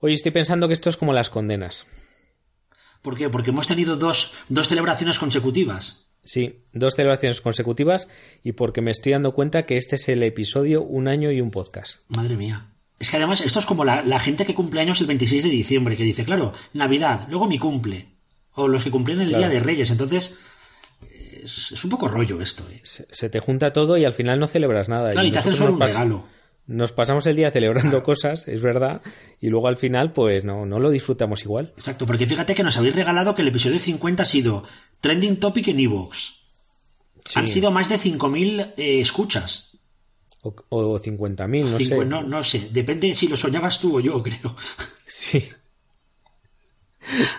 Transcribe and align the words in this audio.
Hoy 0.00 0.14
estoy 0.14 0.32
pensando 0.32 0.66
que 0.66 0.74
esto 0.74 0.88
es 0.90 0.96
como 0.96 1.12
las 1.12 1.30
condenas. 1.30 1.86
¿Por 3.02 3.16
qué? 3.16 3.28
Porque 3.30 3.50
hemos 3.50 3.66
tenido 3.66 3.96
dos, 3.96 4.32
dos 4.48 4.68
celebraciones 4.68 5.18
consecutivas. 5.18 6.06
Sí, 6.24 6.62
dos 6.72 6.94
celebraciones 6.96 7.40
consecutivas 7.40 8.08
y 8.42 8.52
porque 8.52 8.82
me 8.82 8.90
estoy 8.90 9.12
dando 9.12 9.32
cuenta 9.32 9.64
que 9.64 9.76
este 9.76 9.96
es 9.96 10.08
el 10.08 10.22
episodio 10.22 10.82
un 10.82 11.08
año 11.08 11.30
y 11.30 11.40
un 11.40 11.50
podcast. 11.50 12.00
Madre 12.08 12.36
mía. 12.36 12.66
Es 12.98 13.08
que 13.08 13.16
además 13.16 13.40
esto 13.40 13.58
es 13.58 13.66
como 13.66 13.84
la, 13.86 14.02
la 14.02 14.20
gente 14.20 14.44
que 14.44 14.54
cumple 14.54 14.82
años 14.82 15.00
el 15.00 15.06
26 15.06 15.44
de 15.44 15.48
diciembre, 15.50 15.96
que 15.96 16.04
dice, 16.04 16.24
claro, 16.24 16.52
Navidad, 16.74 17.26
luego 17.30 17.46
mi 17.46 17.58
cumple. 17.58 18.08
O 18.52 18.68
los 18.68 18.84
que 18.84 18.90
cumplen 18.90 19.20
el 19.20 19.28
Claro. 19.28 19.38
Día 19.44 19.48
de 19.54 19.60
Reyes. 19.64 19.90
Entonces, 19.90 20.36
es, 21.42 21.72
es 21.72 21.84
un 21.84 21.88
poco 21.90 22.08
rollo 22.08 22.42
esto. 22.42 22.68
¿eh? 22.70 22.80
Se, 22.84 23.06
se 23.10 23.30
te 23.30 23.40
junta 23.40 23.72
todo 23.72 23.96
y 23.96 24.04
al 24.04 24.12
final 24.12 24.38
no 24.38 24.46
celebras 24.46 24.90
nada. 24.90 25.12
Claro, 25.12 25.26
y 25.26 25.30
te 25.30 25.38
hacen 25.38 25.56
solo 25.56 25.72
un 25.72 25.80
regalo. 25.80 26.26
Nos 26.66 26.92
pasamos 26.92 27.26
el 27.26 27.36
día 27.36 27.50
celebrando 27.50 28.02
cosas, 28.02 28.46
es 28.46 28.62
verdad, 28.62 29.02
y 29.40 29.48
luego 29.48 29.68
al 29.68 29.76
final 29.76 30.12
pues 30.12 30.44
no, 30.44 30.66
no 30.66 30.78
lo 30.78 30.90
disfrutamos 30.90 31.42
igual. 31.42 31.72
Exacto, 31.76 32.06
porque 32.06 32.26
fíjate 32.26 32.54
que 32.54 32.62
nos 32.62 32.76
habéis 32.76 32.94
regalado 32.94 33.34
que 33.34 33.42
el 33.42 33.48
episodio 33.48 33.78
50 33.78 34.22
ha 34.22 34.26
sido 34.26 34.64
Trending 35.00 35.40
Topic 35.40 35.68
en 35.68 35.80
Evox. 35.80 36.40
Sí. 37.24 37.38
Han 37.38 37.48
sido 37.48 37.70
más 37.70 37.88
de 37.88 37.96
5.000 37.96 38.74
eh, 38.76 39.00
escuchas. 39.00 39.78
O, 40.42 40.54
o 40.70 41.00
50.000, 41.00 41.70
no 41.70 41.78
sé. 41.78 42.04
no, 42.06 42.22
no 42.22 42.42
sé, 42.42 42.68
depende 42.70 43.14
si 43.14 43.28
lo 43.28 43.36
soñabas 43.36 43.78
tú 43.78 43.98
o 43.98 44.00
yo, 44.00 44.22
creo. 44.22 44.56
Sí. 45.06 45.48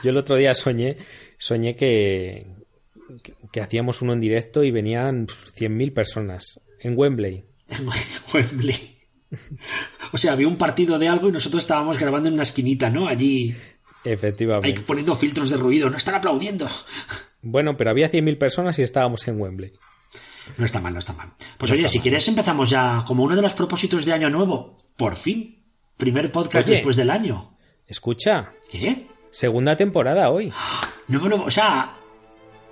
Yo 0.03 0.09
el 0.09 0.17
otro 0.17 0.35
día 0.35 0.53
soñé, 0.53 0.97
soñé 1.39 1.75
que, 1.75 2.47
que, 3.23 3.33
que 3.51 3.61
hacíamos 3.61 4.01
uno 4.01 4.13
en 4.13 4.19
directo 4.19 4.63
y 4.63 4.71
venían 4.71 5.27
100.000 5.27 5.93
personas 5.93 6.59
en 6.79 6.97
Wembley. 6.97 7.45
Wembley. 8.33 9.00
O 10.11 10.17
sea, 10.17 10.33
había 10.33 10.47
un 10.47 10.57
partido 10.57 10.99
de 10.99 11.07
algo 11.07 11.29
y 11.29 11.31
nosotros 11.31 11.63
estábamos 11.63 11.97
grabando 11.97 12.27
en 12.27 12.33
una 12.35 12.43
esquinita, 12.43 12.89
¿no? 12.89 13.07
Allí, 13.07 13.51
ahí 14.03 14.11
Efectivamente. 14.11 14.81
poniendo 14.81 15.15
filtros 15.15 15.49
de 15.49 15.57
ruido. 15.57 15.89
No 15.89 15.97
están 15.97 16.15
aplaudiendo. 16.15 16.67
Bueno, 17.41 17.77
pero 17.77 17.89
había 17.91 18.11
100.000 18.11 18.37
personas 18.37 18.77
y 18.79 18.83
estábamos 18.83 19.27
en 19.27 19.39
Wembley. 19.39 19.73
No 20.57 20.65
está 20.65 20.81
mal, 20.81 20.93
no 20.93 20.99
está 20.99 21.13
mal. 21.13 21.31
Pues 21.57 21.71
No 21.71 21.77
oye, 21.77 21.87
si 21.87 21.99
mal. 21.99 22.03
quieres 22.03 22.27
empezamos 22.27 22.69
ya 22.69 23.03
como 23.07 23.23
uno 23.23 23.35
de 23.35 23.41
los 23.41 23.53
propósitos 23.53 24.05
de 24.05 24.13
Año 24.13 24.29
Nuevo. 24.29 24.75
Por 24.97 25.15
fin. 25.15 25.63
Primer 25.97 26.31
podcast 26.31 26.67
Oye. 26.67 26.75
después 26.77 26.95
del 26.95 27.09
año. 27.09 27.57
Escucha, 27.87 28.51
¿Qué? 28.69 29.07
segunda 29.31 29.75
temporada 29.77 30.29
hoy. 30.29 30.51
No 31.07 31.27
lo... 31.27 31.43
O 31.45 31.51
sea, 31.51 31.95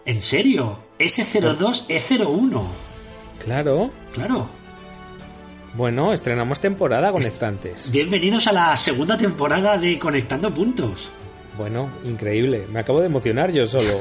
¿en 0.05 0.22
serio? 0.22 0.83
S02, 0.98 1.88
E01. 1.88 2.67
Claro. 3.44 3.89
Claro. 4.14 4.50
Bueno, 5.75 6.14
estrenamos 6.14 6.59
temporada 6.59 7.12
conectantes. 7.12 7.92
Bienvenidos 7.92 8.48
a 8.48 8.52
la 8.52 8.75
segunda 8.75 9.17
temporada 9.17 9.78
de 9.78 10.00
Conectando 10.00 10.52
Puntos. 10.52 11.11
Bueno, 11.58 11.89
increíble. 12.06 12.66
Me 12.72 12.80
acabo 12.80 13.00
de 13.02 13.06
emocionar 13.06 13.52
yo 13.52 13.66
solo. 13.66 13.94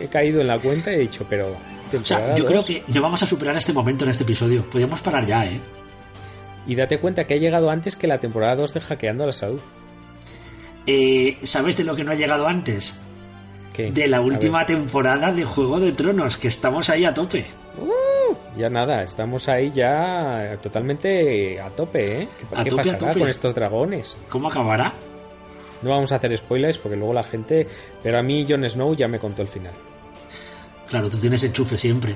He 0.00 0.08
caído 0.08 0.40
en 0.40 0.48
la 0.48 0.58
cuenta 0.58 0.90
y 0.90 0.96
he 0.96 0.98
dicho, 0.98 1.24
pero... 1.28 1.46
O 1.92 2.04
sea, 2.04 2.34
yo 2.34 2.44
dos. 2.44 2.50
creo 2.50 2.64
que 2.64 2.82
no 2.88 3.02
vamos 3.02 3.22
a 3.22 3.26
superar 3.26 3.56
este 3.56 3.72
momento 3.72 4.04
en 4.04 4.10
este 4.10 4.24
episodio. 4.24 4.64
Podríamos 4.68 5.00
parar 5.02 5.26
ya, 5.26 5.44
¿eh? 5.46 5.60
Y 6.66 6.74
date 6.74 6.98
cuenta 6.98 7.26
que 7.26 7.34
ha 7.34 7.38
llegado 7.38 7.70
antes 7.70 7.96
que 7.96 8.06
la 8.06 8.18
temporada 8.18 8.56
2 8.56 8.74
de 8.74 8.80
Hackeando 8.80 9.24
a 9.24 9.26
la 9.26 9.32
Salud. 9.32 9.60
Eh, 10.86 11.38
¿Sabes 11.42 11.76
de 11.76 11.84
lo 11.84 11.94
que 11.94 12.02
no 12.02 12.12
ha 12.12 12.16
llegado 12.16 12.48
antes? 12.48 12.98
¿Qué? 13.72 13.92
De 13.92 14.08
la 14.08 14.20
última 14.20 14.66
temporada 14.66 15.32
de 15.32 15.44
Juego 15.44 15.78
de 15.80 15.92
Tronos, 15.92 16.36
que 16.36 16.48
estamos 16.48 16.88
ahí 16.88 17.04
a 17.04 17.14
tope. 17.14 17.46
Ya 18.56 18.68
nada, 18.70 19.02
estamos 19.02 19.48
ahí 19.48 19.70
ya 19.74 20.56
totalmente 20.62 21.60
a 21.60 21.70
tope, 21.70 22.22
¿eh? 22.22 22.28
¿Qué, 22.38 22.46
A 22.56 22.64
qué 22.64 22.70
tope, 22.70 22.80
a 22.82 22.84
pasará 22.84 22.98
tope. 23.12 23.18
con 23.20 23.28
estos 23.28 23.54
dragones? 23.54 24.16
¿Cómo 24.28 24.48
acabará? 24.48 24.92
No 25.82 25.90
vamos 25.90 26.12
a 26.12 26.16
hacer 26.16 26.36
spoilers 26.36 26.78
porque 26.78 26.96
luego 26.96 27.12
la 27.12 27.22
gente... 27.24 27.66
Pero 28.02 28.18
a 28.18 28.22
mí 28.22 28.46
Jon 28.48 28.68
Snow 28.68 28.94
ya 28.94 29.08
me 29.08 29.18
contó 29.18 29.42
el 29.42 29.48
final. 29.48 29.72
Claro, 30.88 31.08
tú 31.08 31.18
tienes 31.18 31.42
enchufe 31.44 31.76
siempre. 31.76 32.14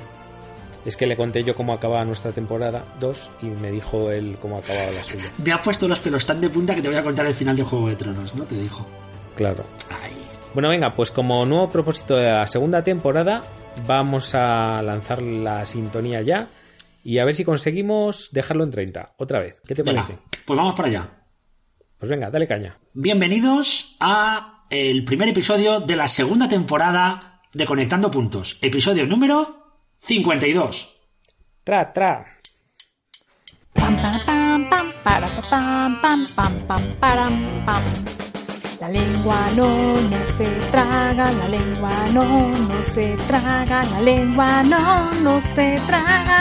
Es 0.84 0.96
que 0.96 1.06
le 1.06 1.16
conté 1.16 1.42
yo 1.42 1.56
cómo 1.56 1.72
acababa 1.72 2.04
nuestra 2.04 2.30
temporada 2.30 2.84
2 3.00 3.30
y 3.42 3.46
me 3.46 3.72
dijo 3.72 4.10
él 4.12 4.38
cómo 4.40 4.58
acababa 4.58 4.92
la 4.92 5.02
suya. 5.02 5.24
Me 5.44 5.50
ha 5.52 5.60
puesto 5.60 5.88
los 5.88 5.98
pelos 6.00 6.24
tan 6.24 6.40
de 6.40 6.48
punta 6.48 6.74
que 6.76 6.82
te 6.82 6.88
voy 6.88 6.96
a 6.96 7.02
contar 7.02 7.26
el 7.26 7.34
final 7.34 7.56
de 7.56 7.64
Juego 7.64 7.88
de 7.88 7.96
Tronos, 7.96 8.34
¿no? 8.36 8.44
Te 8.46 8.54
dijo. 8.56 8.86
Claro. 9.34 9.64
Ay. 9.90 10.12
Bueno, 10.54 10.68
venga, 10.68 10.94
pues 10.94 11.10
como 11.10 11.44
nuevo 11.44 11.68
propósito 11.68 12.14
de 12.16 12.30
la 12.32 12.46
segunda 12.46 12.84
temporada, 12.84 13.42
vamos 13.86 14.34
a 14.34 14.80
lanzar 14.82 15.22
la 15.22 15.64
sintonía 15.66 16.22
ya 16.22 16.48
y 17.04 17.18
a 17.18 17.24
ver 17.24 17.34
si 17.34 17.44
conseguimos 17.44 18.30
dejarlo 18.32 18.64
en 18.64 18.70
30. 18.70 19.14
Otra 19.18 19.40
vez, 19.40 19.56
¿qué 19.66 19.74
te 19.74 19.82
Venga, 19.82 20.04
parece? 20.06 20.22
pues 20.44 20.56
vamos 20.56 20.74
para 20.74 20.88
allá. 20.88 21.08
Pues 21.98 22.10
venga, 22.10 22.30
dale 22.30 22.46
caña. 22.46 22.78
Bienvenidos 22.92 23.96
a 24.00 24.64
el 24.70 25.04
primer 25.04 25.28
episodio 25.28 25.80
de 25.80 25.96
la 25.96 26.08
segunda 26.08 26.48
temporada 26.48 27.40
de 27.52 27.64
Conectando 27.64 28.10
Puntos. 28.10 28.58
Episodio 28.60 29.06
número 29.06 29.80
52. 30.00 30.94
Tra, 31.64 31.92
tra. 31.92 32.26
Pam, 33.72 33.96
para, 33.96 34.24
pam, 34.26 34.70
pam, 34.70 34.92
para, 35.04 35.34
pa, 35.36 35.50
pam, 35.50 36.00
pam, 36.00 36.34
pam, 36.34 36.66
pam, 36.66 36.96
param, 37.00 37.64
pam. 37.66 37.82
La 38.80 38.90
lengua 38.90 39.46
no, 39.56 39.98
no 40.10 40.26
se 40.26 40.44
traga, 40.70 41.32
la 41.32 41.48
lengua 41.48 41.90
no, 42.12 42.50
no 42.50 42.82
se 42.82 43.16
traga, 43.26 43.82
la 43.84 44.00
lengua 44.02 44.62
no, 44.64 45.10
no 45.22 45.40
se 45.40 45.76
traga. 45.86 46.40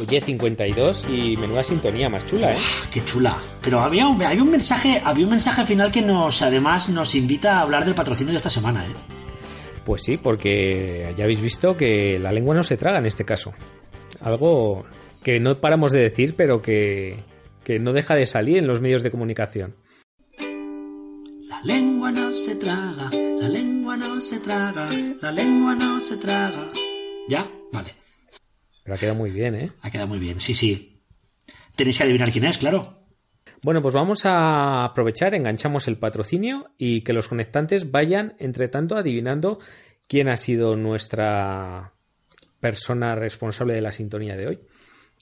Oye, 0.00 0.20
52 0.20 1.08
y 1.10 1.36
menuda 1.36 1.62
sintonía 1.62 2.08
más 2.08 2.26
chula, 2.26 2.52
¿eh? 2.52 2.58
Qué 2.90 3.04
chula. 3.04 3.38
Pero 3.62 3.80
había 3.80 4.08
un, 4.08 4.20
había 4.20 4.42
un 4.42 4.50
mensaje, 4.50 5.00
había 5.04 5.24
un 5.24 5.30
mensaje 5.30 5.64
final 5.64 5.92
que 5.92 6.02
nos, 6.02 6.42
además, 6.42 6.88
nos 6.88 7.14
invita 7.14 7.58
a 7.58 7.60
hablar 7.62 7.84
del 7.84 7.94
patrocinio 7.94 8.32
de 8.32 8.38
esta 8.38 8.50
semana, 8.50 8.84
¿eh? 8.84 8.92
Pues 9.84 10.02
sí, 10.02 10.16
porque 10.16 11.14
ya 11.16 11.22
habéis 11.22 11.40
visto 11.40 11.76
que 11.76 12.18
la 12.18 12.32
lengua 12.32 12.56
no 12.56 12.64
se 12.64 12.76
traga 12.76 12.98
en 12.98 13.06
este 13.06 13.24
caso. 13.24 13.52
Algo 14.20 14.86
que 15.22 15.40
no 15.40 15.54
paramos 15.56 15.92
de 15.92 16.00
decir, 16.00 16.34
pero 16.36 16.62
que, 16.62 17.16
que 17.64 17.78
no 17.78 17.92
deja 17.92 18.14
de 18.14 18.26
salir 18.26 18.58
en 18.58 18.66
los 18.66 18.80
medios 18.80 19.02
de 19.02 19.10
comunicación. 19.10 19.74
La 21.48 21.60
lengua 21.64 22.12
no 22.12 22.32
se 22.32 22.56
traga, 22.56 23.10
la 23.12 23.48
lengua 23.48 23.96
no 23.96 24.20
se 24.20 24.40
traga, 24.40 24.88
la 25.20 25.32
lengua 25.32 25.74
no 25.74 25.98
se 26.00 26.16
traga. 26.18 26.68
¿Ya? 27.28 27.50
Vale. 27.72 27.94
Pero 28.84 28.94
ha 28.94 28.98
quedado 28.98 29.16
muy 29.16 29.30
bien, 29.30 29.54
¿eh? 29.54 29.72
Ha 29.82 29.90
quedado 29.90 30.08
muy 30.08 30.18
bien, 30.18 30.38
sí, 30.38 30.54
sí. 30.54 31.02
Tenéis 31.74 31.98
que 31.98 32.04
adivinar 32.04 32.30
quién 32.30 32.44
es, 32.44 32.58
claro. 32.58 33.06
Bueno, 33.64 33.82
pues 33.82 33.94
vamos 33.94 34.24
a 34.26 34.84
aprovechar, 34.84 35.34
enganchamos 35.34 35.88
el 35.88 35.98
patrocinio 35.98 36.70
y 36.78 37.00
que 37.00 37.12
los 37.12 37.26
conectantes 37.26 37.90
vayan, 37.90 38.36
entre 38.38 38.68
tanto, 38.68 38.94
adivinando 38.94 39.58
quién 40.06 40.28
ha 40.28 40.36
sido 40.36 40.76
nuestra 40.76 41.95
persona 42.70 43.14
responsable 43.14 43.74
de 43.74 43.80
la 43.82 43.92
sintonía 43.92 44.36
de 44.36 44.46
hoy, 44.48 44.58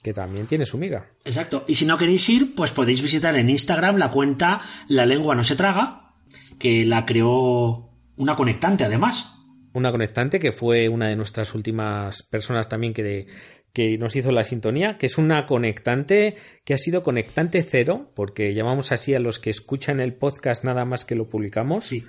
que 0.01 0.13
también 0.13 0.47
tiene 0.47 0.65
su 0.65 0.77
miga. 0.77 1.11
Exacto. 1.25 1.63
Y 1.67 1.75
si 1.75 1.85
no 1.85 1.97
queréis 1.97 2.27
ir, 2.29 2.55
pues 2.55 2.71
podéis 2.71 3.01
visitar 3.01 3.35
en 3.35 3.49
Instagram 3.49 3.97
la 3.97 4.09
cuenta 4.11 4.61
La 4.87 5.05
lengua 5.05 5.35
no 5.35 5.43
se 5.43 5.55
traga, 5.55 6.13
que 6.59 6.85
la 6.85 7.05
creó 7.05 7.91
una 8.17 8.35
conectante 8.35 8.83
además. 8.83 9.31
Una 9.73 9.91
conectante 9.91 10.39
que 10.39 10.51
fue 10.51 10.87
una 10.89 11.07
de 11.09 11.15
nuestras 11.15 11.53
últimas 11.53 12.23
personas 12.23 12.69
también 12.69 12.93
que, 12.93 13.03
de- 13.03 13.27
que 13.73 13.97
nos 13.97 14.15
hizo 14.15 14.31
la 14.31 14.43
sintonía, 14.45 14.97
que 14.97 15.05
es 15.07 15.17
una 15.17 15.45
conectante 15.45 16.35
que 16.63 16.73
ha 16.73 16.77
sido 16.77 17.03
conectante 17.03 17.61
cero, 17.61 18.11
porque 18.15 18.53
llamamos 18.53 18.91
así 18.93 19.13
a 19.13 19.19
los 19.19 19.37
que 19.39 19.49
escuchan 19.49 19.99
el 19.99 20.13
podcast 20.13 20.63
nada 20.63 20.85
más 20.85 21.03
que 21.03 21.15
lo 21.15 21.27
publicamos. 21.29 21.85
Sí, 21.85 22.05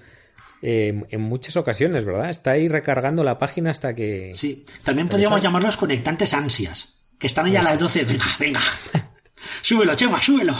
eh, 0.62 1.04
en 1.10 1.20
muchas 1.20 1.56
ocasiones, 1.56 2.04
¿verdad? 2.04 2.30
Está 2.30 2.52
ahí 2.52 2.68
recargando 2.68 3.22
la 3.22 3.38
página 3.38 3.70
hasta 3.70 3.94
que... 3.94 4.32
sí. 4.34 4.64
También 4.84 5.08
podríamos 5.08 5.40
llamarlos 5.40 5.76
conectantes 5.76 6.34
ansias, 6.34 7.04
que 7.18 7.26
están 7.26 7.46
ahí 7.46 7.56
a 7.56 7.62
las 7.62 7.78
12. 7.78 8.04
Venga, 8.04 8.24
venga. 8.38 8.60
súbelo, 9.62 9.94
Chema, 9.94 10.20
súbelo. 10.20 10.54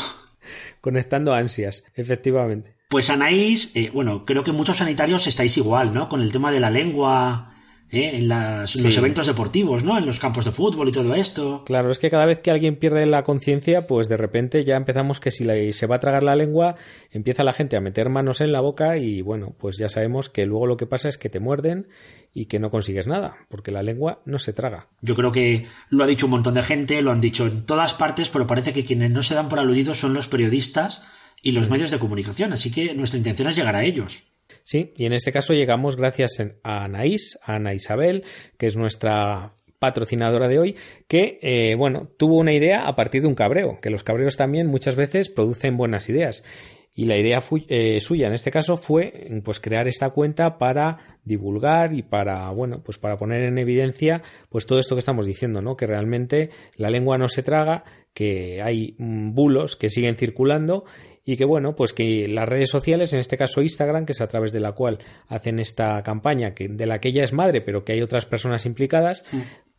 Conectando 0.81 1.33
ansias, 1.35 1.83
efectivamente. 1.95 2.77
Pues 2.89 3.11
Anaís, 3.11 3.73
eh, 3.75 3.91
bueno, 3.93 4.25
creo 4.25 4.45
que 4.45 4.53
muchos 4.53 4.77
sanitarios 4.77 5.27
estáis 5.27 5.57
igual, 5.57 5.93
¿no? 5.93 6.09
Con 6.09 6.21
el 6.21 6.31
tema 6.31 6.53
de 6.53 6.61
la 6.61 6.71
lengua, 6.71 7.51
¿eh? 7.91 8.11
en, 8.15 8.29
las- 8.29 8.75
los 8.77 8.97
eventos 8.97 9.27
deportivos, 9.27 9.85
¿no? 9.85 9.97
En 9.99 10.07
los 10.07 10.19
campos 10.19 10.45
de 10.45 10.53
fútbol 10.53 10.89
y 10.89 10.93
todo 10.93 11.15
esto. 11.15 11.65
Claro, 11.65 11.91
es 11.91 11.99
que 11.99 12.11
cada 12.11 12.27
vez 12.27 12.41
que 12.41 12.51
alguien 12.51 12.77
pierde 12.77 13.07
la 13.07 13.23
conciencia, 13.25 13.87
pues 13.87 14.09
de 14.09 14.17
repente 14.17 14.65
ya 14.65 14.77
empezamos 14.77 15.21
que 15.21 15.31
si 15.31 15.45
le- 15.45 15.73
se 15.73 15.87
va 15.87 15.97
a 15.97 16.01
tragar 16.01 16.23
la 16.23 16.37
lengua, 16.37 16.77
empieza 17.11 17.45
la 17.45 17.53
gente 17.53 17.77
a 17.77 17.81
meter 17.81 18.09
manos 18.09 18.41
en 18.41 18.53
la 18.53 18.61
boca 18.61 18.97
y 18.99 19.21
bueno, 19.23 19.55
pues 19.59 19.77
ya 19.79 19.89
sabemos 19.89 20.29
que 20.29 20.47
luego 20.47 20.67
lo 20.67 20.77
que 20.77 20.87
pasa 20.87 21.09
es 21.09 21.19
que 21.19 21.29
te 21.29 21.41
muerden 21.41 21.89
y 22.35 22.47
que 22.47 22.59
no 22.59 22.71
consigues 22.71 23.07
nada, 23.07 23.37
porque 23.49 23.71
la 23.71 23.83
lengua 23.83 24.21
no 24.27 24.39
se 24.39 24.53
traga. 24.53 24.89
Yo 25.01 25.15
creo 25.15 25.33
que 25.33 25.65
lo 25.89 26.05
ha 26.05 26.07
dicho 26.07 26.27
un 26.27 26.33
montón 26.33 26.53
de 26.55 26.63
gente, 26.63 27.01
lo 27.01 27.11
han 27.11 27.21
dicho 27.23 27.47
en 27.47 27.65
todas 27.65 27.95
partes, 27.95 28.29
pero 28.29 28.47
parece 28.47 28.73
que 28.75 28.85
quienes 28.85 29.11
no 29.11 29.23
se 29.23 29.35
dan 29.35 29.49
por 29.49 29.59
aludidos 29.59 29.99
son 29.99 30.13
los 30.13 30.29
periodistas 30.29 31.01
y 31.43 31.53
los 31.53 31.71
medios 31.71 31.91
de 31.91 31.99
comunicación, 31.99 32.53
así 32.53 32.71
que 32.71 32.93
nuestra 32.95 33.17
intención 33.19 33.49
es 33.49 33.57
llegar 33.57 33.75
a 33.77 33.85
ellos. 33.85 34.25
Sí, 34.65 34.93
y 34.97 35.07
en 35.07 35.13
este 35.13 35.33
caso 35.33 35.53
llegamos 35.53 35.97
gracias 35.97 36.43
a 36.63 36.85
Anaís, 36.85 37.39
a 37.43 37.57
Ana 37.57 37.75
Isabel, 37.75 38.25
que 38.59 38.67
es 38.67 38.77
nuestra 38.77 39.53
patrocinadora 39.79 40.49
de 40.49 40.59
hoy, 40.59 40.77
que, 41.07 41.39
eh, 41.43 41.75
bueno, 41.77 42.09
tuvo 42.17 42.39
una 42.39 42.53
idea 42.53 42.87
a 42.87 42.97
partir 42.97 43.23
de 43.23 43.29
un 43.29 43.35
cabreo, 43.35 43.79
que 43.81 43.91
los 43.91 44.03
cabreos 44.03 44.37
también 44.37 44.67
muchas 44.67 44.97
veces 44.97 45.31
producen 45.31 45.77
buenas 45.77 46.09
ideas. 46.09 46.43
Y 46.99 47.05
la 47.05 47.19
idea 47.19 47.41
eh, 47.69 48.01
suya 48.01 48.27
en 48.27 48.33
este 48.33 48.51
caso 48.51 48.79
fue 48.79 49.29
pues 49.45 49.61
crear 49.61 49.87
esta 49.87 50.09
cuenta 50.11 50.57
para 50.57 51.19
divulgar 51.25 51.93
y 51.93 52.03
para 52.03 52.49
bueno 52.53 52.83
pues 52.83 52.97
para 52.97 53.19
poner 53.19 53.43
en 53.43 53.59
evidencia 53.59 54.23
pues 54.49 54.65
todo 54.65 54.79
esto 54.79 54.95
que 54.95 55.01
estamos 55.01 55.27
diciendo, 55.27 55.61
¿no? 55.61 55.77
Que 55.77 55.87
realmente 55.87 56.49
la 56.75 56.89
lengua 56.89 57.19
no 57.19 57.29
se 57.29 57.43
traga, 57.43 57.85
que 58.15 58.63
hay 58.63 58.95
mm, 58.97 59.35
bulos 59.35 59.77
que 59.77 59.91
siguen 59.91 60.17
circulando 60.17 60.85
y 61.29 61.37
que 61.37 61.45
bueno, 61.45 61.75
pues 61.75 61.93
que 61.93 62.29
las 62.29 62.49
redes 62.49 62.71
sociales, 62.71 63.13
en 63.13 63.19
este 63.19 63.37
caso 63.37 63.61
Instagram, 63.61 64.07
que 64.07 64.13
es 64.13 64.21
a 64.21 64.29
través 64.29 64.53
de 64.53 64.61
la 64.61 64.73
cual 64.73 65.01
hacen 65.27 65.59
esta 65.59 66.01
campaña, 66.05 66.55
que 66.55 66.69
de 66.69 66.87
la 66.87 67.01
que 67.01 67.09
ella 67.09 67.25
es 67.25 67.33
madre, 67.33 67.61
pero 67.61 67.85
que 67.85 67.93
hay 67.93 68.01
otras 68.01 68.27
personas 68.27 68.65
implicadas, 68.65 69.25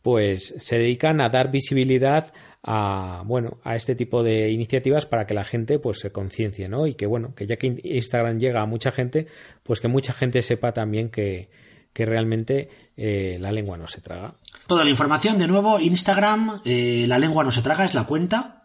pues 0.02 0.54
se 0.58 0.78
dedican 0.78 1.22
a 1.22 1.30
dar 1.30 1.50
visibilidad 1.50 2.34
a 2.62 3.22
bueno 3.24 3.58
a 3.64 3.76
este 3.76 3.94
tipo 3.94 4.22
de 4.22 4.50
iniciativas 4.50 5.06
para 5.06 5.26
que 5.26 5.32
la 5.32 5.44
gente 5.44 5.78
pues 5.78 6.00
se 6.00 6.10
conciencie 6.10 6.68
no 6.68 6.88
y 6.88 6.94
que 6.94 7.06
bueno 7.06 7.32
que 7.36 7.46
ya 7.46 7.56
que 7.56 7.80
Instagram 7.84 8.40
llega 8.40 8.60
a 8.60 8.66
mucha 8.66 8.90
gente 8.90 9.28
pues 9.62 9.78
que 9.78 9.86
mucha 9.86 10.12
gente 10.12 10.42
sepa 10.42 10.72
también 10.72 11.08
que, 11.08 11.50
que 11.92 12.04
realmente 12.04 12.68
eh, 12.96 13.38
la 13.40 13.52
lengua 13.52 13.78
no 13.78 13.86
se 13.86 14.00
traga. 14.00 14.34
Toda 14.66 14.82
la 14.82 14.90
información 14.90 15.38
de 15.38 15.46
nuevo 15.46 15.78
Instagram 15.78 16.60
eh, 16.64 17.04
la 17.06 17.20
lengua 17.20 17.44
no 17.44 17.52
se 17.52 17.62
traga 17.62 17.84
es 17.84 17.94
la 17.94 18.04
cuenta 18.04 18.57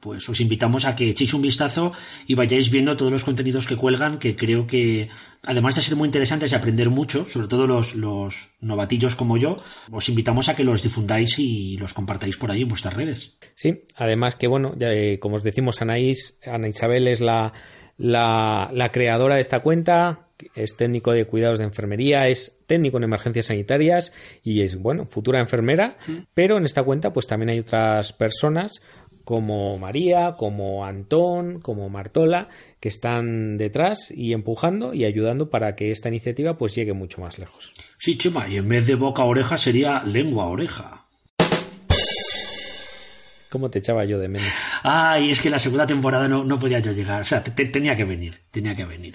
pues 0.00 0.28
os 0.28 0.40
invitamos 0.40 0.84
a 0.84 0.96
que 0.96 1.10
echéis 1.10 1.34
un 1.34 1.42
vistazo 1.42 1.92
y 2.26 2.34
vayáis 2.34 2.70
viendo 2.70 2.96
todos 2.96 3.12
los 3.12 3.24
contenidos 3.24 3.66
que 3.66 3.76
cuelgan, 3.76 4.18
que 4.18 4.36
creo 4.36 4.66
que, 4.66 5.08
además 5.42 5.76
de 5.76 5.82
ser 5.82 5.96
muy 5.96 6.06
interesantes 6.06 6.52
y 6.52 6.54
aprender 6.54 6.90
mucho, 6.90 7.28
sobre 7.28 7.48
todo 7.48 7.66
los, 7.66 7.94
los 7.94 8.50
novatillos 8.60 9.16
como 9.16 9.36
yo, 9.36 9.56
os 9.90 10.08
invitamos 10.08 10.48
a 10.48 10.56
que 10.56 10.64
los 10.64 10.82
difundáis 10.82 11.38
y 11.38 11.76
los 11.78 11.94
compartáis 11.94 12.36
por 12.36 12.50
ahí 12.50 12.62
en 12.62 12.68
vuestras 12.68 12.94
redes. 12.94 13.38
Sí, 13.54 13.78
además 13.96 14.36
que, 14.36 14.48
bueno, 14.48 14.74
ya, 14.78 14.88
eh, 14.92 15.18
como 15.18 15.36
os 15.36 15.42
decimos, 15.42 15.80
Anaís, 15.80 16.38
Ana 16.44 16.68
Isabel 16.68 17.08
es 17.08 17.20
la, 17.20 17.52
la, 17.96 18.70
la, 18.72 18.88
creadora 18.90 19.36
de 19.36 19.40
esta 19.40 19.60
cuenta, 19.60 20.26
es 20.54 20.76
técnico 20.76 21.12
de 21.12 21.26
cuidados 21.26 21.58
de 21.58 21.64
enfermería, 21.64 22.28
es 22.28 22.58
técnico 22.66 22.96
en 22.96 23.04
emergencias 23.04 23.46
sanitarias 23.46 24.12
y 24.42 24.62
es, 24.62 24.76
bueno, 24.76 25.06
futura 25.06 25.40
enfermera, 25.40 25.96
pero 26.34 26.58
en 26.58 26.64
esta 26.64 26.82
cuenta 26.82 27.12
pues 27.12 27.26
también 27.26 27.50
hay 27.50 27.60
otras 27.60 28.12
personas 28.12 28.82
como 29.24 29.78
María, 29.78 30.34
como 30.36 30.84
Antón, 30.84 31.60
como 31.60 31.88
Martola, 31.88 32.48
que 32.80 32.88
están 32.88 33.56
detrás 33.56 34.10
y 34.14 34.32
empujando 34.32 34.94
y 34.94 35.04
ayudando 35.04 35.50
para 35.50 35.74
que 35.74 35.90
esta 35.90 36.08
iniciativa 36.08 36.56
pues 36.56 36.74
llegue 36.74 36.92
mucho 36.92 37.20
más 37.20 37.38
lejos. 37.38 37.70
Sí, 37.98 38.18
Chema, 38.18 38.48
y 38.48 38.58
en 38.58 38.68
vez 38.68 38.86
de 38.86 38.94
boca 38.94 39.24
oreja 39.24 39.56
sería 39.56 40.02
lengua 40.04 40.46
oreja. 40.46 41.06
¿Cómo 43.48 43.70
te 43.70 43.78
echaba 43.78 44.04
yo 44.04 44.18
de 44.18 44.28
menos? 44.28 44.48
Ay, 44.82 45.30
es 45.30 45.40
que 45.40 45.48
la 45.48 45.60
segunda 45.60 45.86
temporada 45.86 46.28
no, 46.28 46.44
no 46.44 46.58
podía 46.58 46.80
yo 46.80 46.92
llegar. 46.92 47.22
O 47.22 47.24
sea, 47.24 47.42
tenía 47.42 47.96
que 47.96 48.04
venir, 48.04 48.34
tenía 48.50 48.74
que 48.74 48.84
venir. 48.84 49.14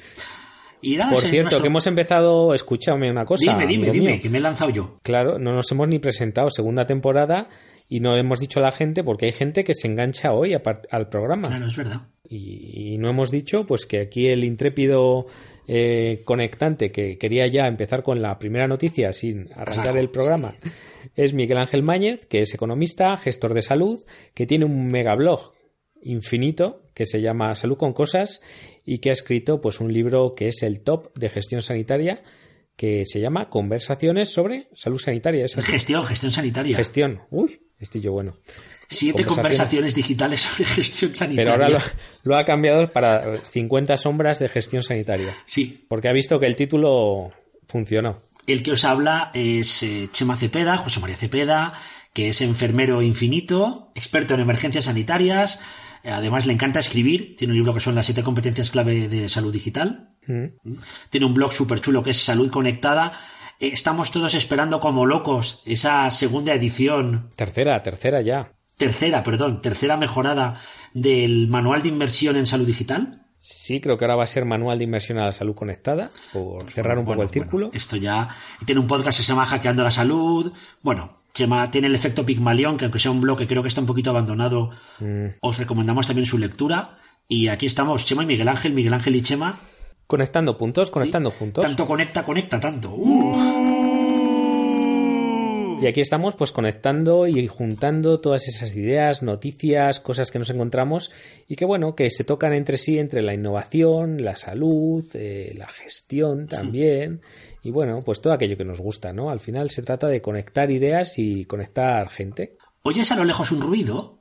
Y 0.82 0.98
Por 0.98 1.20
cierto, 1.20 1.60
que 1.60 1.68
hemos 1.68 1.86
empezado, 1.88 2.54
escúchame 2.54 3.12
una 3.12 3.26
cosa. 3.26 3.52
Dime, 3.52 3.68
dime, 3.68 3.92
dime, 3.92 4.22
que 4.22 4.30
me 4.30 4.38
he 4.38 4.42
lanzado 4.42 4.70
yo. 4.70 4.98
Claro, 5.04 5.38
no 5.40 5.54
nos 5.54 5.70
hemos 5.72 5.90
ni 5.90 6.00
presentado 6.00 6.50
segunda 6.50 6.86
temporada 6.86 7.50
y 7.90 8.00
no 8.00 8.16
hemos 8.16 8.40
dicho 8.40 8.60
a 8.60 8.64
la 8.64 8.72
gente 8.72 9.04
porque 9.04 9.26
hay 9.26 9.32
gente 9.32 9.64
que 9.64 9.74
se 9.74 9.88
engancha 9.88 10.32
hoy 10.32 10.54
al 10.54 11.10
programa. 11.10 11.50
Claro, 11.50 11.68
es 11.68 11.76
verdad. 11.76 12.08
Y, 12.30 12.98
no 13.00 13.10
hemos 13.10 13.32
dicho 13.32 13.66
pues 13.66 13.86
que 13.88 14.00
aquí 14.00 14.28
el 14.28 14.44
intrépido 14.44 15.26
eh, 15.68 16.22
conectante 16.24 16.92
que 16.92 17.18
quería 17.18 17.48
ya 17.48 17.68
empezar 17.68 18.04
con 18.04 18.22
la 18.22 18.38
primera 18.38 18.68
noticia 18.68 19.12
sin 19.14 19.50
arrancar 19.54 19.98
el 19.98 20.10
programa 20.10 20.54
es 21.16 21.34
Miguel 21.34 21.58
Ángel 21.58 21.84
Máñez, 21.84 22.26
que 22.28 22.42
es 22.42 22.54
economista, 22.54 23.18
gestor 23.18 23.54
de 23.54 23.62
salud, 23.62 24.00
que 24.34 24.46
tiene 24.46 24.66
un 24.66 24.88
megablog 24.88 25.54
infinito 26.02 26.84
que 26.94 27.06
se 27.06 27.22
llama 27.22 27.56
Salud 27.56 27.78
con 27.78 27.94
Cosas 27.94 28.42
y 28.86 29.00
que 29.00 29.10
ha 29.10 29.14
escrito 29.14 29.60
pues 29.60 29.80
un 29.80 29.92
libro 29.92 30.34
que 30.36 30.48
es 30.48 30.64
el 30.64 30.82
top 30.82 31.14
de 31.18 31.30
gestión 31.30 31.62
sanitaria 31.62 32.24
que 32.76 33.04
se 33.06 33.20
llama 33.20 33.50
Conversaciones 33.50 34.30
sobre 34.30 34.70
salud 34.76 35.00
sanitaria. 35.00 35.46
Gestión, 35.48 36.06
gestión 36.06 36.32
sanitaria. 36.32 36.78
Gestión. 36.78 37.22
Uy, 37.30 37.60
Estillo 37.80 38.12
bueno. 38.12 38.36
Siete 38.90 39.24
conversaciones 39.24 39.96
digitales 39.96 40.42
sobre 40.42 40.66
gestión 40.66 41.16
sanitaria. 41.16 41.54
Pero 41.54 41.66
ahora 41.66 41.94
lo, 42.24 42.38
ha 42.38 42.44
cambiado 42.44 42.92
para 42.92 43.38
50 43.38 43.96
sombras 43.96 44.40
de 44.40 44.50
gestión 44.50 44.84
sanitaria. 44.84 45.34
Sí. 45.46 45.86
Porque 45.88 46.10
ha 46.10 46.14
visto 46.14 46.40
que 46.40 46.46
el 46.46 46.56
título 46.56 47.32
funcionó. 47.68 48.22
El 48.48 48.64
que 48.64 48.72
os 48.72 48.84
habla 48.84 49.32
es 49.34 49.84
eh, 49.84 50.10
Chema 50.12 50.36
Cepeda, 50.36 50.78
José 50.78 51.00
María 51.00 51.16
Cepeda, 51.16 51.74
que 52.14 52.30
es 52.30 52.42
enfermero 52.42 53.02
infinito, 53.02 53.92
experto 53.96 54.34
en 54.34 54.42
emergencias 54.42 54.86
sanitarias. 54.86 55.62
Eh, 56.04 56.10
además, 56.10 56.48
le 56.48 56.54
encanta 56.54 56.80
escribir. 56.80 57.36
Tiene 57.38 57.54
un 57.54 57.58
libro 57.58 57.74
que 57.74 57.80
son 57.80 57.96
las 57.96 58.08
siete 58.08 58.24
competencias 58.24 58.72
clave 58.72 59.08
de 59.08 59.30
salud 59.30 59.54
digital. 59.54 60.18
Mm. 60.28 60.80
Tiene 61.10 61.26
un 61.26 61.34
blog 61.34 61.54
súper 61.54 61.80
chulo 61.80 62.04
que 62.04 62.12
es 62.12 62.18
Salud 62.18 62.50
Conectada 62.50 63.14
estamos 63.60 64.12
todos 64.12 64.34
esperando 64.34 64.80
como 64.80 65.06
locos 65.06 65.62
esa 65.66 66.10
segunda 66.12 66.54
edición. 66.54 67.32
Tercera, 67.36 67.82
tercera 67.84 68.22
ya. 68.22 68.54
Tercera, 68.78 69.24
perdón, 69.24 69.62
tercera 69.62 69.98
mejorada 69.98 70.56
del 70.94 71.48
manual 71.50 71.82
de 71.82 71.90
inversión 71.90 72.38
en 72.38 72.46
salud 72.46 72.66
digital. 72.66 73.26
Sí, 73.40 73.80
creo 73.80 73.98
que 73.98 74.06
ahora 74.06 74.18
va 74.18 74.24
a 74.24 74.28
ser 74.28 74.46
manual 74.46 74.78
de 74.78 74.84
inversión 74.84 75.18
a 75.18 75.26
la 75.26 75.32
salud 75.32 75.56
conectada, 75.56 76.10
por 76.34 76.70
cerrar 76.70 76.98
un 76.98 77.06
poco 77.06 77.22
el 77.22 77.30
círculo. 77.30 77.72
esto 77.74 77.96
ya. 77.96 78.28
Tiene 78.66 78.82
un 78.82 78.88
podcast 78.88 79.18
que 79.18 79.24
se 79.24 79.30
llama 79.30 79.46
Hackeando 79.46 79.84
la 79.84 79.92
Salud. 79.92 80.52
Bueno, 80.82 81.22
Chema 81.34 81.72
tiene 81.72 81.88
el 81.88 81.96
efecto 81.96 82.26
Pigmalión, 82.26 82.78
que 82.78 82.86
aunque 82.86 83.00
sea 83.00 83.12
un 83.12 83.22
blog 83.22 83.38
que 83.38 83.48
creo 83.48 83.62
que 83.62 83.70
está 83.70 83.82
un 83.82 83.88
poquito 83.88 84.10
abandonado, 84.10 84.72
mm. 85.00 85.38
os 85.42 85.58
recomendamos 85.58 86.08
también 86.08 86.26
su 86.26 86.38
lectura. 86.38 86.98
Y 87.30 87.48
aquí 87.48 87.66
estamos, 87.66 88.06
Chema 88.06 88.24
y 88.24 88.28
Miguel 88.28 88.48
Ángel, 88.48 88.74
Miguel 88.74 88.94
Ángel 88.94 89.16
y 89.16 89.22
Chema, 89.22 89.60
Conectando 90.10 90.58
puntos, 90.58 90.90
conectando 90.90 91.30
juntos. 91.30 91.64
Tanto 91.64 91.86
conecta, 91.86 92.26
conecta, 92.26 92.60
tanto. 92.60 92.92
Uh. 92.96 93.36
Y 95.84 95.86
aquí 95.86 96.02
estamos 96.02 96.34
pues 96.34 96.52
conectando 96.52 97.28
y 97.28 97.46
juntando 97.46 98.20
todas 98.20 98.48
esas 98.48 98.76
ideas, 98.76 99.22
noticias, 99.22 100.00
cosas 100.00 100.32
que 100.32 100.40
nos 100.40 100.50
encontramos 100.50 101.12
y 101.48 101.56
que 101.56 101.64
bueno, 101.64 101.94
que 101.94 102.10
se 102.10 102.24
tocan 102.24 102.54
entre 102.54 102.78
sí, 102.78 102.98
entre 102.98 103.22
la 103.22 103.36
innovación, 103.36 104.24
la 104.24 104.36
salud, 104.36 105.06
eh, 105.14 105.54
la 105.56 105.68
gestión 105.68 106.48
también 106.48 107.22
y 107.62 107.70
bueno, 107.70 108.02
pues 108.04 108.20
todo 108.20 108.34
aquello 108.34 108.58
que 108.58 108.66
nos 108.66 108.80
gusta, 108.80 109.14
¿no? 109.14 109.30
Al 109.30 109.40
final 109.40 109.70
se 109.70 109.84
trata 109.84 110.08
de 110.08 110.24
conectar 110.24 110.72
ideas 110.72 111.20
y 111.20 111.46
conectar 111.46 112.10
gente. 112.10 112.58
¿Oyes 112.82 113.12
a 113.12 113.16
lo 113.16 113.26
lejos 113.26 113.52
un 113.52 113.62
ruido? 113.62 114.18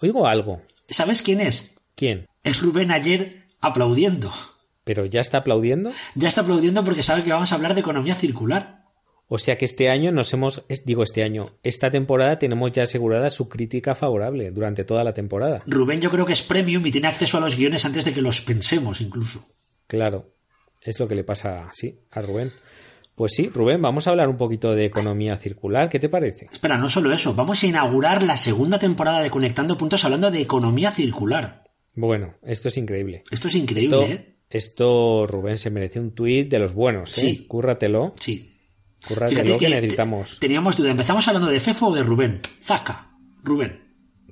Oigo 0.00 0.26
algo. 0.26 0.62
¿Sabes 0.88 1.22
quién 1.22 1.40
es? 1.40 1.78
¿Quién? 1.94 2.26
Es 2.42 2.60
Rubén 2.60 2.90
ayer 2.90 3.44
aplaudiendo. 3.60 4.32
¿Pero 4.88 5.04
ya 5.04 5.20
está 5.20 5.36
aplaudiendo? 5.36 5.90
Ya 6.14 6.28
está 6.28 6.40
aplaudiendo 6.40 6.82
porque 6.82 7.02
sabe 7.02 7.22
que 7.22 7.30
vamos 7.30 7.52
a 7.52 7.56
hablar 7.56 7.74
de 7.74 7.80
economía 7.80 8.14
circular. 8.14 8.86
O 9.26 9.36
sea 9.36 9.58
que 9.58 9.66
este 9.66 9.90
año 9.90 10.12
nos 10.12 10.32
hemos, 10.32 10.64
digo 10.86 11.02
este 11.02 11.22
año, 11.22 11.44
esta 11.62 11.90
temporada 11.90 12.38
tenemos 12.38 12.72
ya 12.72 12.84
asegurada 12.84 13.28
su 13.28 13.50
crítica 13.50 13.94
favorable 13.94 14.50
durante 14.50 14.84
toda 14.84 15.04
la 15.04 15.12
temporada. 15.12 15.60
Rubén 15.66 16.00
yo 16.00 16.10
creo 16.10 16.24
que 16.24 16.32
es 16.32 16.40
premium 16.40 16.86
y 16.86 16.90
tiene 16.90 17.06
acceso 17.06 17.36
a 17.36 17.40
los 17.40 17.54
guiones 17.54 17.84
antes 17.84 18.06
de 18.06 18.14
que 18.14 18.22
los 18.22 18.40
pensemos 18.40 19.02
incluso. 19.02 19.46
Claro, 19.88 20.32
es 20.80 20.98
lo 20.98 21.06
que 21.06 21.16
le 21.16 21.22
pasa, 21.22 21.68
sí, 21.74 22.00
a 22.10 22.22
Rubén. 22.22 22.50
Pues 23.14 23.32
sí, 23.34 23.50
Rubén, 23.50 23.82
vamos 23.82 24.06
a 24.06 24.10
hablar 24.12 24.30
un 24.30 24.38
poquito 24.38 24.74
de 24.74 24.86
economía 24.86 25.36
circular. 25.36 25.90
¿Qué 25.90 25.98
te 25.98 26.08
parece? 26.08 26.46
Espera, 26.50 26.78
no 26.78 26.88
solo 26.88 27.12
eso, 27.12 27.34
vamos 27.34 27.62
a 27.62 27.66
inaugurar 27.66 28.22
la 28.22 28.38
segunda 28.38 28.78
temporada 28.78 29.20
de 29.20 29.28
Conectando 29.28 29.76
Puntos 29.76 30.06
hablando 30.06 30.30
de 30.30 30.40
economía 30.40 30.90
circular. 30.90 31.64
Bueno, 31.94 32.36
esto 32.42 32.68
es 32.68 32.78
increíble. 32.78 33.22
Esto 33.30 33.48
es 33.48 33.54
increíble, 33.54 34.12
¿eh? 34.12 34.37
Esto, 34.50 35.26
Rubén, 35.26 35.58
se 35.58 35.70
merece 35.70 36.00
un 36.00 36.12
tuit 36.12 36.48
de 36.48 36.58
los 36.58 36.72
buenos, 36.72 37.16
¿eh? 37.18 37.20
Sí. 37.20 37.46
Cúrratelo. 37.46 38.14
Sí. 38.18 38.54
Cúrratelo 39.06 39.58
que, 39.58 39.68
necesitamos. 39.68 40.38
Teníamos 40.40 40.76
duda. 40.76 40.90
¿Empezamos 40.90 41.26
hablando 41.28 41.48
de 41.48 41.60
Fefo 41.60 41.88
o 41.88 41.94
de 41.94 42.02
Rubén? 42.02 42.40
Zaca. 42.64 43.10
Rubén. 43.42 43.80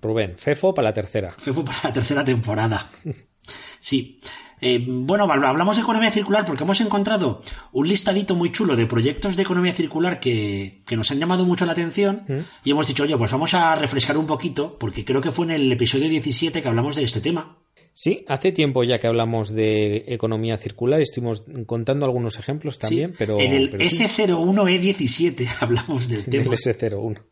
Rubén. 0.00 0.36
Fefo 0.38 0.74
para 0.74 0.88
la 0.88 0.94
tercera. 0.94 1.28
Fefo 1.30 1.64
para 1.64 1.78
la 1.84 1.92
tercera 1.92 2.24
temporada. 2.24 2.90
sí. 3.80 4.20
Eh, 4.62 4.82
bueno, 4.88 5.24
hablamos 5.30 5.76
de 5.76 5.82
economía 5.82 6.10
circular 6.10 6.46
porque 6.46 6.64
hemos 6.64 6.80
encontrado 6.80 7.42
un 7.72 7.86
listadito 7.86 8.34
muy 8.34 8.50
chulo 8.52 8.74
de 8.74 8.86
proyectos 8.86 9.36
de 9.36 9.42
economía 9.42 9.74
circular 9.74 10.18
que, 10.18 10.82
que 10.86 10.96
nos 10.96 11.10
han 11.10 11.18
llamado 11.18 11.44
mucho 11.44 11.66
la 11.66 11.72
atención 11.72 12.24
¿Mm? 12.26 12.38
y 12.64 12.70
hemos 12.70 12.86
dicho, 12.86 13.02
oye, 13.02 13.18
pues 13.18 13.30
vamos 13.32 13.52
a 13.52 13.76
refrescar 13.76 14.16
un 14.16 14.26
poquito 14.26 14.78
porque 14.78 15.04
creo 15.04 15.20
que 15.20 15.30
fue 15.30 15.44
en 15.44 15.50
el 15.52 15.70
episodio 15.70 16.08
17 16.08 16.62
que 16.62 16.68
hablamos 16.68 16.96
de 16.96 17.04
este 17.04 17.20
tema. 17.20 17.58
Sí, 17.98 18.26
hace 18.28 18.52
tiempo 18.52 18.84
ya 18.84 18.98
que 18.98 19.06
hablamos 19.06 19.54
de 19.54 20.04
economía 20.08 20.58
circular, 20.58 21.00
estuvimos 21.00 21.44
contando 21.64 22.04
algunos 22.04 22.38
ejemplos 22.38 22.78
también, 22.78 23.14
pero... 23.16 23.40
En 23.40 23.54
el 23.54 23.72
S01E17 23.72 25.56
hablamos 25.60 26.06
del 26.06 26.26
tema. 26.26 26.44
El 26.44 26.50
S01. 26.50 27.22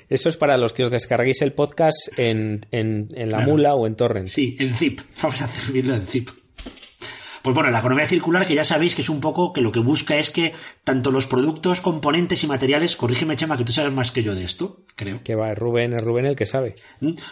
Eso 0.10 0.30
es 0.30 0.38
para 0.38 0.58
los 0.58 0.74
que 0.74 0.84
os 0.84 0.90
descarguéis 0.90 1.44
el 1.44 1.54
podcast 1.54 2.10
en, 2.18 2.66
en, 2.72 3.08
la 3.30 3.42
mula 3.42 3.76
o 3.76 3.86
en 3.86 3.96
torrent. 3.96 4.26
Sí, 4.26 4.56
en 4.58 4.74
zip. 4.74 5.02
Vamos 5.22 5.40
a 5.44 5.48
subirlo 5.68 5.94
en 5.94 6.08
zip. 6.08 6.28
Pues 7.42 7.54
bueno, 7.54 7.72
la 7.72 7.80
economía 7.80 8.06
circular, 8.06 8.46
que 8.46 8.56
ya 8.56 8.64
sabéis 8.64 8.96
que 8.96 9.02
es 9.02 9.10
un 9.10 9.22
poco 9.22 9.54
que 9.54 9.62
lo 9.62 9.72
que 9.72 9.80
busca 9.80 10.18
es 10.18 10.30
que 10.30 10.54
tanto 10.84 11.12
los 11.12 11.28
productos, 11.28 11.82
componentes 11.82 12.44
y 12.44 12.48
materiales, 12.48 12.96
corrígeme 12.96 13.36
Chema, 13.36 13.58
que 13.58 13.64
tú 13.64 13.74
sabes 13.74 13.94
más 13.94 14.12
que 14.12 14.24
yo 14.24 14.36
de 14.36 14.44
esto, 14.44 14.86
creo. 14.96 15.24
Que 15.24 15.36
va, 15.36 15.52
es 15.52 15.58
Rubén, 15.58 15.94
es 15.94 16.02
Rubén 16.02 16.26
el 16.26 16.36
que 16.36 16.46
sabe. 16.46 16.76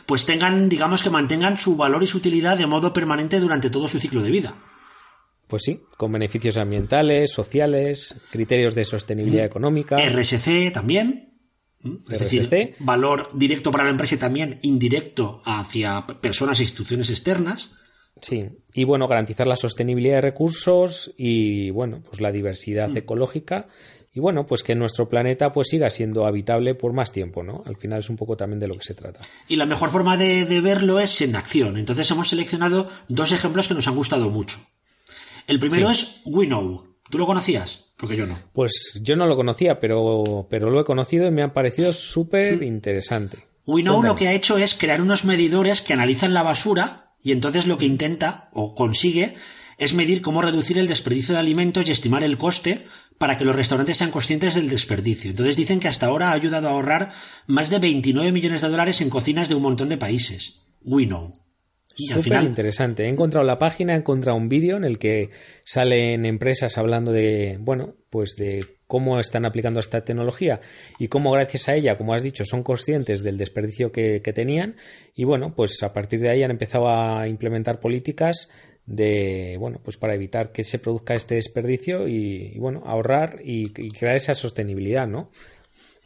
Pues 0.06 0.26
tengan, 0.26 0.70
digamos 0.70 1.04
que 1.04 1.10
mantengan 1.10 1.58
su 1.58 1.76
valor 1.76 2.04
y 2.04 2.08
su 2.08 2.18
utilidad 2.18 2.58
de 2.58 2.68
modo 2.68 2.94
permanente 2.94 3.40
durante 3.40 3.70
todo 3.70 3.88
su 3.88 4.00
ciclo 4.00 4.22
de 4.22 4.32
vida. 4.32 4.56
Pues 5.48 5.64
sí, 5.64 5.82
con 5.96 6.12
beneficios 6.12 6.58
ambientales, 6.58 7.32
sociales, 7.32 8.16
criterios 8.32 8.76
de 8.76 8.84
sostenibilidad 8.84 9.46
económica. 9.46 9.98
RSC 9.98 10.72
también. 10.74 11.24
Es 12.10 12.20
decir, 12.20 12.76
valor 12.80 13.30
directo 13.34 13.72
para 13.72 13.86
la 13.86 13.92
empresa 13.92 14.16
y 14.16 14.18
también 14.18 14.60
indirecto 14.64 15.42
hacia 15.46 16.06
personas 16.22 16.60
e 16.60 16.64
instituciones 16.64 17.10
externas. 17.10 17.72
Sí, 18.22 18.46
y 18.74 18.84
bueno, 18.84 19.08
garantizar 19.08 19.48
la 19.48 19.56
sostenibilidad 19.56 20.16
de 20.16 20.22
recursos 20.22 21.12
y 21.18 21.70
bueno, 21.72 22.02
pues 22.08 22.22
la 22.22 22.32
diversidad 22.32 22.96
ecológica 22.96 23.68
y 24.18 24.20
bueno, 24.20 24.48
pues 24.48 24.64
que 24.64 24.74
nuestro 24.74 25.10
planeta 25.10 25.54
pues 25.54 25.68
siga 25.68 25.92
siendo 25.92 26.26
habitable 26.26 26.74
por 26.74 26.92
más 26.92 27.12
tiempo, 27.12 27.44
¿no? 27.44 27.62
Al 27.68 27.78
final 27.78 28.00
es 28.00 28.10
un 28.10 28.16
poco 28.16 28.36
también 28.36 28.60
de 28.60 28.68
lo 28.68 28.76
que 28.76 28.84
se 28.84 28.96
trata. 28.96 29.20
Y 29.48 29.58
la 29.58 29.68
mejor 29.68 29.92
forma 29.92 30.18
de, 30.18 30.60
verlo 30.60 31.00
es 31.00 31.22
en 31.22 31.36
acción. 31.36 31.78
Entonces 31.78 32.10
hemos 32.10 32.30
seleccionado 32.30 32.90
dos 33.10 33.32
ejemplos 33.32 33.68
que 33.68 33.76
nos 33.76 33.88
han 33.88 33.96
gustado 33.96 34.32
mucho. 34.32 34.58
El 35.46 35.60
primero 35.60 35.92
es 35.92 36.22
Winnow. 36.26 36.98
¿Tú 37.12 37.20
lo 37.20 37.28
conocías? 37.28 37.92
Porque 37.96 38.16
yo 38.16 38.26
no. 38.26 38.40
Pues 38.54 39.00
yo 39.04 39.16
no 39.16 39.28
lo 39.28 39.36
conocía, 39.36 39.80
pero, 39.80 40.48
pero 40.50 40.72
lo 40.72 40.82
he 40.82 40.84
conocido 40.84 41.28
y 41.28 41.32
me 41.32 41.44
ha 41.44 41.54
parecido 41.54 41.94
súper 41.94 42.64
interesante. 42.64 43.38
Winnow 43.68 44.02
lo 44.02 44.16
que 44.16 44.30
ha 44.30 44.34
hecho 44.34 44.58
es 44.58 44.74
crear 44.74 45.00
unos 45.00 45.26
medidores 45.26 45.84
que 45.84 45.94
analizan 45.94 46.34
la 46.34 46.42
basura 46.42 47.07
y 47.28 47.34
entonces 47.34 47.68
lo 47.68 47.78
que 47.78 47.86
intenta 47.86 48.48
o 48.54 48.74
consigue 48.74 49.36
es 49.78 49.94
medir 49.94 50.22
cómo 50.22 50.42
reducir 50.42 50.78
el 50.78 50.88
desperdicio 50.88 51.34
de 51.34 51.42
alimentos 51.42 51.86
y 51.86 51.92
estimar 51.92 52.24
el 52.24 52.38
coste 52.38 52.86
para 53.18 53.38
que 53.38 53.44
los 53.44 53.54
restaurantes 53.54 53.98
sean 53.98 54.12
conscientes 54.12 54.56
del 54.56 54.70
desperdicio. 54.70 55.32
Entonces 55.32 55.58
dicen 55.58 55.82
que 55.82 55.90
hasta 55.90 56.06
ahora 56.06 56.30
ha 56.30 56.32
ayudado 56.32 56.70
a 56.70 56.72
ahorrar 56.72 57.10
más 57.46 57.70
de 57.70 57.80
29 57.80 58.32
millones 58.32 58.62
de 58.62 58.70
dólares 58.70 59.02
en 59.02 59.10
cocinas 59.10 59.50
de 59.50 59.56
un 59.56 59.62
montón 59.62 59.90
de 59.90 59.98
países. 59.98 60.64
We 60.82 61.06
know. 61.06 61.34
Súper 61.98 62.44
interesante. 62.44 63.04
He 63.04 63.10
encontrado 63.10 63.46
la 63.46 63.60
página, 63.60 63.96
he 63.96 63.98
encontrado 63.98 64.38
un 64.38 64.48
vídeo 64.48 64.78
en 64.78 64.86
el 64.86 64.98
que 64.98 65.32
salen 65.66 66.26
empresas 66.26 66.78
hablando 66.78 67.12
de, 67.12 67.58
bueno, 67.60 67.96
pues 68.10 68.38
de 68.38 68.77
cómo 68.88 69.20
están 69.20 69.46
aplicando 69.46 69.80
esta 69.80 70.02
tecnología 70.02 70.60
y 70.98 71.10
cómo 71.10 71.32
gracias 71.32 71.68
a 71.68 71.76
ella, 71.76 71.98
como 71.98 72.14
has 72.14 72.24
dicho, 72.24 72.46
son 72.46 72.64
conscientes 72.64 73.22
del 73.22 73.38
desperdicio 73.38 73.92
que, 73.92 74.22
tenían 74.34 74.76
y 75.16 75.24
bueno, 75.24 75.54
pues 75.56 75.82
a 75.84 75.94
partir 75.94 76.20
de 76.20 76.30
ahí 76.30 76.44
han 76.44 76.52
empezado 76.52 76.90
a 76.90 77.28
implementar 77.28 77.80
políticas 77.80 78.50
de, 78.86 79.58
bueno, 79.60 79.80
pues 79.84 79.98
para 79.98 80.16
evitar 80.16 80.52
que 80.52 80.64
se 80.64 80.80
produzca 80.80 81.14
este 81.14 81.36
desperdicio 81.36 82.08
y, 82.08 82.58
bueno, 82.58 82.84
ahorrar 82.86 83.40
y, 83.44 83.72
y 83.78 83.92
crear 83.92 84.16
esa 84.16 84.34
sostenibilidad, 84.34 85.08
¿no? 85.08 85.30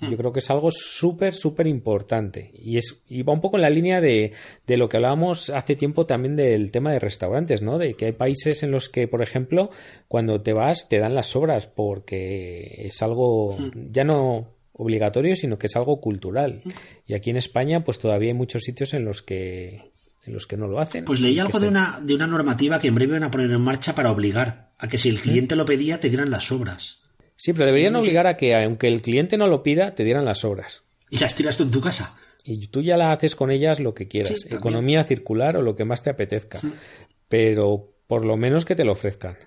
Yo 0.09 0.17
creo 0.17 0.33
que 0.33 0.39
es 0.39 0.49
algo 0.49 0.69
súper, 0.71 1.33
súper 1.33 1.67
importante. 1.67 2.51
Y, 2.55 2.77
es, 2.77 3.01
y 3.07 3.21
va 3.21 3.33
un 3.33 3.41
poco 3.41 3.57
en 3.57 3.61
la 3.61 3.69
línea 3.69 4.01
de, 4.01 4.33
de, 4.65 4.77
lo 4.77 4.89
que 4.89 4.97
hablábamos 4.97 5.49
hace 5.49 5.75
tiempo 5.75 6.05
también 6.05 6.35
del 6.35 6.71
tema 6.71 6.91
de 6.91 6.99
restaurantes, 6.99 7.61
¿no? 7.61 7.77
De 7.77 7.93
que 7.93 8.05
hay 8.05 8.11
países 8.13 8.63
en 8.63 8.71
los 8.71 8.89
que, 8.89 9.07
por 9.07 9.21
ejemplo, 9.21 9.69
cuando 10.07 10.41
te 10.41 10.53
vas 10.53 10.89
te 10.89 10.99
dan 10.99 11.13
las 11.13 11.27
sobras 11.27 11.67
porque 11.67 12.85
es 12.85 13.01
algo 13.01 13.55
ya 13.75 14.03
no 14.03 14.47
obligatorio, 14.73 15.35
sino 15.35 15.59
que 15.59 15.67
es 15.67 15.75
algo 15.75 16.01
cultural. 16.01 16.61
Y 17.05 17.13
aquí 17.13 17.29
en 17.29 17.37
España, 17.37 17.83
pues 17.83 17.99
todavía 17.99 18.29
hay 18.29 18.37
muchos 18.37 18.63
sitios 18.63 18.93
en 18.93 19.05
los 19.05 19.21
que 19.21 19.91
en 20.23 20.33
los 20.33 20.45
que 20.45 20.57
no 20.57 20.67
lo 20.67 20.79
hacen. 20.79 21.05
Pues 21.05 21.19
leí 21.19 21.39
algo 21.39 21.59
de 21.59 21.67
una, 21.67 21.99
de 22.01 22.13
una 22.13 22.27
normativa 22.27 22.79
que 22.79 22.87
en 22.87 22.95
breve 22.95 23.13
van 23.13 23.23
a 23.23 23.31
poner 23.31 23.49
en 23.49 23.61
marcha 23.61 23.95
para 23.95 24.11
obligar 24.11 24.71
a 24.77 24.87
que 24.87 24.97
si 24.97 25.09
el 25.09 25.19
cliente 25.19 25.55
lo 25.55 25.65
pedía 25.65 25.99
te 25.99 26.09
dieran 26.09 26.29
las 26.29 26.45
sobras. 26.45 27.00
Sí, 27.41 27.53
pero 27.53 27.65
deberían 27.65 27.95
obligar 27.95 28.27
a 28.27 28.37
que, 28.37 28.53
aunque 28.53 28.87
el 28.87 29.01
cliente 29.01 29.35
no 29.35 29.47
lo 29.47 29.63
pida, 29.63 29.95
te 29.95 30.03
dieran 30.03 30.25
las 30.25 30.45
obras. 30.45 30.83
Y 31.09 31.17
las 31.17 31.33
tiras 31.33 31.57
tú 31.57 31.63
en 31.63 31.71
tu 31.71 31.81
casa. 31.81 32.15
Y 32.43 32.67
tú 32.67 32.83
ya 32.83 32.97
la 32.97 33.11
haces 33.11 33.35
con 33.35 33.49
ellas 33.49 33.79
lo 33.79 33.95
que 33.95 34.07
quieras. 34.07 34.45
Economía 34.47 35.03
circular 35.05 35.57
o 35.57 35.63
lo 35.63 35.75
que 35.75 35.83
más 35.83 36.03
te 36.03 36.11
apetezca. 36.11 36.59
Pero 37.29 37.95
por 38.05 38.25
lo 38.25 38.37
menos 38.37 38.63
que 38.63 38.75
te 38.75 38.85
lo 38.85 38.91
ofrezcan. 38.91 39.39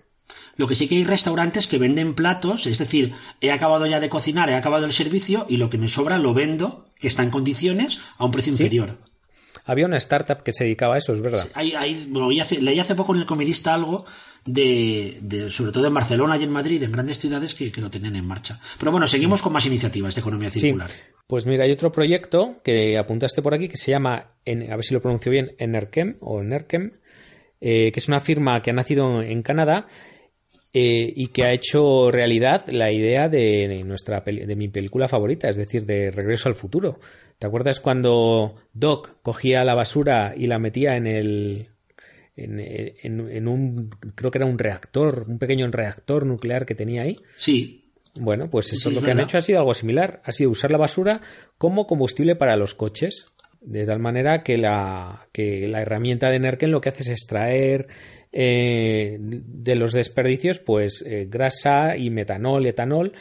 Lo 0.57 0.67
que 0.67 0.75
sí 0.75 0.89
que 0.89 0.97
hay 0.97 1.05
restaurantes 1.05 1.69
que 1.69 1.79
venden 1.79 2.15
platos, 2.15 2.67
es 2.67 2.79
decir, 2.79 3.13
he 3.41 3.53
acabado 3.53 3.87
ya 3.87 4.01
de 4.01 4.09
cocinar, 4.09 4.51
he 4.51 4.57
acabado 4.57 4.87
el 4.87 4.93
servicio 4.93 5.47
y 5.49 5.59
lo 5.59 5.71
que 5.71 5.79
me 5.79 5.87
sobra 5.87 6.19
lo 6.19 6.35
vendo, 6.35 6.87
que 6.99 7.07
está 7.07 7.23
en 7.23 7.31
condiciones, 7.31 8.01
a 8.19 8.25
un 8.25 8.33
precio 8.33 8.51
inferior. 8.51 8.99
Había 9.65 9.87
una 9.87 9.97
startup 9.97 10.43
que 10.43 10.53
se 10.53 10.65
dedicaba 10.65 10.95
a 10.95 10.99
eso, 10.99 11.13
es 11.13 11.23
verdad. 11.23 11.47
hay, 11.55 12.09
leí 12.61 12.79
hace 12.79 12.95
poco 12.95 13.15
en 13.15 13.21
el 13.21 13.27
comedista 13.27 13.75
algo 13.75 14.05
de, 14.45 15.49
sobre 15.51 15.73
todo 15.73 15.87
en 15.87 15.95
Barcelona 15.95 16.37
y 16.37 16.45
en 16.45 16.51
Madrid, 16.51 16.83
en 16.83 16.93
grandes 16.93 17.19
ciudades 17.19 17.55
que, 17.55 17.73
lo 17.81 17.91
tienen 17.91 18.17
en 18.17 18.27
marcha. 18.27 18.61
Pero 18.79 18.93
bueno, 18.93 19.07
seguimos 19.07 19.43
con 19.43 19.53
más 19.53 19.67
iniciativas 19.67 20.15
de 20.15 20.21
economía 20.21 20.51
circular. 20.51 20.91
Pues 21.27 21.47
mira, 21.47 21.65
hay 21.65 21.73
otro 21.73 21.91
proyecto 21.91 22.61
que 22.63 22.99
apuntaste 22.99 23.41
por 23.41 23.55
aquí 23.55 23.69
que 23.69 23.79
se 23.79 23.91
llama, 23.91 24.33
a 24.47 24.77
ver 24.77 24.85
si 24.85 24.93
lo 24.93 25.01
pronuncio 25.01 25.33
bien, 25.33 25.55
Enerkem 25.59 26.17
o 26.21 26.41
Enerkem, 26.41 26.91
eh, 27.61 27.91
que 27.93 28.01
es 28.01 28.09
una 28.09 28.21
firma 28.21 28.61
que 28.61 28.71
ha 28.71 28.75
nacido 28.75 29.23
en 29.23 29.41
Canadá 29.41 29.87
eh, 30.75 31.11
y 31.17 31.29
que 31.29 31.45
ha 31.45 31.53
hecho 31.53 32.11
realidad 32.11 32.67
la 32.69 32.93
idea 32.93 33.31
de 33.31 33.83
nuestra 33.87 34.21
de 34.21 34.57
mi 34.57 34.69
película 34.69 35.09
favorita, 35.09 35.49
es 35.49 35.57
decir, 35.57 35.87
de 35.87 36.11
Regreso 36.11 36.51
al 36.51 36.55
futuro. 36.55 37.01
¿Te 37.39 37.47
acuerdas 37.47 37.81
cuando 37.81 38.57
Doc 38.73 39.17
cogía 39.23 39.65
la 39.65 39.75
basura 39.75 40.35
y 40.37 40.47
la 40.47 40.59
metía 40.59 40.97
en 40.97 41.07
el 41.07 41.69
en, 42.37 43.49
un, 43.49 43.91
creo 44.15 44.31
que 44.31 44.39
era 44.39 44.47
un 44.47 44.59
reactor, 44.59 45.27
un 45.29 45.39
pequeño 45.39 45.71
reactor 45.71 46.27
nuclear 46.27 46.67
que 46.67 46.75
tenía 46.75 47.03
ahí. 47.03 47.17
Sí. 47.37 47.93
Bueno, 48.17 48.49
pues 48.49 48.73
eso 48.73 48.91
lo 48.91 49.03
que 49.03 49.11
han 49.11 49.21
hecho 49.21 49.39
ha 49.39 49.41
sido 49.41 49.59
algo 49.59 49.75
similar, 49.75 50.21
ha 50.25 50.33
sido 50.33 50.51
usar 50.51 50.71
la 50.71 50.79
basura 50.79 51.21
como 51.59 51.87
combustible 51.87 52.37
para 52.37 52.57
los 52.57 52.75
coches, 52.75 53.27
de 53.61 53.87
tal 53.87 53.99
manera 53.99 54.43
que 54.43 54.57
la, 54.57 55.27
que 55.33 55.67
la 55.67 55.83
herramienta 55.83 56.31
de 56.31 56.39
Nerken 56.39 56.71
lo 56.71 56.81
que 56.81 56.91
hace 56.91 57.03
es 57.03 57.09
extraer 57.09 57.89
eh, 58.31 59.19
de 59.21 59.75
los 59.75 59.93
desperdicios 59.93 60.61
pues 60.61 61.03
eh, 61.05 61.27
grasa 61.29 61.97
y 61.97 62.11
metanol, 62.11 62.67
etanol, 62.67 63.13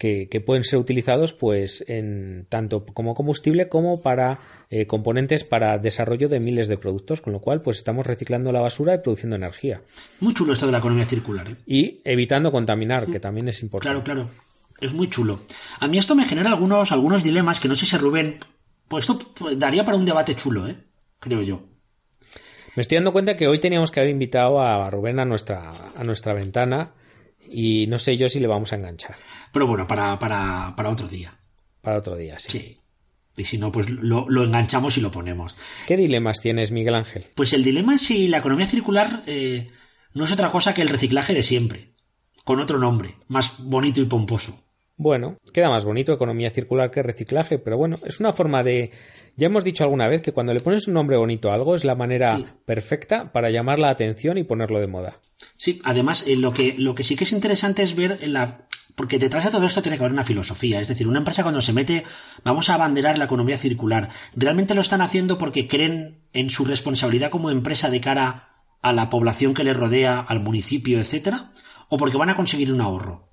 que, 0.00 0.42
pueden 0.44 0.64
ser 0.64 0.78
utilizados 0.78 1.34
pues 1.34 1.84
en 1.86 2.46
tanto 2.48 2.86
como 2.86 3.14
combustible 3.14 3.68
como 3.68 4.00
para 4.00 4.38
eh, 4.70 4.86
componentes 4.86 5.44
para 5.44 5.76
desarrollo 5.76 6.30
de 6.30 6.40
miles 6.40 6.68
de 6.68 6.78
productos, 6.78 7.20
con 7.20 7.34
lo 7.34 7.40
cual 7.40 7.60
pues 7.60 7.76
estamos 7.76 8.06
reciclando 8.06 8.50
la 8.50 8.62
basura 8.62 8.94
y 8.94 8.98
produciendo 8.98 9.36
energía. 9.36 9.82
Muy 10.20 10.32
chulo 10.32 10.54
esto 10.54 10.64
de 10.64 10.72
la 10.72 10.78
economía 10.78 11.04
circular. 11.04 11.50
¿eh? 11.50 11.56
Y 11.66 12.00
evitando 12.04 12.50
contaminar, 12.50 13.08
que 13.08 13.20
también 13.20 13.48
es 13.48 13.60
importante. 13.60 14.02
Claro, 14.02 14.30
claro. 14.30 14.30
Es 14.80 14.94
muy 14.94 15.10
chulo. 15.10 15.40
A 15.80 15.86
mí 15.86 15.98
esto 15.98 16.14
me 16.14 16.26
genera 16.26 16.48
algunos, 16.48 16.92
algunos 16.92 17.22
dilemas 17.22 17.60
que 17.60 17.68
no 17.68 17.74
sé 17.74 17.84
si 17.84 17.98
Rubén. 17.98 18.38
Pues 18.88 19.06
esto 19.06 19.18
daría 19.54 19.84
para 19.84 19.98
un 19.98 20.06
debate 20.06 20.34
chulo, 20.34 20.66
¿eh? 20.66 20.76
Creo 21.18 21.42
yo. 21.42 21.62
Me 22.74 22.80
estoy 22.80 22.96
dando 22.96 23.12
cuenta 23.12 23.36
que 23.36 23.48
hoy 23.48 23.60
teníamos 23.60 23.90
que 23.90 24.00
haber 24.00 24.12
invitado 24.12 24.62
a 24.62 24.88
Rubén 24.88 25.20
a 25.20 25.26
nuestra, 25.26 25.70
a 25.94 26.04
nuestra 26.04 26.32
ventana 26.32 26.94
y 27.48 27.86
no 27.86 27.98
sé 27.98 28.16
yo 28.16 28.28
si 28.28 28.40
le 28.40 28.46
vamos 28.46 28.72
a 28.72 28.76
enganchar. 28.76 29.16
Pero 29.52 29.66
bueno, 29.66 29.86
para, 29.86 30.18
para, 30.18 30.74
para 30.76 30.90
otro 30.90 31.08
día. 31.08 31.38
Para 31.80 31.98
otro 31.98 32.16
día, 32.16 32.38
sí. 32.38 32.50
Sí. 32.50 32.74
Y 33.36 33.44
si 33.44 33.58
no, 33.58 33.72
pues 33.72 33.88
lo, 33.88 34.26
enganchamos 34.44 34.98
y 34.98 35.00
lo 35.00 35.10
ponemos. 35.10 35.56
¿Qué 35.86 35.96
dilemas 35.96 36.40
tienes, 36.40 36.70
Miguel 36.70 36.94
Ángel? 36.94 37.28
Pues 37.34 37.52
el 37.52 37.64
dilema 37.64 37.94
es 37.94 38.02
si 38.02 38.28
la 38.28 38.38
economía 38.38 38.66
circular 38.66 39.22
eh, 39.26 39.70
no 40.12 40.24
es 40.24 40.32
otra 40.32 40.50
cosa 40.50 40.74
que 40.74 40.82
el 40.82 40.88
reciclaje 40.88 41.32
de 41.32 41.42
siempre, 41.42 41.92
con 42.44 42.60
otro 42.60 42.78
nombre, 42.78 43.16
más 43.28 43.54
bonito 43.58 44.00
y 44.00 44.04
pomposo. 44.04 44.60
Bueno, 45.02 45.38
queda 45.54 45.70
más 45.70 45.86
bonito 45.86 46.12
economía 46.12 46.50
circular 46.50 46.90
que 46.90 47.02
reciclaje, 47.02 47.58
pero 47.58 47.78
bueno, 47.78 47.96
es 48.04 48.20
una 48.20 48.34
forma 48.34 48.62
de... 48.62 48.90
Ya 49.34 49.46
hemos 49.46 49.64
dicho 49.64 49.82
alguna 49.82 50.06
vez 50.06 50.20
que 50.20 50.32
cuando 50.32 50.52
le 50.52 50.60
pones 50.60 50.88
un 50.88 50.92
nombre 50.92 51.16
bonito 51.16 51.50
a 51.50 51.54
algo 51.54 51.74
es 51.74 51.84
la 51.84 51.94
manera 51.94 52.58
perfecta 52.66 53.32
para 53.32 53.48
llamar 53.48 53.78
la 53.78 53.88
atención 53.88 54.36
y 54.36 54.44
ponerlo 54.44 54.78
de 54.78 54.88
moda. 54.88 55.18
Sí, 55.56 55.80
además 55.84 56.28
eh, 56.28 56.36
lo, 56.36 56.52
que, 56.52 56.74
lo 56.76 56.94
que 56.94 57.02
sí 57.02 57.16
que 57.16 57.24
es 57.24 57.32
interesante 57.32 57.82
es 57.82 57.96
ver 57.96 58.28
la... 58.28 58.66
Porque 58.94 59.18
detrás 59.18 59.44
de 59.44 59.50
todo 59.50 59.64
esto 59.64 59.80
tiene 59.80 59.96
que 59.96 60.02
haber 60.02 60.12
una 60.12 60.22
filosofía. 60.22 60.82
Es 60.82 60.88
decir, 60.88 61.08
una 61.08 61.20
empresa 61.20 61.44
cuando 61.44 61.62
se 61.62 61.72
mete, 61.72 62.04
vamos 62.44 62.68
a 62.68 62.74
abanderar 62.74 63.16
la 63.16 63.24
economía 63.24 63.56
circular, 63.56 64.10
¿realmente 64.36 64.74
lo 64.74 64.82
están 64.82 65.00
haciendo 65.00 65.38
porque 65.38 65.66
creen 65.66 66.26
en 66.34 66.50
su 66.50 66.66
responsabilidad 66.66 67.30
como 67.30 67.50
empresa 67.50 67.88
de 67.88 68.02
cara 68.02 68.50
a 68.82 68.92
la 68.92 69.08
población 69.08 69.54
que 69.54 69.64
le 69.64 69.72
rodea, 69.72 70.20
al 70.20 70.40
municipio, 70.40 71.00
etcétera? 71.00 71.52
¿O 71.88 71.96
porque 71.96 72.18
van 72.18 72.28
a 72.28 72.36
conseguir 72.36 72.70
un 72.70 72.82
ahorro? 72.82 73.29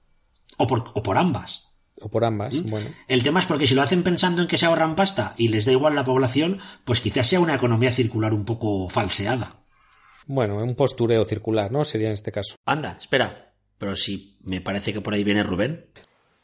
O 0.57 0.67
por, 0.67 0.85
o 0.93 1.03
por 1.03 1.17
ambas. 1.17 1.71
O 1.99 2.09
por 2.09 2.25
ambas, 2.25 2.53
¿Mm? 2.53 2.69
bueno. 2.69 2.89
El 3.07 3.23
tema 3.23 3.39
es 3.39 3.45
porque 3.45 3.65
si 3.65 3.73
lo 3.73 3.81
hacen 3.81 4.03
pensando 4.03 4.41
en 4.41 4.47
que 4.47 4.57
se 4.57 4.65
ahorran 4.65 4.95
pasta 4.95 5.33
y 5.37 5.47
les 5.47 5.65
da 5.65 5.71
igual 5.71 5.95
la 5.95 6.03
población, 6.03 6.59
pues 6.83 6.99
quizás 7.01 7.27
sea 7.27 7.39
una 7.39 7.55
economía 7.55 7.91
circular 7.91 8.33
un 8.33 8.45
poco 8.45 8.89
falseada. 8.89 9.63
Bueno, 10.27 10.57
un 10.57 10.75
postureo 10.75 11.23
circular, 11.25 11.71
¿no? 11.71 11.85
Sería 11.85 12.07
en 12.07 12.13
este 12.13 12.31
caso. 12.31 12.55
Anda, 12.65 12.97
espera. 12.99 13.53
Pero 13.77 13.95
si 13.95 14.37
me 14.43 14.61
parece 14.61 14.93
que 14.93 15.01
por 15.01 15.13
ahí 15.13 15.23
viene 15.23 15.43
Rubén. 15.43 15.85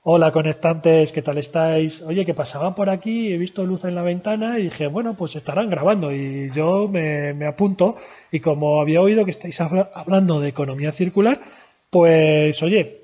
Hola 0.06 0.32
conectantes, 0.32 1.14
¿qué 1.14 1.22
tal 1.22 1.38
estáis? 1.38 2.02
Oye, 2.02 2.26
que 2.26 2.34
pasaba 2.34 2.76
por 2.76 2.90
aquí, 2.90 3.32
he 3.32 3.38
visto 3.38 3.66
luz 3.66 3.86
en 3.86 3.96
la 3.96 4.04
ventana 4.04 4.60
y 4.60 4.64
dije, 4.64 4.88
bueno, 4.88 5.16
pues 5.16 5.36
estarán 5.38 5.70
grabando 5.70 6.14
y 6.14 6.52
yo 6.52 6.90
me, 6.90 7.46
apunto 7.46 7.96
y 8.30 8.42
como 8.42 8.82
había 8.82 9.02
oído 9.02 9.24
que 9.24 9.32
estáis 9.32 9.62
hablando 9.62 10.42
de 10.42 10.50
economía 10.50 10.92
circular, 10.92 11.40
pues 11.90 12.62
oye, 12.62 13.03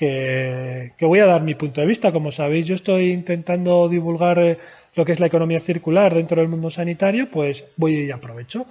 que, 0.00 1.06
voy 1.06 1.18
a 1.18 1.26
dar 1.26 1.42
mi 1.42 1.54
punto 1.54 1.82
de 1.82 1.86
vista. 1.86 2.10
Como 2.10 2.32
sabéis, 2.32 2.66
yo 2.66 2.74
estoy 2.74 3.12
intentando 3.12 3.88
divulgar 3.88 4.38
eh, 4.38 4.58
lo 4.94 5.04
que 5.04 5.12
es 5.12 5.20
la 5.20 5.26
economía 5.26 5.60
circular 5.60 6.14
dentro 6.14 6.40
del 6.40 6.48
mundo 6.48 6.70
sanitario, 6.70 7.30
pues 7.30 7.66
voy 7.76 8.06
y 8.06 8.10
aprovecho. 8.10 8.64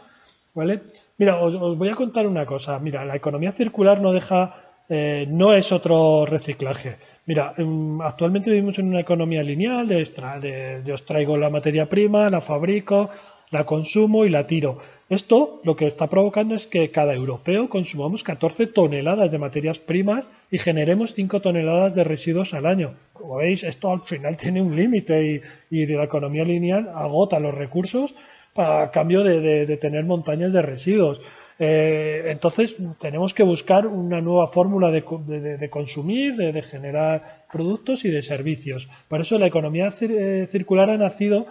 ¿Vale? 0.55 0.81
Mira, 1.19 1.37
os 1.39 1.77
voy 1.77 1.89
a 1.89 1.95
contar 1.95 2.25
una 2.25 2.45
cosa. 2.45 2.79
Mira, 2.79 3.05
la 3.05 3.15
economía 3.15 3.51
circular 3.51 4.01
no 4.01 4.11
deja 4.11 4.55
eh, 4.89 5.27
no 5.29 5.53
es 5.53 5.71
otro 5.71 6.25
reciclaje. 6.25 6.97
Mira, 7.27 7.53
em, 7.57 8.01
actualmente 8.01 8.49
vivimos 8.49 8.79
en 8.79 8.87
una 8.87 9.01
economía 9.01 9.43
lineal, 9.43 9.87
de, 9.87 10.81
yo 10.83 10.95
os 10.95 11.05
traigo 11.05 11.37
la 11.37 11.51
materia 11.51 11.87
prima, 11.87 12.29
la 12.31 12.41
fabrico, 12.41 13.11
la 13.51 13.65
consumo 13.65 14.25
y 14.25 14.29
la 14.29 14.47
tiro. 14.47 14.79
Esto 15.09 15.61
lo 15.63 15.75
que 15.75 15.85
está 15.85 16.07
provocando 16.07 16.55
es 16.55 16.65
que 16.65 16.89
cada 16.89 17.13
europeo 17.13 17.69
consumamos 17.69 18.23
14 18.23 18.65
toneladas 18.67 19.29
de 19.29 19.37
materias 19.37 19.77
primas 19.77 20.25
y 20.51 20.57
generemos 20.57 21.13
5 21.13 21.41
toneladas 21.41 21.95
de 21.95 22.03
residuos 22.03 22.53
al 22.53 22.65
año. 22.65 22.95
Como 23.13 23.37
veis, 23.37 23.63
esto 23.63 23.91
al 23.91 24.01
final 24.01 24.37
tiene 24.37 24.61
un 24.61 24.75
límite 24.75 25.43
y, 25.69 25.85
la 25.85 26.03
economía 26.03 26.43
lineal 26.43 26.89
agota 26.93 27.39
los 27.39 27.53
recursos 27.53 28.15
a 28.55 28.89
cambio 28.91 29.23
de 29.23 29.77
tener 29.77 30.03
montañas 30.05 30.51
de 30.53 30.61
residuos. 30.61 31.21
Eh, 31.61 32.23
entonces 32.27 32.77
tenemos 32.99 33.33
que 33.33 33.43
buscar 33.43 33.85
una 33.85 34.21
nueva 34.21 34.47
fórmula 34.47 34.91
de, 34.91 35.69
consumir, 35.69 36.37
de, 36.37 36.61
generar 36.61 37.43
productos 37.51 38.05
y 38.05 38.09
de 38.09 38.21
servicios. 38.21 38.87
Por 39.09 39.19
eso 39.19 39.37
la 39.37 39.47
economía 39.47 39.89
eh, 39.99 40.47
circular 40.49 40.89
ha 40.89 40.97
nacido 40.97 41.47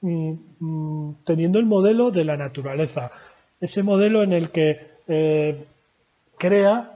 mm, 0.00 0.32
mm, 0.60 1.24
teniendo 1.26 1.58
el 1.58 1.66
modelo 1.66 2.10
de 2.10 2.24
la 2.24 2.38
naturaleza, 2.38 3.12
ese 3.60 3.82
modelo 3.82 4.22
en 4.22 4.32
el 4.32 4.48
que 4.48 4.80
eh, 5.06 5.66
crea, 6.38 6.92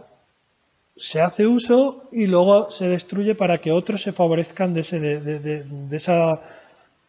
se 0.97 1.21
hace 1.21 1.47
uso 1.47 2.09
y 2.13 2.27
luego 2.27 2.71
se 2.71 2.89
destruye 2.89 3.35
para 3.35 3.59
que 3.59 3.73
otros 3.73 4.03
se 4.03 4.13
favorezcan 4.13 4.75
de, 4.75 4.81
ese, 4.81 5.01
de, 5.01 5.97
esa, 5.97 6.41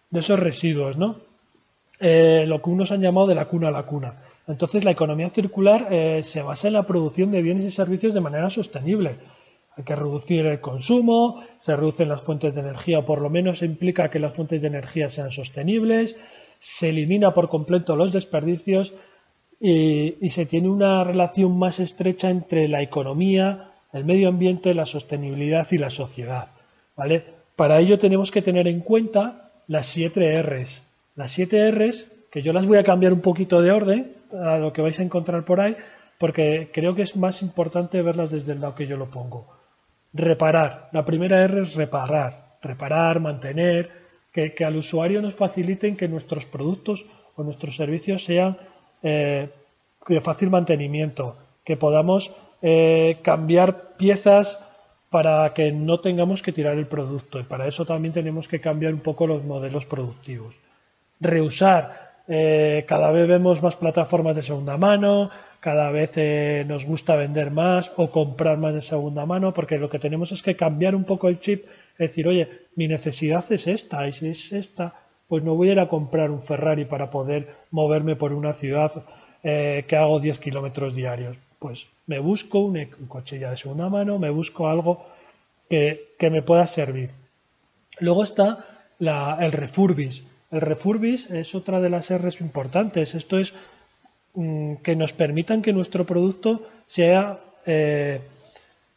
de 0.10 0.20
esos 0.20 0.40
residuos, 0.40 0.98
¿no? 0.98 1.18
lo 2.00 2.62
que 2.62 2.70
unos 2.70 2.92
han 2.92 3.02
llamado 3.02 3.28
de 3.28 3.36
la 3.36 3.46
cuna 3.46 3.70
a 3.70 3.72
la 3.72 3.84
cuna. 3.84 4.22
Entonces, 4.48 4.84
la 4.84 4.92
economía 4.92 5.30
circular 5.30 5.88
eh, 5.92 6.22
se 6.24 6.42
basa 6.42 6.68
en 6.68 6.74
la 6.74 6.86
producción 6.86 7.32
de 7.32 7.42
bienes 7.42 7.66
y 7.66 7.72
servicios 7.72 8.14
de 8.14 8.22
manera 8.22 8.50
sostenible. 8.50 9.18
Hay 9.76 9.84
que 9.84 9.96
reducir 9.96 10.46
el 10.46 10.62
consumo, 10.62 11.44
se 11.62 11.76
reducen 11.76 12.10
las 12.10 12.22
fuentes 12.22 12.54
de 12.54 12.62
energía, 12.62 13.00
o 13.00 13.06
por 13.06 13.22
lo 13.22 13.30
menos 13.30 13.62
implica 13.62 14.10
que 14.10 14.20
las 14.20 14.34
fuentes 14.34 14.62
de 14.62 14.68
energía 14.68 15.10
sean 15.10 15.32
sostenibles, 15.32 16.16
se 16.60 16.90
elimina 16.90 17.34
por 17.34 17.50
completo 17.50 17.96
los 17.96 18.14
desperdicios 18.14 18.94
y, 19.60 20.16
y 20.26 20.30
se 20.30 20.46
tiene 20.46 20.70
una 20.70 21.04
relación 21.04 21.58
más 21.58 21.80
estrecha 21.80 22.30
entre 22.30 22.68
la 22.68 22.82
economía, 22.82 23.72
el 23.96 24.04
medio 24.04 24.28
ambiente, 24.28 24.74
la 24.74 24.86
sostenibilidad 24.86 25.68
y 25.72 25.78
la 25.78 25.90
sociedad. 25.90 26.50
¿vale? 26.98 27.24
Para 27.56 27.80
ello 27.80 27.98
tenemos 27.98 28.30
que 28.30 28.42
tener 28.42 28.68
en 28.68 28.82
cuenta 28.82 29.52
las 29.68 29.88
siete 29.88 30.42
R's. 30.44 30.82
Las 31.16 31.32
siete 31.32 31.72
R's, 31.72 32.12
que 32.30 32.42
yo 32.42 32.52
las 32.52 32.66
voy 32.66 32.78
a 32.78 32.84
cambiar 32.84 33.14
un 33.14 33.22
poquito 33.22 33.62
de 33.62 33.72
orden, 33.72 34.12
a 34.34 34.58
lo 34.58 34.74
que 34.74 34.82
vais 34.82 35.00
a 35.00 35.04
encontrar 35.04 35.46
por 35.46 35.62
ahí, 35.62 35.78
porque 36.18 36.70
creo 36.74 36.94
que 36.94 37.04
es 37.04 37.16
más 37.16 37.42
importante 37.42 38.02
verlas 38.02 38.32
desde 38.32 38.52
el 38.52 38.60
lado 38.60 38.76
que 38.76 38.86
yo 38.86 38.98
lo 38.98 39.10
pongo. 39.10 39.48
Reparar. 40.14 40.90
La 40.92 41.06
primera 41.06 41.42
R 41.44 41.62
es 41.62 41.76
reparar. 41.76 42.58
Reparar, 42.62 43.22
mantener, 43.22 43.92
que, 44.34 44.66
al 44.66 44.76
usuario 44.76 45.22
nos 45.22 45.36
faciliten 45.36 45.96
que 45.96 46.10
nuestros 46.10 46.46
productos 46.46 47.06
o 47.36 47.44
nuestros 47.44 47.78
servicios 47.78 48.26
sean 48.26 48.58
eh, 49.02 49.50
de 50.06 50.22
fácil 50.22 50.50
mantenimiento, 50.50 51.38
que 51.64 51.78
podamos 51.78 52.34
eh, 52.62 53.20
cambiar 53.22 53.96
piezas 53.98 54.60
para 55.10 55.54
que 55.54 55.72
no 55.72 56.00
tengamos 56.00 56.42
que 56.42 56.52
tirar 56.52 56.78
el 56.78 56.88
producto 56.88 57.40
y 57.40 57.44
para 57.44 57.68
eso 57.68 57.86
también 57.86 58.14
tenemos 58.14 58.48
que 58.48 58.60
cambiar 58.60 58.94
un 58.94 59.00
poco 59.00 59.28
los 59.28 59.44
modelos 59.44 59.86
productivos. 59.86 60.56
Reusar, 61.20 62.16
eh, 62.28 62.84
cada 62.88 63.12
vez 63.12 63.28
vemos 63.28 63.62
más 63.62 63.76
plataformas 63.76 64.36
de 64.36 64.44
segunda 64.44 64.78
mano, 64.78 65.30
cada 65.60 65.90
vez 65.92 66.12
eh, 66.18 66.66
nos 66.68 66.86
gusta 66.86 67.16
vender 67.16 67.52
más 67.52 67.92
o 67.96 68.12
comprar 68.12 68.58
más 68.58 68.74
de 68.74 68.82
segunda 68.82 69.26
mano, 69.26 69.54
porque 69.54 69.78
lo 69.78 69.90
que 69.90 70.00
tenemos 70.00 70.32
es 70.32 70.44
que 70.44 70.56
cambiar 70.56 70.96
un 70.96 71.06
poco 71.06 71.28
el 71.28 71.40
chip, 71.40 71.66
es 71.98 72.10
decir, 72.10 72.28
oye, 72.28 72.50
mi 72.76 72.88
necesidad 72.88 73.50
es 73.52 73.68
esta, 73.68 74.08
y 74.08 74.12
si 74.12 74.30
es 74.30 74.52
esta, 74.52 74.94
pues 75.28 75.44
no 75.44 75.56
voy 75.56 75.70
a 75.70 75.72
ir 75.74 75.80
a 75.80 75.90
comprar 75.90 76.30
un 76.30 76.42
Ferrari 76.42 76.86
para 76.86 77.10
poder 77.10 77.56
moverme 77.72 78.16
por 78.16 78.34
una 78.34 78.54
ciudad 78.54 78.92
eh, 79.44 79.86
que 79.88 79.96
hago 79.96 80.20
10 80.20 80.40
kilómetros 80.40 80.94
diarios. 80.94 81.38
Pues 81.58 81.88
me 82.08 82.20
busco 82.20 82.60
un, 82.60 82.86
coche 83.08 83.40
ya 83.40 83.52
de 83.52 83.58
segunda 83.58 83.90
mano, 83.90 84.20
me 84.20 84.30
busco 84.30 84.68
algo 84.68 85.06
que, 85.70 86.16
me 86.20 86.42
pueda 86.42 86.68
servir. 86.68 87.12
Luego 88.00 88.24
está 88.24 88.66
el 89.00 89.52
refurbish 89.52 90.26
el 90.52 90.62
refurbish 90.62 91.32
es 91.32 91.56
otra 91.56 91.82
de 91.82 91.90
las 91.90 92.14
R's 92.14 92.40
importantes. 92.40 93.16
Esto 93.16 93.38
es 93.40 93.54
mm, 94.36 94.76
que 94.76 94.96
nos 94.96 95.12
permitan 95.12 95.62
que 95.62 95.74
nuestro 95.74 96.06
producto 96.06 96.62
sea 96.88 97.40
eh, 97.66 98.22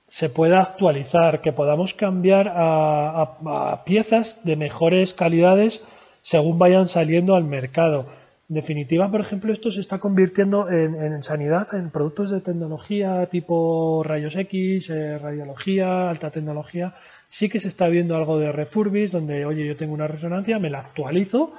se 0.08 0.28
pueda 0.28 0.60
actualizar, 0.60 1.40
que 1.40 1.52
podamos 1.52 1.94
cambiar 1.94 2.52
a, 2.54 3.82
piezas 3.84 4.36
de 4.44 4.56
mejores 4.56 5.14
calidades 5.14 5.80
según 6.22 6.58
vayan 6.58 6.88
saliendo 6.88 7.34
al 7.34 7.44
mercado. 7.44 8.06
Definitiva, 8.50 9.10
por 9.10 9.20
ejemplo, 9.20 9.52
esto 9.52 9.70
se 9.70 9.82
está 9.82 9.98
convirtiendo 9.98 10.70
en, 10.70 11.22
sanidad, 11.22 11.74
en 11.74 11.90
productos 11.90 12.30
de 12.30 12.40
tecnología 12.40 13.26
tipo 13.26 14.02
rayos 14.02 14.36
X, 14.36 14.88
eh, 14.88 15.18
radiología, 15.18 16.08
alta 16.08 16.30
tecnología. 16.30 16.94
Sí 17.28 17.50
que 17.50 17.60
se 17.60 17.68
está 17.68 17.88
viendo 17.88 18.16
algo 18.16 18.38
de 18.38 18.50
refurbish, 18.50 19.10
donde, 19.10 19.44
oye, 19.44 19.66
yo 19.66 19.76
tengo 19.76 19.92
una 19.92 20.08
resonancia, 20.08 20.58
me 20.58 20.70
la 20.70 20.78
actualizo 20.78 21.52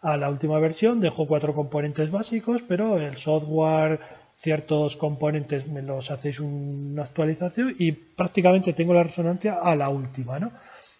a 0.00 0.16
la 0.16 0.30
última 0.30 0.58
versión, 0.58 1.00
dejo 1.00 1.26
cuatro 1.26 1.54
componentes 1.54 2.10
básicos, 2.10 2.62
pero 2.66 2.98
el 2.98 3.18
software, 3.18 4.00
ciertos 4.34 4.96
componentes 4.96 5.68
me 5.68 5.82
los 5.82 6.10
hacéis 6.10 6.40
una 6.40 7.02
actualización 7.02 7.76
y 7.78 7.92
prácticamente 7.92 8.72
tengo 8.72 8.94
la 8.94 9.02
resonancia 9.02 9.58
a 9.62 9.76
la 9.76 9.90
última, 9.90 10.38
¿no? 10.38 10.50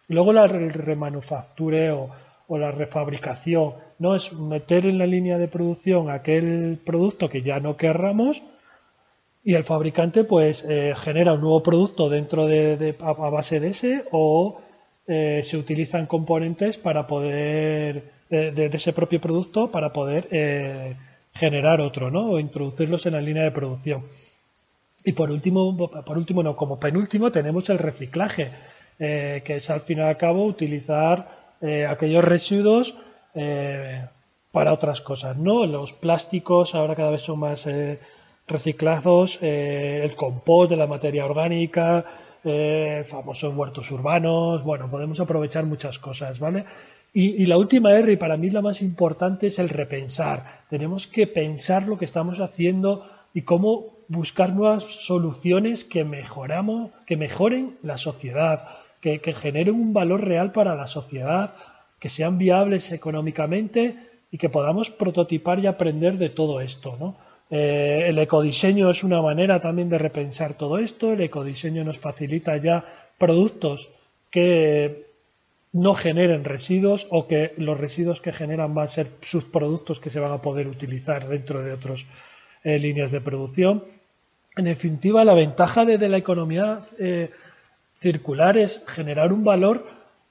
Luego 0.09 0.35
la 0.35 0.47
remanufacture 0.47 1.91
o 1.91 2.11
o 2.53 2.59
la 2.59 2.71
refabricación, 2.71 3.73
no 3.99 4.15
es 4.15 4.31
meter 4.35 4.85
en 4.85 4.99
la 4.99 5.07
línea 5.07 5.39
de 5.39 5.49
producción 5.49 6.11
aquel 6.11 6.79
producto 6.85 7.31
que 7.31 7.41
ya 7.41 7.61
no 7.61 7.79
querramos 7.79 8.43
y 9.43 9.55
el 9.55 9.65
fabricante 9.65 10.25
pues 10.25 10.63
eh, 10.69 10.93
genera 10.95 11.33
un 11.33 11.41
nuevo 11.41 11.63
producto 11.63 12.11
dentro 12.11 12.47
de, 12.47 12.95
a, 13.01 13.13
base 13.15 13.59
de 13.59 13.69
ese 13.69 14.05
o 14.11 14.61
eh, 15.07 15.41
se 15.43 15.57
utilizan 15.57 16.05
componentes 16.05 16.77
para 16.77 17.07
poder 17.07 18.13
de, 18.29 18.67
ese 18.67 18.93
propio 18.93 19.19
producto 19.19 19.71
para 19.71 19.91
poder 19.91 20.29
eh, 20.31 20.95
generar 21.33 21.81
otro, 21.81 22.11
¿no? 22.11 22.33
O 22.33 22.39
introducirlos 22.39 23.07
en 23.07 23.15
la 23.15 23.23
línea 23.23 23.45
de 23.45 23.51
producción. 23.51 24.05
Y 25.05 25.13
por 25.13 25.31
último, 25.31 25.75
por 26.05 26.19
último 26.19 26.43
no, 26.43 26.55
como 26.55 26.79
penúltimo 26.79 27.33
tenemos 27.33 27.71
el 27.71 27.79
reciclaje, 27.79 28.51
que 28.99 29.43
es 29.47 29.71
al 29.71 29.81
fin 29.81 29.99
y 29.99 30.03
al 30.03 30.19
cabo 30.19 30.45
utilizar 30.45 31.42
eh, 31.63 31.87
aquellos 31.87 32.25
residuos 32.25 32.95
eh, 33.35 34.05
para 34.51 34.73
otras 34.73 35.01
cosas, 35.01 35.37
¿no? 35.37 35.65
Los 35.65 35.93
plásticos 35.93 36.75
ahora 36.75 36.97
cada 36.97 37.11
vez 37.11 37.23
son 37.23 37.39
más 37.39 37.67
eh, 37.69 38.01
reciclados, 38.49 39.39
el 39.41 40.15
compost 40.17 40.71
de 40.71 40.77
la 40.77 40.89
materia 40.89 41.25
orgánica, 41.25 42.05
famosos 43.09 43.55
huertos 43.55 43.91
urbanos, 43.93 44.65
bueno, 44.65 44.91
podemos 44.91 45.21
aprovechar 45.21 45.65
muchas 45.65 46.01
cosas, 46.01 46.41
¿vale? 46.41 46.65
Y, 47.15 47.47
la 47.47 47.59
última 47.59 47.93
R, 47.93 48.13
y 48.13 48.17
para 48.17 48.37
mí 48.37 48.51
la 48.51 48.63
más 48.63 48.83
importante, 48.83 49.47
es 49.47 49.59
el 49.59 49.69
repensar. 49.69 50.63
Tenemos 50.71 51.07
que 51.07 51.27
pensar 51.27 51.87
lo 51.87 51.99
que 51.99 52.07
estamos 52.07 52.41
haciendo 52.41 53.07
y 53.35 53.43
cómo 53.43 53.99
buscar 54.09 54.55
nuevas 54.55 54.83
soluciones 54.83 55.85
que 55.85 56.05
mejoramos, 56.05 56.91
que 57.07 57.17
mejoren 57.17 57.77
la 57.83 57.99
sociedad, 57.99 58.67
que, 59.03 59.33
generen 59.35 59.75
un 59.75 59.93
valor 59.93 60.25
real 60.25 60.53
para 60.53 60.77
la 60.77 60.87
sociedad, 60.87 61.57
que 61.99 62.09
sean 62.09 62.39
viables 62.39 62.93
económicamente 62.93 63.97
y 64.31 64.39
que 64.39 64.49
podamos 64.49 64.91
prototipar 64.91 65.59
y 65.59 65.67
aprender 65.67 66.19
de 66.19 66.31
todo 66.31 66.61
esto. 66.61 66.97
¿no? 66.99 67.17
Eh, 67.51 68.05
el 68.07 68.19
ecodiseño 68.19 68.91
es 68.91 69.03
una 69.03 69.21
manera 69.21 69.61
también 69.61 69.89
de 69.89 69.99
repensar 69.99 70.55
todo 70.55 70.79
esto. 70.79 71.13
El 71.13 71.21
ecodiseño 71.21 71.83
nos 71.83 71.99
facilita 71.99 72.57
ya 72.59 72.85
productos 73.19 73.91
que 74.31 75.11
no 75.73 75.95
generen 75.95 76.45
residuos 76.45 77.09
o 77.11 77.27
que 77.27 77.55
los 77.57 77.79
residuos 77.79 78.21
que 78.21 78.33
generan 78.33 78.73
van 78.73 78.85
a 78.85 78.89
ser 78.89 79.09
sus 79.21 79.45
productos 79.45 79.99
que 79.99 80.11
se 80.11 80.21
van 80.21 80.33
a 80.33 80.41
poder 80.41 80.69
utilizar 80.69 81.27
dentro 81.27 81.63
de 81.63 81.73
otras 81.73 82.07
eh, 82.63 82.79
líneas 82.79 83.11
de 83.11 83.21
producción. 83.21 83.83
En 84.57 84.65
definitiva, 84.65 85.25
la 85.25 85.35
ventaja 85.35 85.85
de, 85.85 86.09
la 86.09 86.19
economía 86.19 86.83
eh, 86.99 87.31
circular 88.03 88.59
es 88.59 88.83
generar 88.87 89.33
un 89.33 89.45
valor 89.45 89.87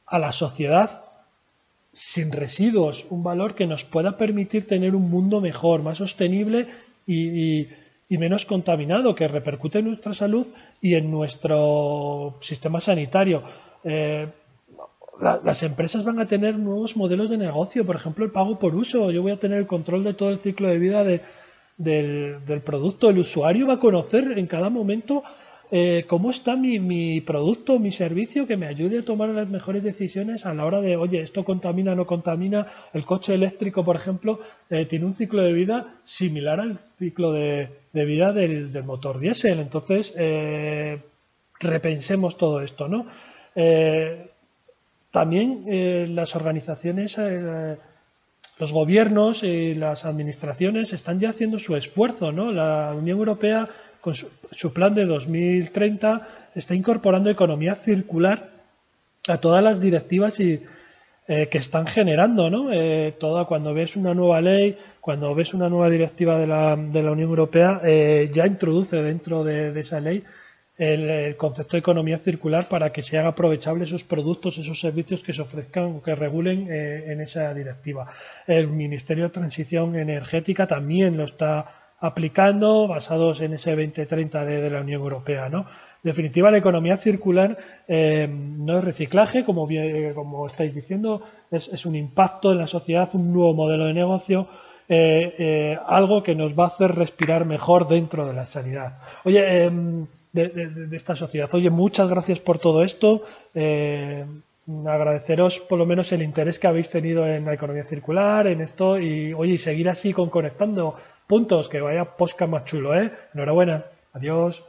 a 0.05 0.19
la 0.19 0.33
sociedad 0.33 1.05
sin 1.93 2.31
residuos, 2.31 3.05
un 3.09 3.23
valor 3.23 3.55
que 3.55 3.65
nos 3.65 3.85
pueda 3.85 4.17
permitir 4.17 4.67
tener 4.67 4.93
un 4.95 5.09
mundo 5.09 5.41
mejor, 5.41 5.81
más 5.81 5.97
sostenible 5.97 6.67
y, 7.07 7.67
menos 8.09 8.45
contaminado, 8.45 9.15
que 9.15 9.27
repercute 9.27 9.79
en 9.79 9.85
nuestra 9.85 10.13
salud 10.13 10.47
y 10.81 10.95
en 10.95 11.09
nuestro 11.09 12.37
sistema 12.41 12.79
sanitario. 12.79 13.43
Eh, 13.83 14.27
las 15.43 15.63
empresas 15.63 16.03
van 16.03 16.19
a 16.19 16.27
tener 16.27 16.57
nuevos 16.57 16.97
modelos 16.97 17.29
de 17.29 17.37
negocio, 17.37 17.85
por 17.85 17.95
ejemplo, 17.95 18.25
el 18.25 18.31
pago 18.31 18.59
por 18.59 18.75
uso. 18.75 19.11
Yo 19.11 19.21
voy 19.21 19.31
a 19.31 19.39
tener 19.39 19.59
el 19.59 19.67
control 19.67 20.03
de 20.03 20.13
todo 20.13 20.29
el 20.29 20.39
ciclo 20.39 20.67
de 20.67 20.77
vida 20.77 21.03
del, 21.03 22.45
del 22.45 22.61
producto. 22.61 23.09
El 23.09 23.19
usuario 23.19 23.67
va 23.67 23.75
a 23.75 23.79
conocer 23.79 24.37
en 24.37 24.47
cada 24.47 24.69
momento 24.69 25.23
eh, 25.71 26.03
cómo 26.05 26.31
está 26.31 26.57
mi, 26.57 27.21
producto, 27.21 27.79
mi 27.79 27.93
servicio, 27.93 28.45
que 28.45 28.57
me 28.57 28.67
ayude 28.67 28.99
a 28.99 29.05
tomar 29.05 29.29
las 29.29 29.47
mejores 29.47 29.83
decisiones 29.83 30.45
a 30.45 30.53
la 30.53 30.65
hora 30.65 30.81
de, 30.81 30.97
oye, 30.97 31.21
esto 31.21 31.45
contamina, 31.45 31.95
no 31.95 32.05
contamina. 32.05 32.67
El 32.93 33.05
coche 33.05 33.33
eléctrico, 33.33 33.85
por 33.85 33.95
ejemplo, 33.95 34.41
eh, 34.69 34.85
tiene 34.85 35.05
un 35.05 35.15
ciclo 35.15 35.41
de 35.41 35.53
vida 35.53 35.95
similar 36.03 36.59
al 36.59 36.79
ciclo 36.97 37.31
de, 37.31 37.69
vida 37.93 38.33
del, 38.33 38.83
motor 38.83 39.19
diésel. 39.19 39.59
Entonces, 39.59 40.13
eh, 40.17 40.99
repensemos 41.59 42.37
todo 42.37 42.61
esto, 42.61 42.87
¿no? 42.87 43.07
también 45.11 46.15
las 46.15 46.37
organizaciones 46.37 47.17
los 48.61 48.71
gobiernos 48.71 49.43
y 49.43 49.73
las 49.73 50.05
administraciones 50.05 50.93
están 50.93 51.19
ya 51.19 51.31
haciendo 51.31 51.57
su 51.57 51.75
esfuerzo, 51.75 52.31
¿no? 52.31 52.51
La 52.51 52.93
Unión 52.95 53.17
Europea 53.17 53.67
con 54.01 54.15
su, 54.15 54.73
plan 54.73 54.95
de 54.95 55.05
2030 55.05 56.27
está 56.55 56.75
incorporando 56.75 57.29
economía 57.29 57.75
circular 57.75 58.49
a 59.27 59.37
todas 59.37 59.63
las 59.63 59.79
directivas 59.79 60.39
y, 60.39 60.63
eh, 61.27 61.47
que 61.49 61.59
están 61.59 61.85
generando, 61.85 62.49
¿no? 62.49 62.73
Eh, 62.73 63.13
toda, 63.19 63.45
cuando 63.45 63.73
ves 63.73 63.95
una 63.95 64.13
nueva 64.13 64.41
ley, 64.41 64.75
cuando 64.99 65.33
ves 65.35 65.53
una 65.53 65.69
nueva 65.69 65.89
directiva 65.89 66.37
de 66.39 66.47
la, 66.47 66.75
de 66.75 67.03
la 67.03 67.11
Unión 67.11 67.29
Europea, 67.29 67.79
eh, 67.83 68.29
ya 68.33 68.47
introduce 68.47 69.01
dentro 69.01 69.43
de, 69.43 69.79
esa 69.79 69.99
ley 69.99 70.23
el, 70.77 71.37
concepto 71.37 71.73
de 71.73 71.79
economía 71.79 72.17
circular 72.17 72.67
para 72.67 72.91
que 72.91 73.03
sean 73.03 73.27
aprovechables 73.27 73.89
esos 73.89 74.03
productos, 74.03 74.57
esos 74.57 74.79
servicios 74.79 75.21
que 75.21 75.31
se 75.31 75.43
ofrezcan 75.43 75.85
o 75.85 76.01
que 76.01 76.15
regulen 76.15 76.69
en 76.71 77.21
esa 77.21 77.53
directiva. 77.53 78.07
El 78.47 78.67
Ministerio 78.67 79.25
de 79.25 79.29
Transición 79.29 79.95
Energética 79.95 80.65
también 80.65 81.17
lo 81.17 81.25
está 81.25 81.80
aplicando 82.01 82.87
basados 82.87 83.39
en 83.39 83.53
ese 83.53 83.71
2030 83.71 84.45
de, 84.45 84.61
de 84.61 84.69
la 84.69 84.81
Unión 84.81 85.01
Europea, 85.01 85.47
¿no? 85.47 85.67
En 86.03 86.09
definitiva, 86.09 86.49
la 86.49 86.57
economía 86.57 86.97
circular 86.97 87.55
eh, 87.87 88.27
no 88.27 88.79
es 88.79 88.83
reciclaje, 88.83 89.45
como, 89.45 89.67
bien, 89.67 90.15
como 90.15 90.47
estáis 90.47 90.73
diciendo, 90.73 91.21
es, 91.51 91.85
un 91.85 91.95
impacto 91.95 92.51
en 92.51 92.57
la 92.57 92.65
sociedad, 92.65 93.07
un 93.13 93.31
nuevo 93.31 93.53
modelo 93.53 93.85
de 93.85 93.93
negocio, 93.93 94.47
eh, 94.89 95.35
eh, 95.37 95.77
algo 95.85 96.23
que 96.23 96.33
nos 96.33 96.57
va 96.57 96.63
a 96.63 96.67
hacer 96.67 96.95
respirar 96.95 97.45
mejor 97.45 97.87
dentro 97.87 98.25
de 98.25 98.33
la 98.33 98.47
sanidad. 98.47 98.97
Oye, 99.25 99.63
em, 99.63 100.07
de, 100.33 100.47
de, 100.49 100.97
esta 100.97 101.15
sociedad. 101.15 101.53
Oye, 101.53 101.69
muchas 101.69 102.09
gracias 102.09 102.39
por 102.39 102.57
todo 102.57 102.83
esto. 102.83 103.21
agradeceros 104.87 105.59
por 105.59 105.77
lo 105.77 105.85
menos 105.85 106.11
el 106.13 106.23
interés 106.23 106.57
que 106.57 106.65
habéis 106.65 106.89
tenido 106.89 107.27
en 107.27 107.45
la 107.45 107.53
economía 107.53 107.83
circular, 107.83 108.47
en 108.47 108.61
esto, 108.61 108.97
y 108.97 109.33
oye, 109.33 109.59
seguir 109.59 109.87
así 109.87 110.13
con 110.13 110.29
conectando 110.29 110.95
puntos, 111.31 111.69
que 111.69 111.79
vaya 111.79 112.17
posca 112.17 112.45
más 112.45 112.65
chulo, 112.65 112.93
¿eh? 112.93 113.09
Enhorabuena, 113.33 113.85
adiós. 114.11 114.63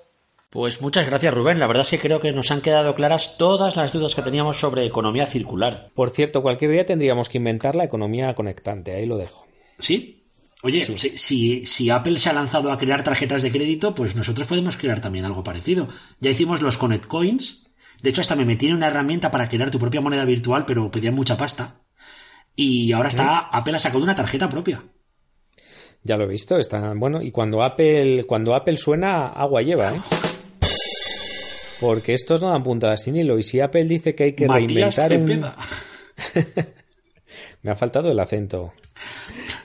Pues 0.48 0.80
muchas 0.80 1.06
gracias 1.06 1.34
Rubén, 1.34 1.58
la 1.58 1.66
verdad 1.66 1.82
es 1.82 1.90
que 1.90 1.98
creo 1.98 2.20
que 2.20 2.30
nos 2.30 2.52
han 2.52 2.60
quedado 2.60 2.94
claras 2.94 3.36
todas 3.36 3.74
las 3.74 3.92
dudas 3.92 4.14
que 4.14 4.22
teníamos 4.22 4.60
sobre 4.60 4.84
economía 4.84 5.26
circular. 5.26 5.88
Por 5.96 6.10
cierto, 6.10 6.40
cualquier 6.40 6.70
día 6.70 6.86
tendríamos 6.86 7.28
que 7.28 7.38
inventar 7.38 7.74
la 7.74 7.82
economía 7.82 8.32
conectante, 8.36 8.94
ahí 8.94 9.06
lo 9.06 9.16
dejo. 9.16 9.44
¿Sí? 9.80 10.22
Oye, 10.62 10.84
Si, 10.96 11.66
si, 11.66 11.90
Apple 11.90 12.16
se 12.20 12.30
ha 12.30 12.32
lanzado 12.32 12.70
a 12.70 12.78
crear 12.78 13.02
tarjetas 13.02 13.42
de 13.42 13.50
crédito, 13.50 13.96
pues 13.96 14.14
nosotros 14.14 14.46
podemos 14.46 14.76
crear 14.76 15.00
también 15.00 15.24
algo 15.24 15.42
parecido. 15.42 15.88
Ya 16.20 16.30
hicimos 16.30 16.62
los 16.62 16.78
Connect 16.78 17.06
Coins, 17.06 17.66
de 18.00 18.10
hecho 18.10 18.20
hasta 18.20 18.36
me 18.36 18.44
metí 18.44 18.68
en 18.68 18.76
una 18.76 18.86
herramienta 18.86 19.32
para 19.32 19.48
crear 19.48 19.72
tu 19.72 19.80
propia 19.80 20.00
moneda 20.00 20.24
virtual, 20.24 20.64
pero 20.64 20.92
pedía 20.92 21.10
mucha 21.10 21.36
pasta. 21.36 21.80
Y 22.54 22.92
ahora 22.92 23.08
está, 23.08 23.38
Apple 23.38 23.74
ha 23.74 23.80
sacado 23.80 24.04
una 24.04 24.14
tarjeta 24.14 24.48
propia. 24.48 24.84
Ya 26.04 26.16
lo 26.16 26.24
he 26.24 26.28
visto, 26.28 26.58
está 26.58 26.92
bueno. 26.94 27.22
Y 27.22 27.30
cuando 27.30 27.62
Apple, 27.62 28.24
cuando 28.24 28.54
Apple 28.54 28.76
suena, 28.76 29.28
agua 29.28 29.62
lleva, 29.62 29.94
¿eh? 29.94 30.00
Porque 31.80 32.14
estos 32.14 32.40
no 32.40 32.50
dan 32.50 32.62
puntadas 32.62 33.02
sin 33.02 33.16
hilo. 33.16 33.38
Y 33.38 33.42
si 33.42 33.60
Apple 33.60 33.84
dice 33.84 34.14
que 34.14 34.24
hay 34.24 34.32
que 34.34 34.46
reinventar 34.46 35.12
un... 35.12 35.26
Me 37.62 37.70
ha 37.70 37.74
faltado 37.74 38.10
el 38.10 38.20
acento. 38.20 38.72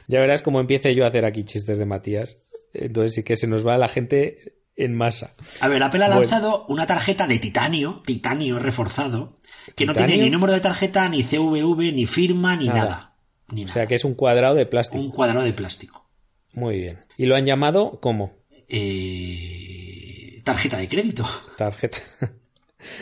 Ya 0.08 0.20
verás 0.20 0.42
cómo 0.42 0.60
empiece 0.60 0.96
yo 0.96 1.06
a 1.06 1.10
hacer 1.10 1.26
aquí 1.26 1.44
chistes 1.44 1.78
de 1.78 1.86
Matías. 1.86 2.38
Entonces 2.74 3.14
sí 3.14 3.24
que 3.24 3.36
se 3.36 3.48
nos 3.48 3.66
va 3.66 3.78
la 3.78 3.88
gente 3.88 4.62
en 4.76 4.96
masa. 4.96 5.36
A 5.60 5.68
ver, 5.68 5.82
Apple 5.82 6.06
ha 6.06 6.08
lanzado 6.08 6.66
una 6.70 6.88
tarjeta 6.88 7.28
de 7.28 7.40
titanio, 7.40 8.02
titanio 8.06 8.60
reforzado, 8.60 9.40
que 9.76 9.86
no 9.86 9.94
tiene 9.94 10.18
ni 10.18 10.30
número 10.30 10.54
de 10.54 10.62
tarjeta, 10.62 11.10
ni 11.10 11.24
CVV, 11.24 11.94
ni 11.94 12.06
firma, 12.06 12.56
ni 12.56 12.68
nada. 12.68 13.16
o 13.52 13.68
sea 13.68 13.88
que 13.88 13.96
es 13.96 14.06
un 14.06 14.14
cuadrado 14.14 14.56
de 14.56 14.66
plástico. 14.66 15.04
Un 15.04 15.12
cuadrado 15.12 15.46
de 15.46 15.54
plástico. 15.54 16.07
Muy 16.54 16.80
bien. 16.80 17.00
¿Y 17.18 17.26
lo 17.26 17.36
han 17.36 17.46
llamado 17.46 18.00
cómo? 18.02 18.38
Eh, 18.68 20.42
tarjeta 20.44 20.78
de 20.78 20.90
crédito. 20.90 21.26
Tarjeta. 21.58 22.00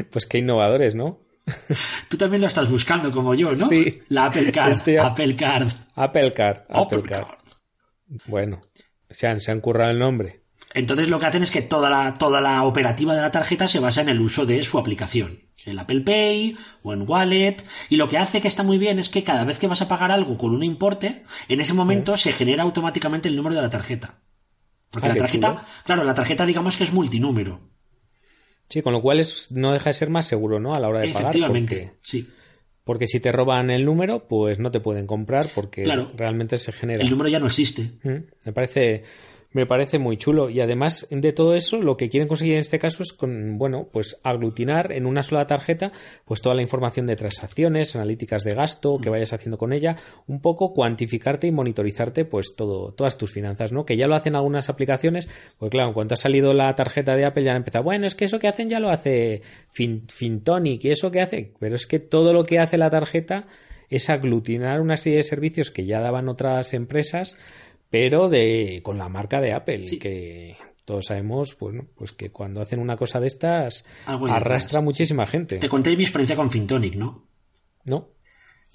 Pues 0.10 0.26
qué 0.26 0.40
innovadores, 0.40 0.96
¿no? 0.96 1.20
Tú 2.10 2.18
también 2.18 2.42
lo 2.42 2.48
estás 2.48 2.72
buscando 2.72 3.12
como 3.12 3.36
yo, 3.36 3.56
¿no? 3.56 3.68
Sí. 3.68 4.00
La 4.10 4.26
Apple 4.26 4.52
Card. 4.52 4.80
Apple 5.00 5.36
Card. 5.36 5.68
Apple 5.94 6.34
Card. 6.34 6.62
Apple, 6.70 7.04
Card. 7.04 7.28
Bueno, 8.26 8.62
se 9.10 9.28
han, 9.28 9.42
se 9.42 9.52
han 9.52 9.62
currado 9.62 9.92
el 9.92 10.00
nombre. 10.00 10.42
Entonces 10.74 11.08
lo 11.08 11.20
que 11.20 11.28
hacen 11.28 11.44
es 11.44 11.52
que 11.52 11.62
toda 11.62 11.90
la, 11.90 12.16
toda 12.16 12.42
la 12.42 12.64
operativa 12.64 13.16
de 13.16 13.22
la 13.22 13.32
tarjeta 13.32 13.68
se 13.68 13.80
basa 13.80 14.02
en 14.02 14.10
el 14.10 14.20
uso 14.20 14.46
de 14.46 14.64
su 14.64 14.80
aplicación. 14.80 15.45
En 15.66 15.80
Apple 15.80 16.02
Pay 16.02 16.56
o 16.84 16.94
en 16.94 17.10
Wallet. 17.10 17.58
Y 17.90 17.98
lo 17.98 18.08
que 18.08 18.18
hace 18.18 18.42
que 18.42 18.48
está 18.48 18.64
muy 18.64 18.78
bien 18.78 19.00
es 19.00 19.10
que 19.10 19.24
cada 19.24 19.44
vez 19.44 19.60
que 19.60 19.68
vas 19.68 19.82
a 19.82 19.88
pagar 19.88 20.12
algo 20.12 20.38
con 20.38 20.54
un 20.54 20.64
importe, 20.64 21.24
en 21.48 21.60
ese 21.60 21.74
momento 21.74 22.18
se 22.18 22.34
genera 22.34 22.64
automáticamente 22.64 23.30
el 23.30 23.36
número 23.36 23.56
de 23.56 23.62
la 23.62 23.70
tarjeta. 23.70 24.20
Porque 24.92 25.08
ah, 25.08 25.14
la 25.14 25.18
tarjeta, 25.18 25.66
claro, 25.84 26.04
la 26.04 26.14
tarjeta 26.14 26.46
digamos 26.46 26.78
que 26.78 26.84
es 26.84 26.94
multinúmero. 26.94 27.60
Sí, 28.70 28.82
con 28.82 28.94
lo 28.94 29.02
cual 29.02 29.20
es, 29.20 29.52
no 29.52 29.74
deja 29.74 29.90
de 29.90 29.94
ser 29.94 30.10
más 30.10 30.26
seguro, 30.26 30.60
¿no? 30.60 30.74
A 30.74 30.80
la 30.80 30.88
hora 30.88 31.00
de 31.00 31.10
pagar. 31.10 31.30
Efectivamente, 31.30 31.98
sí. 32.02 32.28
Porque 32.84 33.08
si 33.08 33.20
te 33.20 33.32
roban 33.32 33.72
el 33.72 33.84
número, 33.84 34.28
pues 34.28 34.60
no 34.60 34.70
te 34.70 34.80
pueden 34.80 35.08
comprar 35.08 35.48
porque 35.56 35.84
realmente 36.16 36.58
se 36.58 36.72
genera. 36.72 37.02
El 37.02 37.10
número 37.10 37.30
ya 37.30 37.40
no 37.40 37.48
existe. 37.48 37.92
Mm, 38.04 38.26
me 38.46 38.54
parece 38.54 39.04
me 39.56 39.66
parece 39.66 40.00
muy 40.00 40.18
chulo. 40.18 40.50
Y 40.50 40.60
además 40.60 41.08
de 41.10 41.32
todo 41.32 41.56
eso, 41.56 41.82
lo 41.82 41.96
que 41.96 42.10
quieren 42.10 42.28
conseguir 42.28 42.56
en 42.56 42.60
este 42.60 42.78
caso 42.78 43.04
es 43.04 43.14
con, 43.14 43.58
bueno, 43.58 43.88
pues 43.90 44.20
aglutinar 44.22 44.92
en 44.92 45.06
una 45.06 45.24
sola 45.24 45.48
tarjeta, 45.48 45.94
pues 46.26 46.42
toda 46.42 46.56
la 46.56 46.62
información 46.62 47.08
de 47.08 47.16
transacciones, 47.16 47.96
analíticas 47.96 48.44
de 48.44 48.54
gasto 48.54 49.00
que 49.00 49.10
vayas 49.10 49.32
haciendo 49.32 49.58
con 49.58 49.72
ella, 49.72 49.96
un 50.28 50.42
poco 50.42 50.74
cuantificarte 50.74 51.48
y 51.48 51.54
monitorizarte, 51.54 52.26
pues 52.26 52.54
todo, 52.58 52.92
todas 52.92 53.18
tus 53.18 53.32
finanzas, 53.32 53.72
¿no? 53.72 53.86
Que 53.86 53.96
ya 53.96 54.08
lo 54.08 54.16
hacen 54.16 54.36
algunas 54.36 54.68
aplicaciones, 54.68 55.30
pues 55.58 55.72
claro, 55.72 55.88
en 55.88 55.94
cuanto 55.94 56.16
ha 56.16 56.18
salido 56.18 56.52
la 56.52 56.76
tarjeta 56.76 57.16
de 57.16 57.24
Apple 57.24 57.46
ya 57.46 57.52
han 57.52 57.58
empezado, 57.58 57.86
bueno, 57.86 58.08
es 58.08 58.16
que 58.16 58.26
eso 58.26 58.40
que 58.40 58.50
hacen 58.50 58.68
ya 58.68 58.82
lo 58.82 58.90
hace 58.90 59.42
Fintonic 59.72 60.84
y 60.84 60.92
eso 60.92 61.12
que 61.12 61.22
hace, 61.22 61.54
pero 61.60 61.78
es 61.78 61.88
que 61.88 62.00
todo 62.00 62.34
lo 62.34 62.44
que 62.44 62.60
hace 62.60 62.78
la 62.78 62.90
tarjeta 62.90 63.48
es 63.90 64.10
aglutinar 64.10 64.82
una 64.82 64.98
serie 64.98 65.20
de 65.20 65.24
servicios 65.24 65.72
que 65.72 65.86
ya 65.86 66.02
daban 66.02 66.28
otras 66.28 66.74
empresas 66.74 67.40
pero 67.90 68.30
de 68.30 68.82
con 68.84 68.98
la 68.98 69.10
marca 69.10 69.42
de 69.42 69.54
Apple, 69.54 69.84
que 70.00 70.58
todos 70.86 71.06
sabemos, 71.08 71.58
bueno, 71.60 71.88
pues 71.96 72.12
que 72.12 72.30
cuando 72.30 72.62
hacen 72.62 72.80
una 72.80 72.96
cosa 72.96 73.20
de 73.20 73.28
estas 73.28 73.84
arrastra 74.06 74.82
muchísima 74.82 75.26
gente. 75.26 75.58
Te 75.58 75.70
conté 75.70 75.96
mi 75.98 76.04
experiencia 76.04 76.36
con 76.36 76.52
Fintonic, 76.52 76.96
¿no? 76.96 77.28
No. 77.86 78.10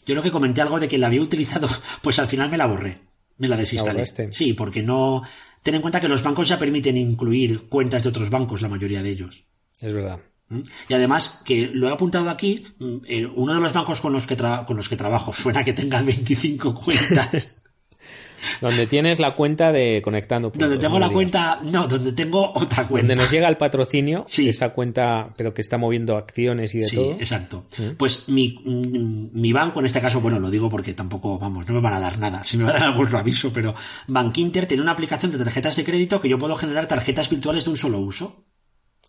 Yo 0.06 0.14
creo 0.14 0.22
que 0.22 0.30
comenté 0.30 0.60
algo 0.60 0.80
de 0.80 0.88
que 0.88 0.98
la 0.98 1.06
había 1.06 1.22
utilizado, 1.22 1.68
pues 2.02 2.18
al 2.18 2.28
final 2.28 2.50
me 2.50 2.58
la 2.58 2.66
borré. 2.66 2.98
Me 3.38 3.48
la 3.48 3.56
desinstalé. 3.56 4.04
sí, 4.32 4.52
porque 4.52 4.82
no. 4.82 5.22
Ten 5.62 5.74
en 5.74 5.80
cuenta 5.80 6.00
que 6.00 6.08
los 6.08 6.22
bancos 6.22 6.48
ya 6.48 6.58
permiten 6.58 6.96
incluir 6.96 7.68
cuentas 7.68 8.02
de 8.02 8.10
otros 8.10 8.28
bancos, 8.28 8.60
la 8.60 8.68
mayoría 8.68 9.02
de 9.02 9.10
ellos. 9.10 9.44
Es 9.80 9.94
verdad. 9.94 10.20
¿Mm? 10.48 10.60
Y 10.88 10.94
además, 10.94 11.42
que 11.46 11.70
lo 11.72 11.88
he 11.88 11.92
apuntado 11.92 12.28
aquí, 12.28 12.66
mm, 12.78 12.96
eh, 13.06 13.26
uno 13.26 13.54
de 13.54 13.60
los 13.60 13.72
bancos 13.72 14.00
con 14.00 14.12
los 14.12 14.26
que, 14.26 14.36
con 14.36 14.76
los 14.76 14.88
que 14.90 14.96
trabajo, 14.96 15.32
suena 15.32 15.64
que 15.64 15.72
tenga 15.72 16.02
25 16.02 16.74
cuentas. 16.74 17.59
Donde 18.60 18.86
tienes 18.86 19.18
la 19.18 19.32
cuenta 19.32 19.72
de 19.72 20.00
conectando. 20.02 20.50
donde 20.54 20.78
tengo 20.78 20.98
la 20.98 21.08
cuenta, 21.08 21.60
no, 21.62 21.86
donde 21.86 22.12
tengo 22.12 22.52
otra 22.54 22.86
cuenta. 22.86 23.08
Donde 23.08 23.22
nos 23.22 23.30
llega 23.30 23.48
el 23.48 23.56
patrocinio, 23.56 24.26
esa 24.38 24.70
cuenta, 24.70 25.32
pero 25.36 25.54
que 25.54 25.60
está 25.60 25.78
moviendo 25.78 26.16
acciones 26.16 26.74
y 26.74 26.78
de 26.78 26.88
todo. 26.88 27.04
Sí, 27.04 27.10
exacto. 27.18 27.66
Pues 27.96 28.28
mi, 28.28 28.58
mi, 28.64 29.52
banco, 29.52 29.80
en 29.80 29.86
este 29.86 30.00
caso, 30.00 30.20
bueno, 30.20 30.38
lo 30.38 30.50
digo 30.50 30.70
porque 30.70 30.94
tampoco, 30.94 31.38
vamos, 31.38 31.66
no 31.68 31.74
me 31.74 31.80
van 31.80 31.94
a 31.94 32.00
dar 32.00 32.18
nada. 32.18 32.44
Si 32.44 32.56
me 32.56 32.64
va 32.64 32.70
a 32.70 32.72
dar 32.74 32.84
algún 32.84 33.14
aviso, 33.14 33.52
pero 33.52 33.74
Bank 34.06 34.36
Inter 34.38 34.66
tiene 34.66 34.82
una 34.82 34.92
aplicación 34.92 35.32
de 35.32 35.38
tarjetas 35.38 35.76
de 35.76 35.84
crédito 35.84 36.20
que 36.20 36.28
yo 36.28 36.38
puedo 36.38 36.56
generar 36.56 36.86
tarjetas 36.86 37.28
virtuales 37.30 37.64
de 37.64 37.70
un 37.70 37.76
solo 37.76 37.98
uso. 37.98 38.44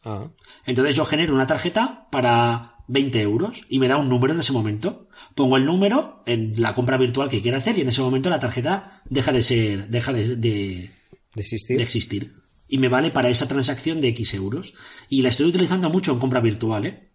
Ah, 0.04 0.28
Entonces 0.66 0.96
yo 0.96 1.06
genero 1.06 1.34
una 1.34 1.46
tarjeta 1.46 2.08
para 2.12 2.71
20 2.88 3.22
euros 3.22 3.62
y 3.70 3.80
me 3.80 3.88
da 3.88 3.98
un 3.98 4.10
número 4.10 4.34
en 4.34 4.40
ese 4.40 4.54
momento. 4.54 5.08
Pongo 5.36 5.58
el 5.58 5.66
número 5.66 6.24
en 6.26 6.52
la 6.58 6.74
compra 6.74 6.98
virtual 6.98 7.30
que 7.30 7.42
quiera 7.42 7.58
hacer 7.60 7.78
y 7.78 7.82
en 7.82 7.88
ese 7.90 8.02
momento 8.02 8.30
la 8.30 8.40
tarjeta 8.40 9.02
deja 9.10 9.32
de 9.32 9.44
ser, 9.44 9.88
deja 9.88 10.12
de, 10.14 10.36
de, 10.36 10.40
de 10.40 10.92
existir. 11.36 11.78
de 11.78 11.84
existir. 11.84 12.32
Y 12.68 12.78
me 12.78 12.88
vale 12.90 13.12
para 13.12 13.30
esa 13.30 13.48
transacción 13.48 14.00
de 14.02 14.10
X 14.10 14.34
euros. 14.34 14.74
Y 15.10 15.22
la 15.22 15.30
estoy 15.30 15.48
utilizando 15.48 15.90
mucho 15.90 16.12
en 16.14 16.20
compra 16.20 16.40
virtual, 16.40 16.86
¿eh? 16.86 17.10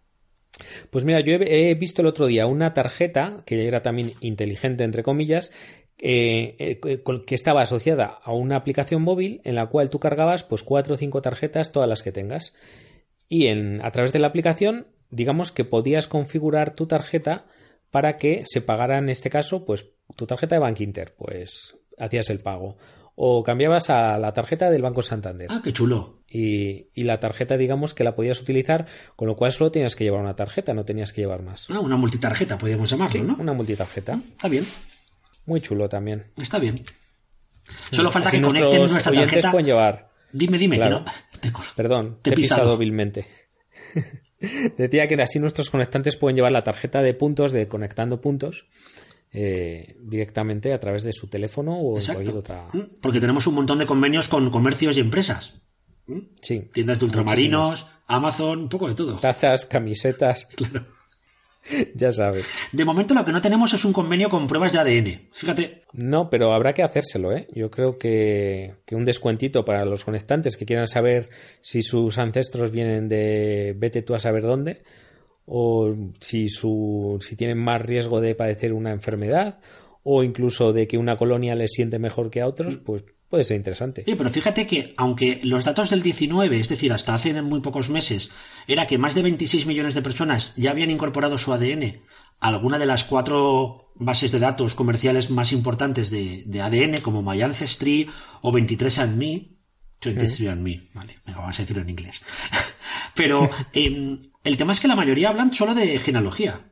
Pues 0.91 1.03
mira, 1.03 1.19
yo 1.21 1.33
he, 1.33 1.69
he 1.71 1.75
visto 1.75 2.01
el 2.01 2.07
otro 2.07 2.25
día 2.27 2.45
una 2.47 2.73
tarjeta 2.73 3.43
que 3.45 3.67
era 3.67 3.81
también 3.81 4.13
inteligente, 4.21 4.83
entre 4.83 5.03
comillas, 5.03 5.51
eh, 5.99 6.55
eh, 6.59 7.01
con- 7.01 7.25
que 7.25 7.35
estaba 7.35 7.61
asociada 7.63 8.05
a 8.23 8.31
una 8.33 8.55
aplicación 8.55 9.01
móvil 9.01 9.41
en 9.43 9.55
la 9.55 9.65
cual 9.67 9.89
tú 9.89 9.99
cargabas 9.99 10.43
pues 10.43 10.61
cuatro 10.63 10.93
o 10.93 10.97
cinco 10.97 11.21
tarjetas, 11.21 11.71
todas 11.71 11.89
las 11.89 12.03
que 12.03 12.11
tengas. 12.11 12.53
Y 13.29 13.47
en, 13.47 13.83
a 13.83 13.91
través 13.91 14.13
de 14.13 14.19
la 14.19 14.27
aplicación, 14.27 14.87
digamos 15.09 15.51
que 15.51 15.65
podías 15.65 16.07
configurar 16.07 16.75
tu 16.75 16.87
tarjeta 16.87 17.45
para 17.91 18.17
que 18.17 18.43
se 18.45 18.61
pagara 18.61 18.97
en 18.97 19.09
este 19.09 19.29
caso, 19.29 19.65
pues 19.65 19.87
tu 20.15 20.25
tarjeta 20.27 20.55
de 20.55 20.59
Bank 20.59 20.79
Inter, 20.81 21.15
pues 21.17 21.75
hacías 21.97 22.29
el 22.29 22.39
pago. 22.39 22.77
O 23.19 23.43
cambiabas 23.43 23.89
a 23.89 24.19
la 24.19 24.31
tarjeta 24.33 24.69
del 24.69 24.83
Banco 24.83 25.01
Santander. 25.01 25.47
Ah, 25.49 25.61
qué 25.63 25.73
chulo. 25.73 26.21
Y, 26.29 26.89
y 26.93 27.01
la 27.03 27.19
tarjeta, 27.19 27.57
digamos 27.57 27.95
que 27.95 28.03
la 28.03 28.13
podías 28.13 28.39
utilizar, 28.39 28.85
con 29.15 29.27
lo 29.27 29.35
cual 29.35 29.51
solo 29.51 29.71
tenías 29.71 29.95
que 29.95 30.03
llevar 30.03 30.21
una 30.21 30.35
tarjeta, 30.35 30.75
no 30.75 30.85
tenías 30.85 31.11
que 31.11 31.21
llevar 31.21 31.41
más. 31.41 31.65
Ah, 31.71 31.79
una 31.79 31.97
multitarjeta, 31.97 32.59
podríamos 32.59 32.89
llamarlo, 32.91 33.23
¿no? 33.23 33.35
Una 33.37 33.53
multitarjeta. 33.53 34.19
Está 34.33 34.47
bien, 34.49 34.67
Muy 35.47 35.61
chulo 35.61 35.89
también. 35.89 36.25
está 36.37 36.59
bien. 36.59 36.75
Solo 37.91 38.11
falta 38.11 38.29
Así 38.29 38.37
que 38.37 38.43
conecten 38.43 38.79
nuestra 38.81 39.11
tarjeta. 39.11 39.51
pueden 39.51 39.65
llevar. 39.65 40.11
Dime, 40.31 40.57
dime, 40.59 40.75
Claro. 40.75 41.03
que 41.41 41.49
no. 41.49 41.57
Te 41.65 41.73
Perdón, 41.75 42.19
Te 42.21 42.29
he 42.29 42.33
pisado 42.33 42.59
pisado. 42.61 42.75
hábilmente. 42.75 43.25
Decía 44.39 45.07
que 45.07 45.21
así 45.21 45.39
nuestros 45.39 45.69
conectantes 45.69 46.15
pueden 46.15 46.35
llevar 46.35 46.51
la 46.51 46.63
tarjeta 46.63 47.01
de 47.01 47.13
puntos 47.13 47.51
de 47.51 47.67
conectando 47.67 48.21
puntos 48.21 48.65
eh, 49.31 49.97
directamente 49.99 50.73
a 50.73 50.79
través 50.79 51.03
de 51.03 51.13
su 51.13 51.27
teléfono 51.27 51.73
o 51.73 51.99
en 51.99 52.05
cualquier 52.05 52.35
otra. 52.35 52.67
Mm, 52.73 52.79
Porque 53.01 53.19
tenemos 53.19 53.47
un 53.47 53.55
montón 53.55 53.79
de 53.79 53.85
convenios 53.85 54.27
con 54.27 54.49
comercios 54.49 54.97
y 54.97 54.99
empresas. 54.99 55.61
Sí. 56.41 56.69
Tiendas 56.71 56.99
de 56.99 57.05
ultramarinos, 57.05 57.87
Amazon, 58.07 58.59
un 58.59 58.69
poco 58.69 58.87
de 58.87 58.95
todo. 58.95 59.17
Tazas, 59.17 59.65
camisetas. 59.65 60.47
Claro. 60.55 60.85
ya 61.95 62.11
sabes. 62.11 62.47
De 62.71 62.85
momento 62.85 63.13
lo 63.13 63.25
que 63.25 63.31
no 63.31 63.41
tenemos 63.41 63.73
es 63.73 63.83
un 63.85 63.93
convenio 63.93 64.29
con 64.29 64.47
pruebas 64.47 64.73
de 64.73 64.79
ADN. 64.79 65.27
Fíjate, 65.31 65.83
No, 65.93 66.29
pero 66.29 66.53
habrá 66.53 66.73
que 66.73 66.83
hacérselo, 66.83 67.31
¿eh? 67.33 67.47
Yo 67.53 67.69
creo 67.69 67.97
que, 67.97 68.75
que 68.85 68.95
un 68.95 69.05
descuentito 69.05 69.65
para 69.65 69.85
los 69.85 70.03
conectantes 70.03 70.57
que 70.57 70.65
quieran 70.65 70.87
saber 70.87 71.29
si 71.61 71.81
sus 71.81 72.17
ancestros 72.17 72.71
vienen 72.71 73.09
de 73.09 73.73
vete 73.77 74.01
tú 74.01 74.15
a 74.15 74.19
saber 74.19 74.43
dónde, 74.43 74.83
o 75.45 75.95
si, 76.19 76.49
su, 76.49 77.17
si 77.21 77.35
tienen 77.35 77.57
más 77.57 77.81
riesgo 77.81 78.19
de 78.21 78.35
padecer 78.35 78.73
una 78.73 78.91
enfermedad, 78.91 79.59
o 80.03 80.23
incluso 80.23 80.73
de 80.73 80.87
que 80.87 80.97
una 80.97 81.17
colonia 81.17 81.55
les 81.55 81.71
siente 81.73 81.99
mejor 81.99 82.29
que 82.29 82.41
a 82.41 82.47
otros, 82.47 82.77
pues 82.77 83.03
puede 83.29 83.43
ser 83.43 83.57
interesante. 83.57 84.03
Oye, 84.05 84.15
pero 84.15 84.29
fíjate 84.29 84.67
que 84.67 84.93
aunque 84.97 85.39
los 85.43 85.65
datos 85.65 85.89
del 85.89 86.01
19, 86.01 86.59
es 86.59 86.69
decir, 86.69 86.93
hasta 86.93 87.15
hace 87.15 87.41
muy 87.41 87.61
pocos 87.61 87.89
meses, 87.89 88.31
era 88.67 88.87
que 88.87 88.97
más 88.97 89.15
de 89.15 89.23
26 89.23 89.65
millones 89.65 89.93
de 89.93 90.01
personas 90.01 90.55
ya 90.55 90.71
habían 90.71 90.91
incorporado 90.91 91.37
su 91.37 91.53
ADN 91.53 92.01
a 92.39 92.47
alguna 92.47 92.77
de 92.77 92.85
las 92.85 93.03
cuatro 93.03 93.91
bases 93.95 94.31
de 94.31 94.39
datos 94.39 94.75
comerciales 94.75 95.29
más 95.29 95.51
importantes 95.51 96.09
de, 96.09 96.43
de 96.45 96.61
ADN, 96.61 97.01
como 97.01 97.23
My 97.23 97.41
Ancestry 97.41 98.09
o 98.41 98.51
23andMe, 98.51 99.57
23andMe, 100.01 100.89
vale, 100.93 101.19
venga, 101.25 101.39
vamos 101.39 101.57
a 101.57 101.63
decirlo 101.63 101.81
en 101.81 101.89
inglés. 101.89 102.21
Pero 103.15 103.49
em, 103.73 104.19
el 104.43 104.57
tema 104.57 104.71
es 104.71 104.79
que 104.79 104.87
la 104.87 104.95
mayoría 104.95 105.29
hablan 105.29 105.53
solo 105.53 105.73
de 105.73 105.97
genealogía. 105.99 106.71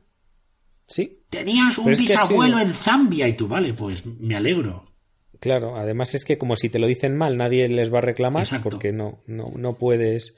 Sí, 0.86 1.12
Tenías 1.30 1.78
un 1.78 1.96
bisabuelo 1.96 2.58
sí. 2.58 2.64
en 2.64 2.72
Zambia 2.72 3.26
y 3.26 3.32
tú, 3.32 3.48
vale, 3.48 3.74
pues 3.74 4.06
me 4.06 4.36
alegro. 4.36 4.95
Claro. 5.40 5.76
Además 5.76 6.14
es 6.14 6.24
que 6.24 6.38
como 6.38 6.56
si 6.56 6.68
te 6.68 6.78
lo 6.78 6.86
dicen 6.86 7.16
mal, 7.16 7.36
nadie 7.36 7.68
les 7.68 7.92
va 7.92 7.98
a 7.98 8.02
reclamar 8.02 8.42
Exacto. 8.42 8.70
porque 8.70 8.92
no, 8.92 9.22
no, 9.26 9.52
no 9.56 9.74
puedes. 9.74 10.34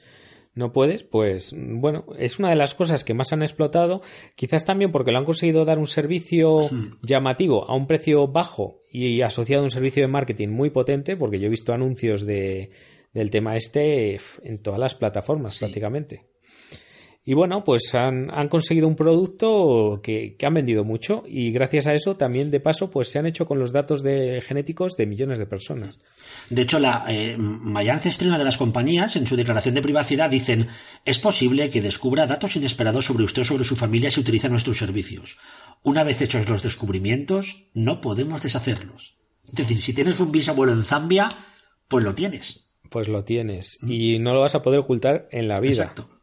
No 0.55 0.73
puedes, 0.73 1.03
pues 1.03 1.53
bueno, 1.55 2.05
es 2.17 2.39
una 2.39 2.49
de 2.49 2.55
las 2.55 2.73
cosas 2.73 3.03
que 3.03 3.13
más 3.13 3.31
han 3.31 3.43
explotado, 3.43 4.01
quizás 4.35 4.65
también 4.65 4.91
porque 4.91 5.11
lo 5.11 5.19
han 5.19 5.23
conseguido 5.23 5.63
dar 5.63 5.77
un 5.77 5.85
servicio 5.85 6.59
llamativo 7.03 7.69
a 7.69 7.75
un 7.75 7.85
precio 7.85 8.27
bajo 8.27 8.81
y 8.91 9.21
asociado 9.21 9.61
a 9.61 9.65
un 9.65 9.69
servicio 9.69 10.01
de 10.01 10.07
marketing 10.07 10.49
muy 10.49 10.71
potente, 10.71 11.15
porque 11.15 11.39
yo 11.39 11.45
he 11.45 11.51
visto 11.51 11.71
anuncios 11.71 12.25
de, 12.25 12.71
del 13.13 13.29
tema 13.29 13.55
este 13.55 14.17
en 14.43 14.61
todas 14.61 14.79
las 14.79 14.95
plataformas 14.95 15.59
prácticamente. 15.59 16.25
Y 17.29 17.35
bueno, 17.35 17.63
pues 17.63 17.93
han, 17.93 18.31
han 18.31 18.49
conseguido 18.49 18.87
un 18.87 18.95
producto 18.95 19.99
que, 20.01 20.35
que 20.35 20.47
han 20.47 20.55
vendido 20.55 20.83
mucho 20.83 21.25
y 21.27 21.51
gracias 21.51 21.85
a 21.85 21.93
eso 21.93 22.17
también 22.17 22.49
de 22.49 22.59
paso 22.59 22.89
pues 22.89 23.11
se 23.11 23.19
han 23.19 23.27
hecho 23.27 23.45
con 23.45 23.59
los 23.59 23.71
datos 23.71 24.01
de 24.01 24.41
genéticos 24.41 24.97
de 24.97 25.05
millones 25.05 25.37
de 25.37 25.45
personas. 25.45 25.99
De 26.49 26.63
hecho, 26.63 26.79
la 26.79 27.05
eh, 27.07 27.37
una 27.37 28.37
de 28.39 28.43
las 28.43 28.57
compañías, 28.57 29.15
en 29.15 29.27
su 29.27 29.35
declaración 29.35 29.75
de 29.75 29.83
privacidad 29.83 30.31
dicen 30.31 30.69
es 31.05 31.19
posible 31.19 31.69
que 31.69 31.83
descubra 31.83 32.25
datos 32.25 32.55
inesperados 32.55 33.05
sobre 33.05 33.25
usted 33.25 33.43
o 33.43 33.45
sobre 33.45 33.63
su 33.63 33.75
familia 33.75 34.09
si 34.09 34.21
utiliza 34.21 34.49
nuestros 34.49 34.79
servicios. 34.79 35.37
Una 35.83 36.03
vez 36.03 36.23
hechos 36.23 36.49
los 36.49 36.63
descubrimientos, 36.63 37.65
no 37.75 38.01
podemos 38.01 38.41
deshacerlos. 38.41 39.17
Es 39.47 39.53
decir, 39.53 39.77
si 39.77 39.93
tienes 39.93 40.19
un 40.19 40.31
bisabuelo 40.31 40.73
en 40.73 40.83
Zambia, 40.83 41.29
pues 41.89 42.03
lo 42.03 42.15
tienes. 42.15 42.71
Pues 42.89 43.07
lo 43.07 43.23
tienes 43.23 43.77
y 43.83 44.17
no 44.17 44.33
lo 44.33 44.39
vas 44.39 44.55
a 44.55 44.63
poder 44.63 44.79
ocultar 44.79 45.29
en 45.31 45.47
la 45.47 45.59
vida. 45.59 45.83
Exacto. 45.83 46.18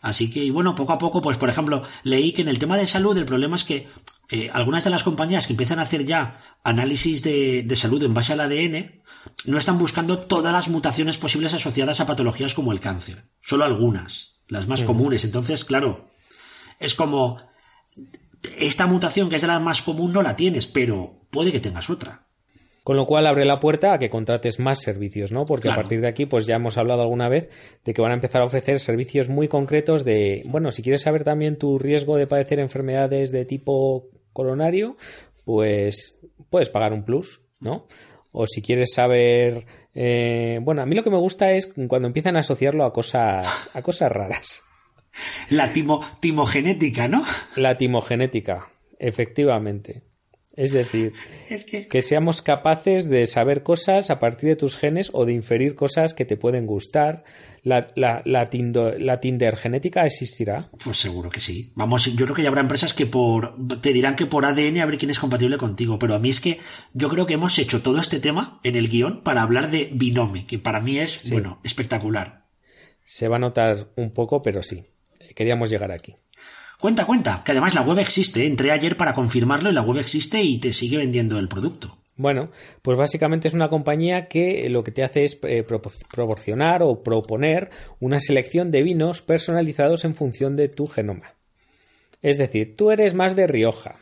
Así 0.00 0.30
que, 0.30 0.42
y 0.44 0.50
bueno, 0.50 0.74
poco 0.74 0.92
a 0.92 0.98
poco, 0.98 1.20
pues 1.20 1.36
por 1.36 1.48
ejemplo, 1.48 1.82
leí 2.04 2.32
que 2.32 2.42
en 2.42 2.48
el 2.48 2.58
tema 2.58 2.78
de 2.78 2.86
salud 2.86 3.16
el 3.16 3.26
problema 3.26 3.56
es 3.56 3.64
que 3.64 3.86
eh, 4.30 4.48
algunas 4.52 4.84
de 4.84 4.90
las 4.90 5.04
compañías 5.04 5.46
que 5.46 5.52
empiezan 5.52 5.78
a 5.78 5.82
hacer 5.82 6.06
ya 6.06 6.40
análisis 6.64 7.22
de, 7.22 7.62
de 7.62 7.76
salud 7.76 8.02
en 8.02 8.14
base 8.14 8.32
al 8.32 8.40
ADN 8.40 9.02
no 9.44 9.58
están 9.58 9.78
buscando 9.78 10.18
todas 10.18 10.52
las 10.52 10.68
mutaciones 10.68 11.18
posibles 11.18 11.52
asociadas 11.52 12.00
a 12.00 12.06
patologías 12.06 12.54
como 12.54 12.72
el 12.72 12.80
cáncer, 12.80 13.28
solo 13.42 13.64
algunas, 13.64 14.40
las 14.48 14.66
más 14.66 14.84
comunes. 14.84 15.24
Entonces, 15.24 15.64
claro, 15.64 16.10
es 16.78 16.94
como 16.94 17.38
esta 18.58 18.86
mutación 18.86 19.28
que 19.28 19.36
es 19.36 19.42
de 19.42 19.48
la 19.48 19.58
más 19.58 19.82
común 19.82 20.12
no 20.12 20.22
la 20.22 20.36
tienes, 20.36 20.66
pero 20.66 21.26
puede 21.30 21.52
que 21.52 21.60
tengas 21.60 21.90
otra. 21.90 22.29
Con 22.82 22.96
lo 22.96 23.04
cual 23.06 23.26
abre 23.26 23.44
la 23.44 23.60
puerta 23.60 23.92
a 23.92 23.98
que 23.98 24.08
contrates 24.08 24.58
más 24.58 24.80
servicios, 24.80 25.32
¿no? 25.32 25.44
Porque 25.44 25.68
Claro. 25.68 25.80
a 25.80 25.82
partir 25.82 26.00
de 26.00 26.08
aquí, 26.08 26.24
pues 26.26 26.46
ya 26.46 26.56
hemos 26.56 26.78
hablado 26.78 27.02
alguna 27.02 27.28
vez 27.28 27.50
de 27.84 27.92
que 27.92 28.00
van 28.00 28.10
a 28.10 28.14
empezar 28.14 28.40
a 28.40 28.46
ofrecer 28.46 28.80
servicios 28.80 29.28
muy 29.28 29.48
concretos 29.48 30.04
de, 30.04 30.42
bueno, 30.46 30.72
si 30.72 30.82
quieres 30.82 31.02
saber 31.02 31.22
también 31.22 31.58
tu 31.58 31.78
riesgo 31.78 32.16
de 32.16 32.26
padecer 32.26 32.58
enfermedades 32.58 33.32
de 33.32 33.44
tipo 33.44 34.08
coronario, 34.32 34.96
pues 35.44 36.18
puedes 36.48 36.70
pagar 36.70 36.92
un 36.92 37.04
plus, 37.04 37.40
¿no? 37.60 37.86
O 38.32 38.46
si 38.46 38.62
quieres 38.62 38.92
saber, 38.94 39.66
eh, 39.94 40.58
bueno, 40.62 40.80
a 40.82 40.86
mí 40.86 40.94
lo 40.94 41.02
que 41.02 41.10
me 41.10 41.18
gusta 41.18 41.52
es 41.52 41.66
cuando 41.88 42.06
empiezan 42.08 42.36
a 42.36 42.40
asociarlo 42.40 42.84
a 42.84 42.92
cosas, 42.92 43.68
a 43.74 43.82
cosas 43.82 44.10
raras. 44.10 44.62
La 45.50 45.72
timo, 45.72 46.00
timogenética, 46.20 47.08
¿no? 47.08 47.24
La 47.56 47.76
timogenética, 47.76 48.68
efectivamente. 49.00 50.02
Es 50.56 50.72
decir, 50.72 51.12
Es 51.48 51.64
que... 51.64 51.86
que 51.88 52.02
seamos 52.02 52.42
capaces 52.42 53.08
de 53.08 53.26
saber 53.26 53.62
cosas 53.62 54.10
a 54.10 54.18
partir 54.18 54.48
de 54.48 54.56
tus 54.56 54.76
genes 54.76 55.10
o 55.12 55.24
de 55.24 55.32
inferir 55.32 55.74
cosas 55.74 56.12
que 56.14 56.24
te 56.24 56.36
pueden 56.36 56.66
gustar. 56.66 57.24
La, 57.62 57.88
la, 57.94 58.22
la, 58.24 58.48
tindo- 58.50 58.92
la 58.98 59.20
Tinder 59.20 59.56
genética 59.56 60.04
existirá. 60.06 60.68
Pues 60.82 60.96
seguro 60.96 61.28
que 61.30 61.40
sí. 61.40 61.72
Vamos, 61.74 62.06
yo 62.06 62.24
creo 62.24 62.34
que 62.34 62.42
ya 62.42 62.48
habrá 62.48 62.62
empresas 62.62 62.94
que 62.94 63.04
por 63.06 63.54
te 63.80 63.92
dirán 63.92 64.16
que 64.16 64.24
por 64.26 64.44
ADN 64.46 64.78
a 64.78 64.86
ver 64.86 64.96
quién 64.98 65.10
es 65.10 65.18
compatible 65.18 65.58
contigo, 65.58 65.98
pero 65.98 66.14
a 66.14 66.18
mí 66.18 66.30
es 66.30 66.40
que 66.40 66.58
yo 66.94 67.08
creo 67.10 67.26
que 67.26 67.34
hemos 67.34 67.58
hecho 67.58 67.82
todo 67.82 67.98
este 68.00 68.18
tema 68.18 68.60
en 68.64 68.76
el 68.76 68.88
guion 68.88 69.22
para 69.22 69.42
hablar 69.42 69.70
de 69.70 69.90
Binomi, 69.92 70.44
que 70.44 70.58
para 70.58 70.80
mí 70.80 70.98
es, 70.98 71.30
bueno, 71.30 71.60
espectacular. 71.64 72.46
Se 73.04 73.28
va 73.28 73.36
a 73.36 73.40
notar 73.40 73.88
un 73.96 74.10
poco, 74.12 74.40
pero 74.40 74.62
sí. 74.62 74.84
Queríamos 75.36 75.68
llegar 75.70 75.92
aquí. 75.92 76.16
Cuenta, 76.80 77.04
cuenta, 77.04 77.42
que 77.44 77.52
además 77.52 77.74
la 77.74 77.82
web 77.82 77.98
existe, 77.98 78.42
¿eh? 78.42 78.46
entré 78.46 78.70
ayer 78.70 78.96
para 78.96 79.12
confirmarlo 79.12 79.70
y 79.70 79.74
la 79.74 79.82
web 79.82 79.98
existe 79.98 80.42
y 80.42 80.58
te 80.58 80.72
sigue 80.72 80.96
vendiendo 80.96 81.38
el 81.38 81.46
producto. 81.48 81.98
Bueno, 82.16 82.50
pues 82.82 82.96
básicamente 82.96 83.48
es 83.48 83.54
una 83.54 83.68
compañía 83.68 84.28
que 84.28 84.68
lo 84.70 84.82
que 84.82 84.90
te 84.90 85.04
hace 85.04 85.24
es 85.24 85.38
eh, 85.42 85.64
propo- 85.66 85.92
proporcionar 86.10 86.82
o 86.82 87.02
proponer 87.02 87.70
una 87.98 88.18
selección 88.20 88.70
de 88.70 88.82
vinos 88.82 89.20
personalizados 89.22 90.04
en 90.04 90.14
función 90.14 90.56
de 90.56 90.68
tu 90.68 90.86
genoma. 90.86 91.34
Es 92.22 92.38
decir, 92.38 92.76
tú 92.76 92.90
eres 92.90 93.14
más 93.14 93.36
de 93.36 93.46
Rioja 93.46 93.94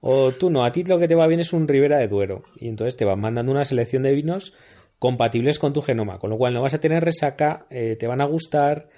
o 0.00 0.32
tú 0.32 0.50
no, 0.50 0.64
a 0.64 0.72
ti 0.72 0.84
lo 0.84 0.98
que 0.98 1.08
te 1.08 1.14
va 1.14 1.26
bien 1.26 1.40
es 1.40 1.52
un 1.52 1.68
Ribera 1.68 1.98
de 1.98 2.08
Duero 2.08 2.44
y 2.56 2.68
entonces 2.68 2.96
te 2.96 3.04
van 3.04 3.20
mandando 3.20 3.52
una 3.52 3.64
selección 3.64 4.02
de 4.02 4.12
vinos 4.12 4.52
compatibles 4.98 5.58
con 5.58 5.72
tu 5.72 5.80
genoma, 5.80 6.18
con 6.18 6.30
lo 6.30 6.38
cual 6.38 6.54
no 6.54 6.62
vas 6.62 6.74
a 6.74 6.80
tener 6.80 7.04
resaca, 7.04 7.66
eh, 7.70 7.96
te 7.98 8.06
van 8.06 8.20
a 8.20 8.26
gustar, 8.26 8.88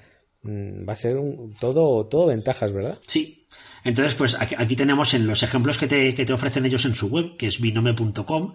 va 0.44 0.92
a 0.92 0.96
ser 0.96 1.16
un- 1.16 1.54
todo, 1.58 2.06
todo 2.06 2.26
ventajas, 2.26 2.72
¿verdad? 2.72 2.98
Sí. 3.06 3.46
Entonces, 3.84 4.14
pues 4.14 4.34
aquí, 4.40 4.54
aquí 4.58 4.76
tenemos 4.76 5.12
en 5.14 5.26
los 5.26 5.42
ejemplos 5.42 5.76
que 5.78 5.86
te, 5.86 6.14
que 6.14 6.24
te 6.24 6.32
ofrecen 6.32 6.64
ellos 6.64 6.84
en 6.86 6.94
su 6.94 7.08
web, 7.08 7.36
que 7.36 7.46
es 7.46 7.60
binome.com, 7.60 8.54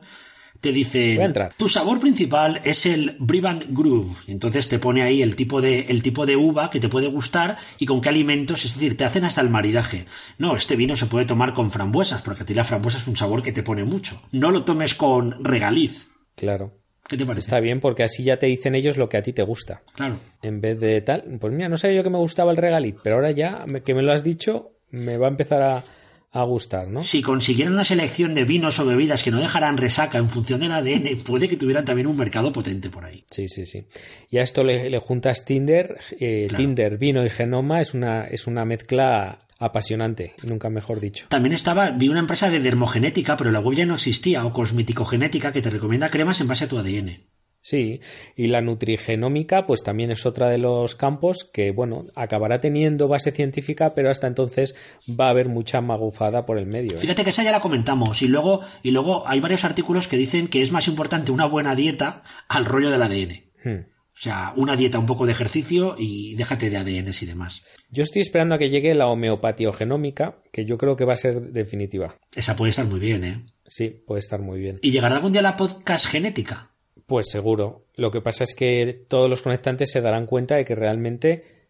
te 0.61 0.71
dice 0.73 1.15
tu 1.55 1.69
sabor 1.69 1.99
principal 1.99 2.59
es 2.65 2.85
el 2.85 3.15
Briband 3.19 3.65
Groove. 3.69 4.13
Entonces 4.27 4.67
te 4.67 4.79
pone 4.79 5.03
ahí 5.03 5.21
el 5.21 5.35
tipo 5.35 5.61
de 5.61 5.81
el 5.89 6.01
tipo 6.01 6.25
de 6.25 6.35
uva 6.35 6.69
que 6.69 6.79
te 6.79 6.89
puede 6.89 7.07
gustar 7.07 7.57
y 7.77 7.85
con 7.85 8.01
qué 8.01 8.09
alimentos, 8.09 8.65
es 8.65 8.73
decir, 8.73 8.97
te 8.97 9.05
hacen 9.05 9.23
hasta 9.23 9.41
el 9.41 9.49
maridaje. 9.49 10.05
No, 10.37 10.55
este 10.57 10.75
vino 10.75 10.95
se 10.97 11.05
puede 11.05 11.25
tomar 11.25 11.53
con 11.53 11.71
frambuesas, 11.71 12.23
porque 12.23 12.43
a 12.43 12.45
ti 12.45 12.53
la 12.55 12.65
frambuesa 12.65 12.97
es 12.97 13.07
un 13.07 13.15
sabor 13.15 13.41
que 13.43 13.51
te 13.53 13.63
pone 13.63 13.83
mucho. 13.85 14.21
No 14.31 14.51
lo 14.51 14.63
tomes 14.65 14.95
con 14.95 15.43
regaliz. 15.45 16.07
Claro. 16.35 16.78
¿Qué 17.09 17.17
te 17.17 17.25
parece? 17.25 17.47
Está 17.47 17.59
bien 17.59 17.79
porque 17.79 18.03
así 18.03 18.23
ya 18.23 18.37
te 18.37 18.45
dicen 18.45 18.75
ellos 18.75 18.95
lo 18.97 19.09
que 19.09 19.17
a 19.17 19.21
ti 19.23 19.33
te 19.33 19.41
gusta. 19.43 19.81
Claro. 19.95 20.19
En 20.43 20.61
vez 20.61 20.79
de 20.79 21.01
tal, 21.01 21.23
pues 21.41 21.51
mira, 21.53 21.67
no 21.67 21.75
sabía 21.77 21.97
yo 21.97 22.03
que 22.03 22.09
me 22.11 22.17
gustaba 22.19 22.51
el 22.51 22.57
regalit, 22.57 22.97
pero 23.03 23.15
ahora 23.17 23.31
ya 23.31 23.65
que 23.83 23.93
me 23.93 24.03
lo 24.03 24.11
has 24.13 24.23
dicho, 24.23 24.71
me 24.91 25.17
va 25.17 25.25
a 25.27 25.29
empezar 25.31 25.61
a, 25.63 25.83
a 26.31 26.43
gustar, 26.43 26.87
¿no? 26.87 27.01
Si 27.01 27.23
consiguieran 27.23 27.73
una 27.73 27.83
selección 27.83 28.35
de 28.35 28.45
vinos 28.45 28.79
o 28.79 28.85
bebidas 28.85 29.23
que 29.23 29.31
no 29.31 29.39
dejaran 29.39 29.77
resaca 29.77 30.19
en 30.19 30.29
función 30.29 30.59
del 30.59 30.71
ADN, 30.71 31.23
puede 31.25 31.49
que 31.49 31.57
tuvieran 31.57 31.85
también 31.85 32.05
un 32.07 32.15
mercado 32.15 32.51
potente 32.53 32.89
por 32.91 33.03
ahí. 33.05 33.25
Sí, 33.31 33.47
sí, 33.47 33.65
sí. 33.65 33.85
Y 34.29 34.37
a 34.37 34.43
esto 34.43 34.63
le, 34.63 34.89
le 34.91 34.99
juntas 34.99 35.43
Tinder, 35.45 35.97
eh, 36.19 36.45
Claro. 36.47 36.63
Tinder, 36.63 36.97
vino 36.99 37.25
y 37.25 37.29
genoma, 37.31 37.81
es 37.81 37.95
una, 37.95 38.25
es 38.25 38.45
una 38.45 38.63
mezcla 38.65 39.39
apasionante, 39.59 40.33
nunca 40.43 40.69
mejor 40.69 40.99
dicho. 40.99 41.27
También 41.29 41.53
estaba, 41.53 41.91
vi 41.91 42.07
una 42.07 42.19
empresa 42.19 42.49
de 42.49 42.59
dermogenética, 42.59 43.37
pero 43.37 43.51
la 43.51 43.59
web 43.59 43.77
ya 43.77 43.85
no 43.85 43.95
existía, 43.95 44.45
o 44.45 44.53
cosmeticogenética, 44.53 45.51
que 45.51 45.61
te 45.61 45.69
recomienda 45.69 46.09
cremas 46.09 46.41
en 46.41 46.47
base 46.47 46.65
a 46.65 46.69
tu 46.69 46.79
ADN. 46.79 47.27
Sí, 47.61 47.99
y 48.37 48.47
la 48.47 48.61
nutrigenómica, 48.61 49.67
pues 49.67 49.83
también 49.83 50.11
es 50.11 50.25
otra 50.25 50.47
de 50.47 50.57
los 50.57 50.95
campos 50.95 51.43
que, 51.51 51.71
bueno, 51.71 52.05
acabará 52.15 52.61
teniendo 52.61 53.09
base 53.09 53.31
científica, 53.31 53.93
pero 53.93 54.09
hasta 54.09 54.27
entonces 54.27 54.75
va 55.19 55.27
a 55.27 55.31
haber 55.31 55.49
mucha 55.49 55.81
magufada 55.81 56.45
por 56.45 56.57
el 56.57 56.67
medio. 56.67 56.95
¿eh? 56.95 56.99
Fíjate 57.01 57.25
que 57.25 57.31
esa 57.31 57.43
ya 57.43 57.51
la 57.51 57.59
comentamos, 57.59 58.21
y 58.21 58.29
luego, 58.29 58.61
y 58.81 58.91
luego 58.91 59.27
hay 59.27 59.41
varios 59.41 59.65
artículos 59.65 60.07
que 60.07 60.15
dicen 60.15 60.47
que 60.47 60.61
es 60.61 60.71
más 60.71 60.87
importante 60.87 61.33
una 61.33 61.45
buena 61.45 61.75
dieta 61.75 62.23
al 62.47 62.63
rollo 62.63 62.89
del 62.89 63.03
ADN. 63.03 63.43
Hmm. 63.65 63.85
O 64.19 64.21
sea, 64.21 64.51
una 64.57 64.75
dieta, 64.75 64.99
un 64.99 65.05
poco 65.05 65.25
de 65.25 65.31
ejercicio 65.31 65.95
y 65.97 66.35
déjate 66.35 66.69
de 66.69 66.75
ADNs 66.75 67.23
y 67.23 67.25
demás. 67.25 67.63
Yo 67.89 68.03
estoy 68.03 68.21
esperando 68.21 68.55
a 68.55 68.57
que 68.57 68.69
llegue 68.69 68.93
la 68.93 69.07
homeopatiogenómica, 69.07 70.39
que 70.51 70.65
yo 70.65 70.77
creo 70.77 70.97
que 70.97 71.05
va 71.05 71.13
a 71.13 71.15
ser 71.15 71.53
definitiva. 71.53 72.17
Esa 72.35 72.57
puede 72.57 72.71
estar 72.71 72.85
muy 72.85 72.99
bien, 72.99 73.23
¿eh? 73.23 73.45
Sí, 73.65 73.89
puede 73.89 74.19
estar 74.19 74.41
muy 74.41 74.59
bien. 74.59 74.77
¿Y 74.81 74.91
llegará 74.91 75.15
algún 75.15 75.31
día 75.31 75.41
la 75.41 75.55
podcast 75.55 76.05
genética? 76.05 76.71
Pues 77.05 77.29
seguro. 77.29 77.85
Lo 77.95 78.11
que 78.11 78.19
pasa 78.19 78.43
es 78.43 78.53
que 78.53 79.05
todos 79.07 79.29
los 79.29 79.41
conectantes 79.41 79.89
se 79.89 80.01
darán 80.01 80.25
cuenta 80.25 80.55
de 80.55 80.65
que 80.65 80.75
realmente 80.75 81.69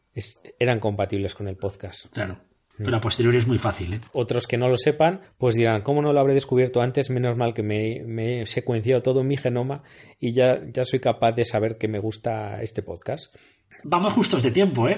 eran 0.58 0.80
compatibles 0.80 1.36
con 1.36 1.48
el 1.48 1.56
podcast. 1.56 2.08
Claro. 2.12 2.40
Pero 2.84 2.98
a 2.98 3.02
posteriori 3.02 3.38
es 3.38 3.48
muy 3.48 3.58
fácil, 3.58 3.94
¿eh? 3.94 4.02
Otros 4.14 4.48
que 4.48 4.58
no 4.58 4.70
lo 4.70 4.78
sepan, 4.78 5.22
pues 5.38 5.56
dirán, 5.56 5.82
¿cómo 5.82 6.02
no 6.02 6.14
lo 6.14 6.20
habré 6.20 6.34
descubierto 6.34 6.82
antes? 6.82 7.10
Menos 7.10 7.36
mal 7.38 7.54
que 7.54 7.64
me, 7.64 8.04
me 8.06 8.42
he 8.42 8.46
secuenciado 8.46 9.02
todo 9.02 9.24
mi 9.24 9.38
genoma 9.38 9.84
y 10.20 10.34
ya, 10.34 10.62
ya 10.74 10.86
soy 10.86 11.00
capaz 11.00 11.34
de 11.34 11.46
saber 11.46 11.78
que 11.78 11.88
me 11.88 12.00
gusta 12.00 12.62
este 12.62 12.82
podcast. 12.82 13.36
Vamos 13.84 14.14
justos 14.14 14.44
de 14.44 14.52
tiempo, 14.52 14.88
¿eh? 14.88 14.98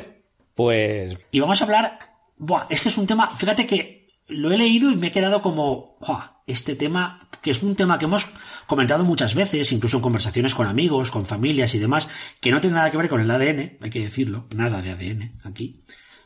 Pues 0.56 1.18
Y 1.32 1.40
vamos 1.40 1.62
a 1.62 1.66
hablar. 1.66 2.00
Buah, 2.38 2.68
es 2.70 2.82
que 2.82 2.90
es 2.90 2.98
un 2.98 3.08
tema. 3.08 3.36
Fíjate 3.36 3.66
que 3.66 4.08
lo 4.28 4.52
he 4.52 4.58
leído 4.58 4.92
y 4.92 4.98
me 4.98 5.08
he 5.08 5.12
quedado 5.12 5.42
como. 5.42 5.98
Buah, 6.00 6.42
este 6.48 6.76
tema. 6.76 7.28
Que 7.42 7.50
es 7.50 7.64
un 7.64 7.76
tema 7.76 7.98
que 7.98 8.06
hemos 8.06 8.28
comentado 8.68 9.04
muchas 9.04 9.34
veces, 9.34 9.72
incluso 9.72 9.98
en 9.98 10.04
conversaciones 10.04 10.54
con 10.54 10.68
amigos, 10.68 11.10
con 11.10 11.26
familias 11.26 11.74
y 11.74 11.80
demás, 11.80 12.08
que 12.40 12.52
no 12.52 12.62
tiene 12.62 12.76
nada 12.76 12.92
que 12.92 12.98
ver 12.98 13.10
con 13.10 13.20
el 13.20 13.32
ADN, 13.32 13.80
hay 13.82 13.90
que 13.90 14.02
decirlo, 14.02 14.46
nada 14.54 14.84
de 14.84 14.92
ADN 14.92 15.40
aquí. 15.44 15.82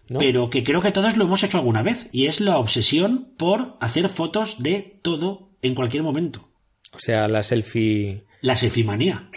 ¿No? 0.10 0.20
Pero 0.20 0.50
que 0.50 0.64
creo 0.64 0.82
que 0.82 0.92
todos 0.92 1.18
lo 1.18 1.26
hemos 1.26 1.44
hecho 1.44 1.58
alguna 1.58 1.82
vez, 1.84 2.08
y 2.12 2.26
es 2.28 2.40
la 2.42 2.58
obsesión 2.58 3.34
por 3.38 3.78
hacer 3.82 4.08
fotos 4.10 4.62
de 4.64 5.00
todo 5.02 5.52
en 5.62 5.76
cualquier 5.76 6.04
momento. 6.04 6.50
O 6.92 7.00
sea, 7.00 7.28
la 7.28 7.44
selfie. 7.44 8.26
La 8.42 8.56
sefimanía. 8.56 9.30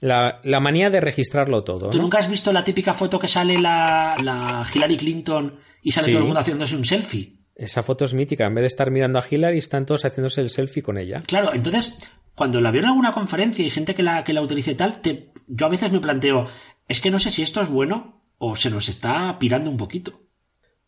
La, 0.00 0.40
la 0.42 0.58
manía 0.58 0.90
de 0.90 1.00
registrarlo 1.00 1.62
todo, 1.62 1.90
¿Tú 1.90 1.98
¿no? 1.98 2.04
nunca 2.04 2.18
has 2.18 2.28
visto 2.28 2.52
la 2.52 2.64
típica 2.64 2.92
foto 2.92 3.20
que 3.20 3.28
sale 3.28 3.58
la, 3.60 4.16
la 4.20 4.66
Hillary 4.74 4.96
Clinton 4.96 5.56
y 5.80 5.92
sale 5.92 6.06
Sí. 6.06 6.10
todo 6.12 6.20
el 6.22 6.26
mundo 6.26 6.40
haciéndose 6.40 6.74
un 6.76 6.84
selfie? 6.84 7.38
Esa 7.54 7.84
foto 7.84 8.04
es 8.04 8.12
mítica. 8.14 8.46
En 8.46 8.54
vez 8.54 8.62
de 8.62 8.66
estar 8.66 8.90
mirando 8.90 9.20
a 9.20 9.24
Hillary, 9.28 9.58
están 9.58 9.86
todos 9.86 10.04
haciéndose 10.04 10.40
el 10.40 10.50
selfie 10.50 10.82
con 10.82 10.98
ella. 10.98 11.20
Claro, 11.26 11.54
entonces, 11.54 11.98
cuando 12.34 12.60
la 12.60 12.72
veo 12.72 12.82
en 12.82 12.88
alguna 12.88 13.12
conferencia 13.12 13.64
y 13.64 13.70
gente 13.70 13.94
que 13.94 14.02
la, 14.02 14.24
que 14.24 14.32
la 14.32 14.42
utilice 14.42 14.74
tal, 14.74 15.00
te- 15.00 15.30
yo 15.46 15.66
a 15.66 15.68
veces 15.68 15.92
me 15.92 16.00
planteo, 16.00 16.48
es 16.88 17.00
que 17.00 17.10
no 17.12 17.20
sé 17.20 17.30
si 17.30 17.42
esto 17.42 17.60
es 17.60 17.68
bueno 17.68 18.21
o 18.44 18.56
se 18.56 18.70
nos 18.70 18.88
está 18.88 19.38
pirando 19.38 19.70
un 19.70 19.76
poquito. 19.76 20.12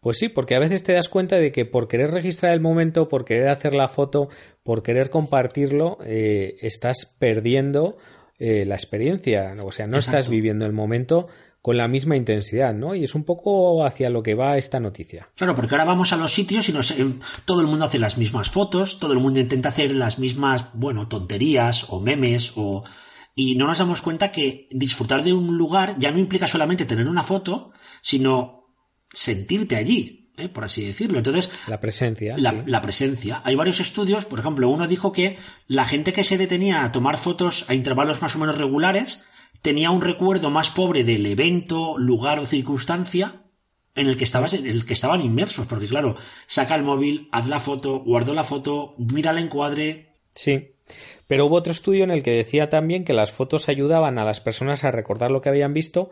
Pues 0.00 0.18
sí, 0.18 0.28
porque 0.28 0.56
a 0.56 0.58
veces 0.58 0.82
te 0.82 0.92
das 0.92 1.08
cuenta 1.08 1.36
de 1.36 1.52
que 1.52 1.64
por 1.64 1.86
querer 1.86 2.10
registrar 2.10 2.52
el 2.52 2.60
momento, 2.60 3.08
por 3.08 3.24
querer 3.24 3.48
hacer 3.48 3.74
la 3.74 3.86
foto, 3.86 4.28
por 4.64 4.82
querer 4.82 5.08
compartirlo, 5.08 5.98
eh, 6.04 6.56
estás 6.62 7.14
perdiendo 7.16 7.96
eh, 8.40 8.64
la 8.66 8.74
experiencia. 8.74 9.54
O 9.62 9.70
sea, 9.70 9.86
no 9.86 9.98
estás 9.98 10.28
viviendo 10.28 10.66
el 10.66 10.72
momento 10.72 11.28
con 11.62 11.76
la 11.76 11.86
misma 11.86 12.16
intensidad, 12.16 12.74
¿no? 12.74 12.96
Y 12.96 13.04
es 13.04 13.14
un 13.14 13.22
poco 13.22 13.86
hacia 13.86 14.10
lo 14.10 14.24
que 14.24 14.34
va 14.34 14.58
esta 14.58 14.80
noticia. 14.80 15.28
Claro, 15.36 15.54
porque 15.54 15.76
ahora 15.76 15.84
vamos 15.84 16.12
a 16.12 16.16
los 16.16 16.32
sitios 16.32 16.68
y 16.68 16.72
nos, 16.72 16.90
em, 16.90 17.20
todo 17.44 17.60
el 17.60 17.68
mundo 17.68 17.84
hace 17.84 18.00
las 18.00 18.18
mismas 18.18 18.50
fotos, 18.50 18.98
todo 18.98 19.12
el 19.12 19.20
mundo 19.20 19.38
intenta 19.38 19.68
hacer 19.68 19.92
las 19.92 20.18
mismas, 20.18 20.66
bueno, 20.74 21.06
tonterías 21.06 21.86
o 21.88 22.00
memes 22.00 22.52
o... 22.56 22.82
Y 23.34 23.56
no 23.56 23.66
nos 23.66 23.78
damos 23.78 24.00
cuenta 24.00 24.30
que 24.30 24.68
disfrutar 24.70 25.24
de 25.24 25.32
un 25.32 25.56
lugar 25.58 25.96
ya 25.98 26.10
no 26.10 26.18
implica 26.18 26.46
solamente 26.46 26.84
tener 26.84 27.08
una 27.08 27.24
foto, 27.24 27.72
sino 28.00 28.68
sentirte 29.12 29.76
allí, 29.76 30.32
¿eh? 30.36 30.48
por 30.48 30.64
así 30.64 30.84
decirlo. 30.84 31.18
Entonces, 31.18 31.50
La 31.66 31.80
presencia. 31.80 32.34
la, 32.36 32.50
sí. 32.50 32.56
la 32.66 32.80
presencia. 32.80 33.42
Hay 33.44 33.54
varios 33.54 33.80
estudios, 33.80 34.24
por 34.24 34.38
ejemplo, 34.38 34.68
uno 34.68 34.86
dijo 34.86 35.12
que 35.12 35.36
la 35.66 35.84
gente 35.84 36.12
que 36.12 36.24
se 36.24 36.38
detenía 36.38 36.84
a 36.84 36.92
tomar 36.92 37.16
fotos 37.16 37.64
a 37.68 37.74
intervalos 37.74 38.22
más 38.22 38.36
o 38.36 38.38
menos 38.38 38.58
regulares 38.58 39.24
tenía 39.62 39.90
un 39.90 40.02
recuerdo 40.02 40.50
más 40.50 40.70
pobre 40.70 41.04
del 41.04 41.24
evento, 41.26 41.96
lugar 41.98 42.38
o 42.38 42.46
circunstancia 42.46 43.40
en 43.94 44.08
el 44.08 44.16
que 44.16 44.24
estabas, 44.24 44.52
en 44.54 44.66
el 44.66 44.84
que 44.84 44.92
estaban 44.92 45.22
inmersos, 45.22 45.66
porque 45.66 45.86
claro, 45.86 46.16
saca 46.46 46.74
el 46.74 46.82
móvil, 46.82 47.28
haz 47.32 47.48
la 47.48 47.60
foto, 47.60 48.00
guardo 48.00 48.34
la 48.34 48.44
foto, 48.44 48.94
mira 48.98 49.30
el 49.30 49.38
encuadre. 49.38 50.12
Sí. 50.34 50.73
Pero 51.34 51.46
hubo 51.46 51.56
otro 51.56 51.72
estudio 51.72 52.04
en 52.04 52.12
el 52.12 52.22
que 52.22 52.30
decía 52.30 52.68
también 52.68 53.02
que 53.02 53.12
las 53.12 53.32
fotos 53.32 53.68
ayudaban 53.68 54.20
a 54.20 54.24
las 54.24 54.40
personas 54.40 54.84
a 54.84 54.92
recordar 54.92 55.32
lo 55.32 55.40
que 55.40 55.48
habían 55.48 55.74
visto, 55.74 56.10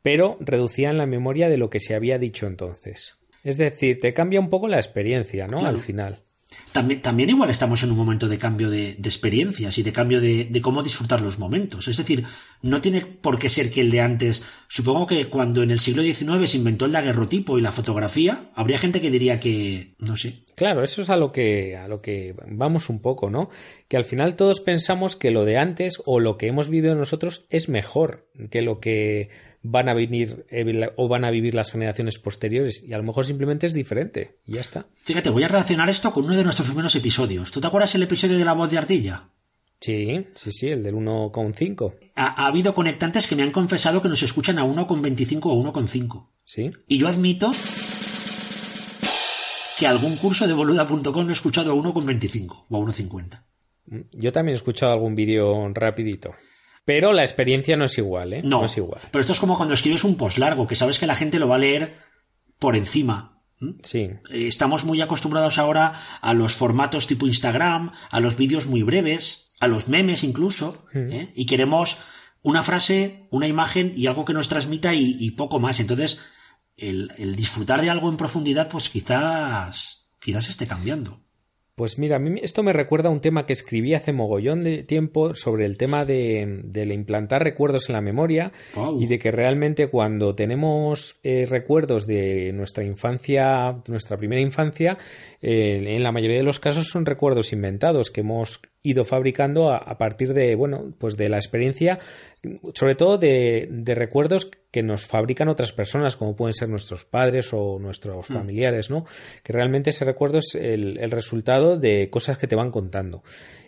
pero 0.00 0.38
reducían 0.40 0.96
la 0.96 1.04
memoria 1.04 1.50
de 1.50 1.58
lo 1.58 1.68
que 1.68 1.78
se 1.78 1.94
había 1.94 2.18
dicho 2.18 2.46
entonces. 2.46 3.18
Es 3.44 3.58
decir, 3.58 4.00
te 4.00 4.14
cambia 4.14 4.40
un 4.40 4.48
poco 4.48 4.68
la 4.68 4.78
experiencia, 4.78 5.46
¿no? 5.46 5.58
Claro. 5.58 5.76
Al 5.76 5.82
final. 5.82 6.22
También, 6.72 7.02
también 7.02 7.30
igual 7.30 7.50
estamos 7.50 7.82
en 7.82 7.90
un 7.90 7.96
momento 7.96 8.28
de 8.28 8.38
cambio 8.38 8.70
de, 8.70 8.90
experiencias 8.90 9.78
y 9.78 9.82
de 9.82 9.92
cambio 9.92 10.20
de, 10.20 10.44
de 10.44 10.62
cómo 10.62 10.82
disfrutar 10.82 11.20
los 11.20 11.38
momentos. 11.38 11.88
Es 11.88 11.96
decir, 11.96 12.24
no 12.62 12.80
tiene 12.80 13.00
por 13.00 13.38
qué 13.38 13.48
ser 13.48 13.70
que 13.70 13.80
el 13.80 13.90
de 13.90 14.00
antes. 14.00 14.44
Supongo 14.68 15.06
que 15.06 15.26
cuando 15.26 15.62
en 15.62 15.70
el 15.70 15.80
siglo 15.80 16.02
XIX 16.02 16.50
se 16.50 16.56
inventó 16.56 16.86
el 16.86 16.92
daguerrotipo 16.92 17.58
y 17.58 17.62
la 17.62 17.72
fotografía, 17.72 18.50
habría 18.54 18.78
gente 18.78 19.00
que 19.00 19.10
diría 19.10 19.40
que, 19.40 19.94
no 19.98 20.16
sé, 20.16 20.42
Claro, 20.54 20.82
eso 20.82 21.02
es 21.02 21.08
a 21.08 21.16
lo 21.16 21.32
que 21.32 21.76
a 21.76 21.88
lo 21.88 21.98
que 21.98 22.34
vamos 22.46 22.90
un 22.90 23.00
poco, 23.00 23.30
¿no? 23.30 23.48
Que 23.88 23.96
al 23.96 24.04
final 24.04 24.36
todos 24.36 24.60
pensamos 24.60 25.16
que 25.16 25.30
lo 25.30 25.44
de 25.44 25.56
antes 25.56 25.94
o 26.04 26.20
lo 26.20 26.36
que 26.36 26.46
hemos 26.46 26.68
vivido 26.68 26.94
nosotros 26.94 27.46
es 27.48 27.68
mejor 27.68 28.28
que 28.50 28.60
lo 28.60 28.78
que 28.78 29.30
van 29.62 29.88
a 29.88 29.94
venir 29.94 30.44
eh, 30.50 30.90
o 30.96 31.08
van 31.08 31.24
a 31.24 31.30
vivir 31.30 31.54
las 31.54 31.72
generaciones 31.72 32.18
posteriores 32.18 32.82
y 32.82 32.92
a 32.92 32.98
lo 32.98 33.04
mejor 33.04 33.24
simplemente 33.24 33.66
es 33.66 33.74
diferente 33.74 34.38
y 34.44 34.52
ya 34.54 34.60
está. 34.60 34.86
Fíjate, 35.04 35.30
voy 35.30 35.44
a 35.44 35.48
relacionar 35.48 35.88
esto 35.88 36.12
con 36.12 36.24
uno 36.24 36.36
de 36.36 36.44
nuestros 36.44 36.68
primeros 36.68 36.94
episodios. 36.94 37.50
¿Tú 37.52 37.60
te 37.60 37.66
acuerdas 37.66 37.94
el 37.94 38.02
episodio 38.02 38.38
de 38.38 38.44
la 38.44 38.54
voz 38.54 38.70
de 38.70 38.78
ardilla? 38.78 39.28
Sí, 39.80 40.26
sí, 40.34 40.52
sí, 40.52 40.68
el 40.68 40.82
del 40.82 40.94
1,5. 40.94 41.94
Ha, 42.14 42.42
ha 42.42 42.46
habido 42.46 42.74
conectantes 42.74 43.26
que 43.26 43.34
me 43.34 43.42
han 43.42 43.50
confesado 43.50 44.00
que 44.00 44.08
nos 44.08 44.22
escuchan 44.22 44.58
a 44.58 44.64
1,25 44.64 45.40
o 45.44 45.72
1,5. 45.72 46.28
Sí. 46.44 46.70
Y 46.86 46.98
yo 46.98 47.08
admito 47.08 47.50
que 49.78 49.86
algún 49.88 50.16
curso 50.16 50.46
de 50.46 50.54
boluda.com 50.54 51.24
lo 51.24 51.30
he 51.30 51.32
escuchado 51.32 51.72
a 51.72 51.74
1,25 51.74 52.66
o 52.68 52.76
a 52.76 52.80
1,50. 52.86 53.42
Yo 54.12 54.32
también 54.32 54.54
he 54.54 54.56
escuchado 54.56 54.92
algún 54.92 55.16
vídeo 55.16 55.68
rapidito. 55.74 56.32
Pero 56.84 57.12
la 57.12 57.22
experiencia 57.22 57.76
no 57.76 57.84
es 57.84 57.96
igual, 57.98 58.32
¿eh? 58.32 58.40
No, 58.42 58.64
es 58.64 58.76
igual. 58.76 59.00
pero 59.10 59.20
esto 59.20 59.32
es 59.32 59.40
como 59.40 59.56
cuando 59.56 59.74
escribes 59.74 60.04
un 60.04 60.16
post 60.16 60.38
largo, 60.38 60.66
que 60.66 60.74
sabes 60.76 60.98
que 60.98 61.06
la 61.06 61.14
gente 61.14 61.38
lo 61.38 61.48
va 61.48 61.56
a 61.56 61.60
leer 61.60 61.96
por 62.58 62.76
encima. 62.76 63.40
Sí. 63.84 63.98
Eh, 64.00 64.48
Estamos 64.48 64.84
muy 64.84 65.00
acostumbrados 65.00 65.58
ahora 65.58 66.00
a 66.20 66.34
los 66.34 66.54
formatos 66.54 67.06
tipo 67.06 67.26
Instagram, 67.28 67.92
a 68.10 68.18
los 68.20 68.36
vídeos 68.36 68.66
muy 68.66 68.82
breves, 68.82 69.52
a 69.60 69.68
los 69.68 69.86
memes 69.88 70.24
incluso, 70.24 70.84
¿eh? 70.92 71.30
y 71.36 71.46
queremos 71.46 71.98
una 72.42 72.64
frase, 72.64 73.28
una 73.30 73.46
imagen 73.46 73.92
y 73.94 74.08
algo 74.08 74.24
que 74.24 74.32
nos 74.32 74.48
transmita 74.48 74.94
y, 74.94 75.16
y 75.20 75.30
poco 75.32 75.60
más. 75.60 75.78
Entonces, 75.78 76.18
el, 76.76 77.12
el 77.18 77.36
disfrutar 77.36 77.80
de 77.82 77.90
algo 77.90 78.08
en 78.10 78.16
profundidad, 78.16 78.68
pues 78.68 78.88
quizás, 78.88 80.10
quizás 80.20 80.48
esté 80.48 80.66
cambiando. 80.66 81.21
Pues 81.82 81.98
mira, 81.98 82.14
a 82.14 82.18
mí 82.20 82.38
esto 82.44 82.62
me 82.62 82.72
recuerda 82.72 83.08
a 83.08 83.10
un 83.10 83.20
tema 83.20 83.44
que 83.44 83.52
escribí 83.52 83.92
hace 83.94 84.12
mogollón 84.12 84.62
de 84.62 84.84
tiempo 84.84 85.34
sobre 85.34 85.64
el 85.64 85.76
tema 85.76 86.04
de, 86.04 86.62
implantar 86.94 87.42
recuerdos 87.42 87.88
en 87.88 87.94
la 87.94 88.00
memoria 88.00 88.52
y 89.00 89.08
de 89.08 89.18
que 89.18 89.32
realmente 89.32 89.88
cuando 89.88 90.36
tenemos 90.36 91.16
eh, 91.24 91.44
recuerdos 91.44 92.06
de 92.06 92.52
nuestra 92.52 92.84
infancia, 92.84 93.82
nuestra 93.88 94.16
primera 94.16 94.40
infancia, 94.40 94.96
eh, 95.42 95.96
en 95.96 96.02
la 96.04 96.12
mayoría 96.12 96.36
de 96.36 96.44
los 96.44 96.60
casos 96.60 96.88
son 96.88 97.04
recuerdos 97.04 97.52
inventados 97.52 98.12
que 98.12 98.20
hemos 98.20 98.60
ido 98.84 99.04
fabricando 99.04 99.70
a, 99.70 99.76
a, 99.76 99.98
partir 99.98 100.34
de, 100.34 100.54
bueno, 100.54 100.94
pues 100.98 101.16
de 101.16 101.28
la 101.28 101.36
experiencia, 101.36 101.98
sobre 102.74 102.94
todo 102.94 103.18
de, 103.18 103.68
de, 103.68 103.94
recuerdos 103.96 104.50
que 104.70 104.84
nos 104.84 105.04
fabrican 105.04 105.48
otras 105.48 105.72
personas, 105.72 106.14
como 106.14 106.36
pueden 106.36 106.54
ser 106.54 106.68
nuestros 106.68 107.04
padres 107.04 107.52
o 107.52 107.80
nuestros 107.80 108.30
mm. 108.30 108.32
familiares, 108.32 108.88
¿no? 108.88 109.04
Que 109.42 109.52
realmente 109.52 109.90
ese 109.90 110.04
recuerdo 110.04 110.38
es 110.38 110.54
el, 110.54 110.98
el 110.98 111.10
resultado 111.10 111.76
de 111.76 112.08
cosas 112.08 112.38
que 112.38 112.46
te 112.46 112.56
van 112.56 112.70
contando. 112.70 113.24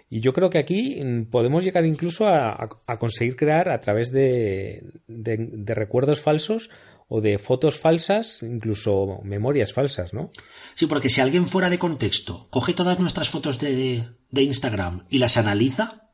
Y 0.09 0.20
yo 0.20 0.33
creo 0.33 0.51
que 0.51 0.59
aquí 0.59 1.03
mm, 1.03 1.25
podemos 1.25 1.64
llegar 1.64 1.85
incluso 1.85 2.29
a, 2.29 2.68
a 2.87 2.97
conseguir 2.99 3.35
crear 3.35 3.68
a 3.68 3.81
través 3.81 4.12
de, 4.12 4.85
de, 5.09 5.37
de, 5.39 5.75
recuerdos 5.75 6.20
falsos 6.20 6.70
o 7.09 7.20
de 7.20 7.38
fotos 7.38 7.78
falsas, 7.78 8.42
incluso 8.42 9.20
memorias 9.22 9.72
falsas, 9.72 10.14
¿no? 10.14 10.30
Sí, 10.74 10.86
porque 10.86 11.11
si 11.11 11.20
alguien 11.20 11.48
fuera 11.48 11.70
de 11.70 11.78
contexto 11.78 12.46
coge 12.50 12.74
todas 12.74 12.98
nuestras 12.98 13.28
fotos 13.28 13.59
de, 13.59 14.05
de 14.30 14.42
Instagram 14.42 15.07
y 15.11 15.18
las 15.18 15.36
analiza, 15.36 16.12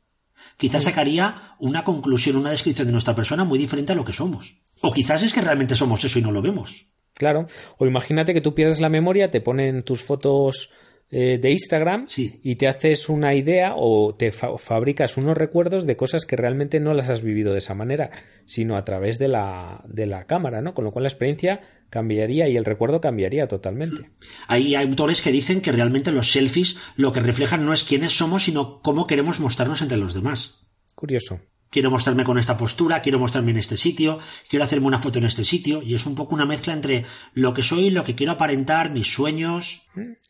quizás 0.56 0.84
sacaría 0.84 1.54
una 1.58 1.84
conclusión, 1.84 2.36
una 2.36 2.50
descripción 2.50 2.86
de 2.86 2.92
nuestra 2.92 3.14
persona 3.14 3.44
muy 3.44 3.58
diferente 3.58 3.92
a 3.92 3.96
lo 3.96 4.04
que 4.04 4.12
somos. 4.12 4.62
O 4.80 4.92
quizás 4.92 5.22
es 5.22 5.32
que 5.32 5.42
realmente 5.42 5.76
somos 5.76 6.04
eso 6.04 6.18
y 6.18 6.22
no 6.22 6.32
lo 6.32 6.42
vemos. 6.42 6.88
Claro. 7.14 7.46
O 7.78 7.86
imagínate 7.86 8.32
que 8.32 8.40
tú 8.40 8.54
pierdes 8.54 8.80
la 8.80 8.88
memoria, 8.88 9.30
te 9.30 9.40
ponen 9.40 9.82
tus 9.82 10.02
fotos 10.02 10.70
eh, 11.12 11.38
de 11.42 11.50
Instagram 11.50 12.06
sí. 12.06 12.40
y 12.44 12.54
te 12.54 12.68
haces 12.68 13.08
una 13.08 13.34
idea 13.34 13.74
o 13.76 14.14
te 14.14 14.30
fa 14.30 14.56
fabricas 14.58 15.16
unos 15.16 15.36
recuerdos 15.36 15.84
de 15.84 15.96
cosas 15.96 16.24
que 16.24 16.36
realmente 16.36 16.78
no 16.78 16.94
las 16.94 17.10
has 17.10 17.22
vivido 17.22 17.52
de 17.52 17.58
esa 17.58 17.74
manera, 17.74 18.10
sino 18.46 18.76
a 18.76 18.84
través 18.84 19.18
de 19.18 19.26
la, 19.26 19.82
de 19.88 20.06
la 20.06 20.26
cámara, 20.26 20.62
¿no? 20.62 20.72
Con 20.72 20.84
lo 20.84 20.92
cual 20.92 21.02
la 21.02 21.08
experiencia 21.08 21.62
cambiaría 21.90 22.48
y 22.48 22.56
el 22.56 22.64
recuerdo 22.64 23.00
cambiaría 23.00 23.48
totalmente. 23.48 24.10
Hay 24.46 24.76
autores 24.76 25.20
que 25.20 25.32
dicen 25.32 25.60
que 25.60 25.72
realmente 25.72 26.12
los 26.12 26.30
selfies 26.30 26.76
lo 26.94 27.12
que 27.12 27.20
reflejan 27.20 27.66
no 27.66 27.72
es 27.72 27.82
quiénes 27.82 28.16
somos, 28.16 28.44
sino 28.44 28.80
cómo 28.80 29.08
queremos 29.08 29.40
mostrarnos 29.40 29.82
entre 29.82 29.98
los 29.98 30.14
demás. 30.14 30.66
Curioso 30.94 31.40
quiero 31.70 31.90
mostrarme 31.90 32.24
con 32.24 32.38
esta 32.38 32.56
postura, 32.56 33.00
quiero 33.00 33.18
mostrarme 33.18 33.52
en 33.52 33.56
este 33.56 33.76
sitio, 33.76 34.18
quiero 34.48 34.64
hacerme 34.64 34.86
una 34.86 34.98
foto 34.98 35.18
en 35.18 35.24
este 35.24 35.44
sitio, 35.44 35.82
y 35.82 35.94
es 35.94 36.04
un 36.06 36.14
poco 36.14 36.34
una 36.34 36.44
mezcla 36.44 36.72
entre 36.72 37.04
lo 37.32 37.54
que 37.54 37.62
soy, 37.62 37.90
lo 37.90 38.04
que 38.04 38.14
quiero 38.14 38.32
aparentar, 38.32 38.90
mis 38.90 39.12
sueños. 39.12 39.82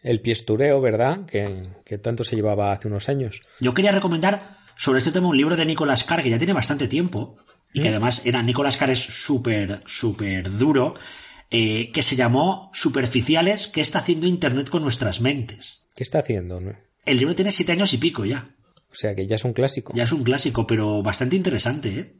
El 0.03 0.21
piestureo, 0.21 0.81
¿verdad? 0.81 1.27
Que, 1.27 1.69
que 1.85 1.99
tanto 1.99 2.25
se 2.25 2.37
llevaba 2.37 2.73
hace 2.73 2.89
unos 2.89 3.09
años. 3.09 3.41
Yo 3.59 3.75
quería 3.75 3.93
recomendar 3.93 4.59
sobre 4.77 4.99
este 4.99 5.13
tema 5.13 5.29
un 5.29 5.37
libro 5.37 5.57
de 5.57 5.67
Nicolás 5.67 6.05
Carr, 6.05 6.23
que 6.23 6.31
ya 6.31 6.39
tiene 6.39 6.53
bastante 6.53 6.89
tiempo, 6.89 7.39
y 7.73 7.81
que 7.81 7.89
además 7.89 8.27
era 8.27 8.43
Nicolás 8.43 8.77
Carr 8.77 8.91
es 8.91 9.01
súper, 9.01 9.83
súper 9.87 10.51
duro, 10.51 10.95
eh, 11.51 11.91
que 11.93 12.03
se 12.03 12.17
llamó 12.17 12.71
Superficiales, 12.73 13.69
¿qué 13.69 13.81
está 13.81 14.01
haciendo 14.01 14.27
Internet 14.27 14.71
con 14.71 14.83
nuestras 14.83 15.21
mentes? 15.21 15.85
¿Qué 15.97 16.05
está 16.05 16.21
haciendo? 16.21 16.61
No? 16.61 16.77
El 17.05 17.19
libro 17.19 17.35
tiene 17.35 17.51
siete 17.51 17.73
años 17.73 17.93
y 17.93 17.99
pico 17.99 18.25
ya. 18.25 18.55
O 18.91 18.95
sea 18.95 19.15
que 19.15 19.27
ya 19.27 19.37
es 19.37 19.45
un 19.45 19.53
clásico. 19.53 19.93
Ya 19.95 20.03
es 20.03 20.13
un 20.13 20.25
clásico, 20.25 20.67
pero 20.67 21.03
bastante 21.03 21.37
interesante, 21.37 21.89
¿eh? 22.01 22.15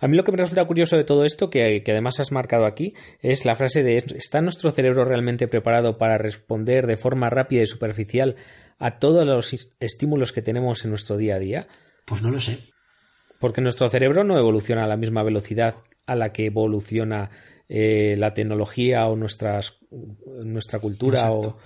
A 0.00 0.08
mí 0.08 0.16
lo 0.16 0.24
que 0.24 0.32
me 0.32 0.38
resulta 0.38 0.66
curioso 0.66 0.96
de 0.96 1.04
todo 1.04 1.24
esto, 1.24 1.50
que, 1.50 1.82
que, 1.82 1.92
además 1.92 2.20
has 2.20 2.32
marcado 2.32 2.66
aquí, 2.66 2.94
es 3.20 3.44
la 3.44 3.54
frase 3.54 3.82
de 3.82 3.96
¿está 4.16 4.40
nuestro 4.40 4.70
cerebro 4.70 5.04
realmente 5.04 5.48
preparado 5.48 5.98
para 5.98 6.18
responder 6.18 6.86
de 6.86 6.96
forma 6.96 7.30
rápida 7.30 7.62
y 7.62 7.66
superficial 7.66 8.36
a 8.78 8.98
todos 8.98 9.26
los 9.26 9.54
estímulos 9.80 10.32
que 10.32 10.42
tenemos 10.42 10.84
en 10.84 10.90
nuestro 10.90 11.16
día 11.16 11.36
a 11.36 11.38
día? 11.38 11.68
Pues 12.06 12.22
no 12.22 12.30
lo 12.30 12.40
sé. 12.40 12.58
Porque 13.38 13.60
nuestro 13.60 13.88
cerebro 13.88 14.24
no 14.24 14.38
evoluciona 14.38 14.84
a 14.84 14.88
la 14.88 14.96
misma 14.96 15.22
velocidad 15.22 15.74
a 16.06 16.14
la 16.14 16.32
que 16.32 16.46
evoluciona 16.46 17.30
eh, 17.68 18.16
la 18.18 18.34
tecnología 18.34 19.06
o 19.06 19.16
nuestras, 19.16 19.78
nuestra 20.44 20.80
cultura 20.80 21.20
Exacto. 21.20 21.48
o... 21.48 21.58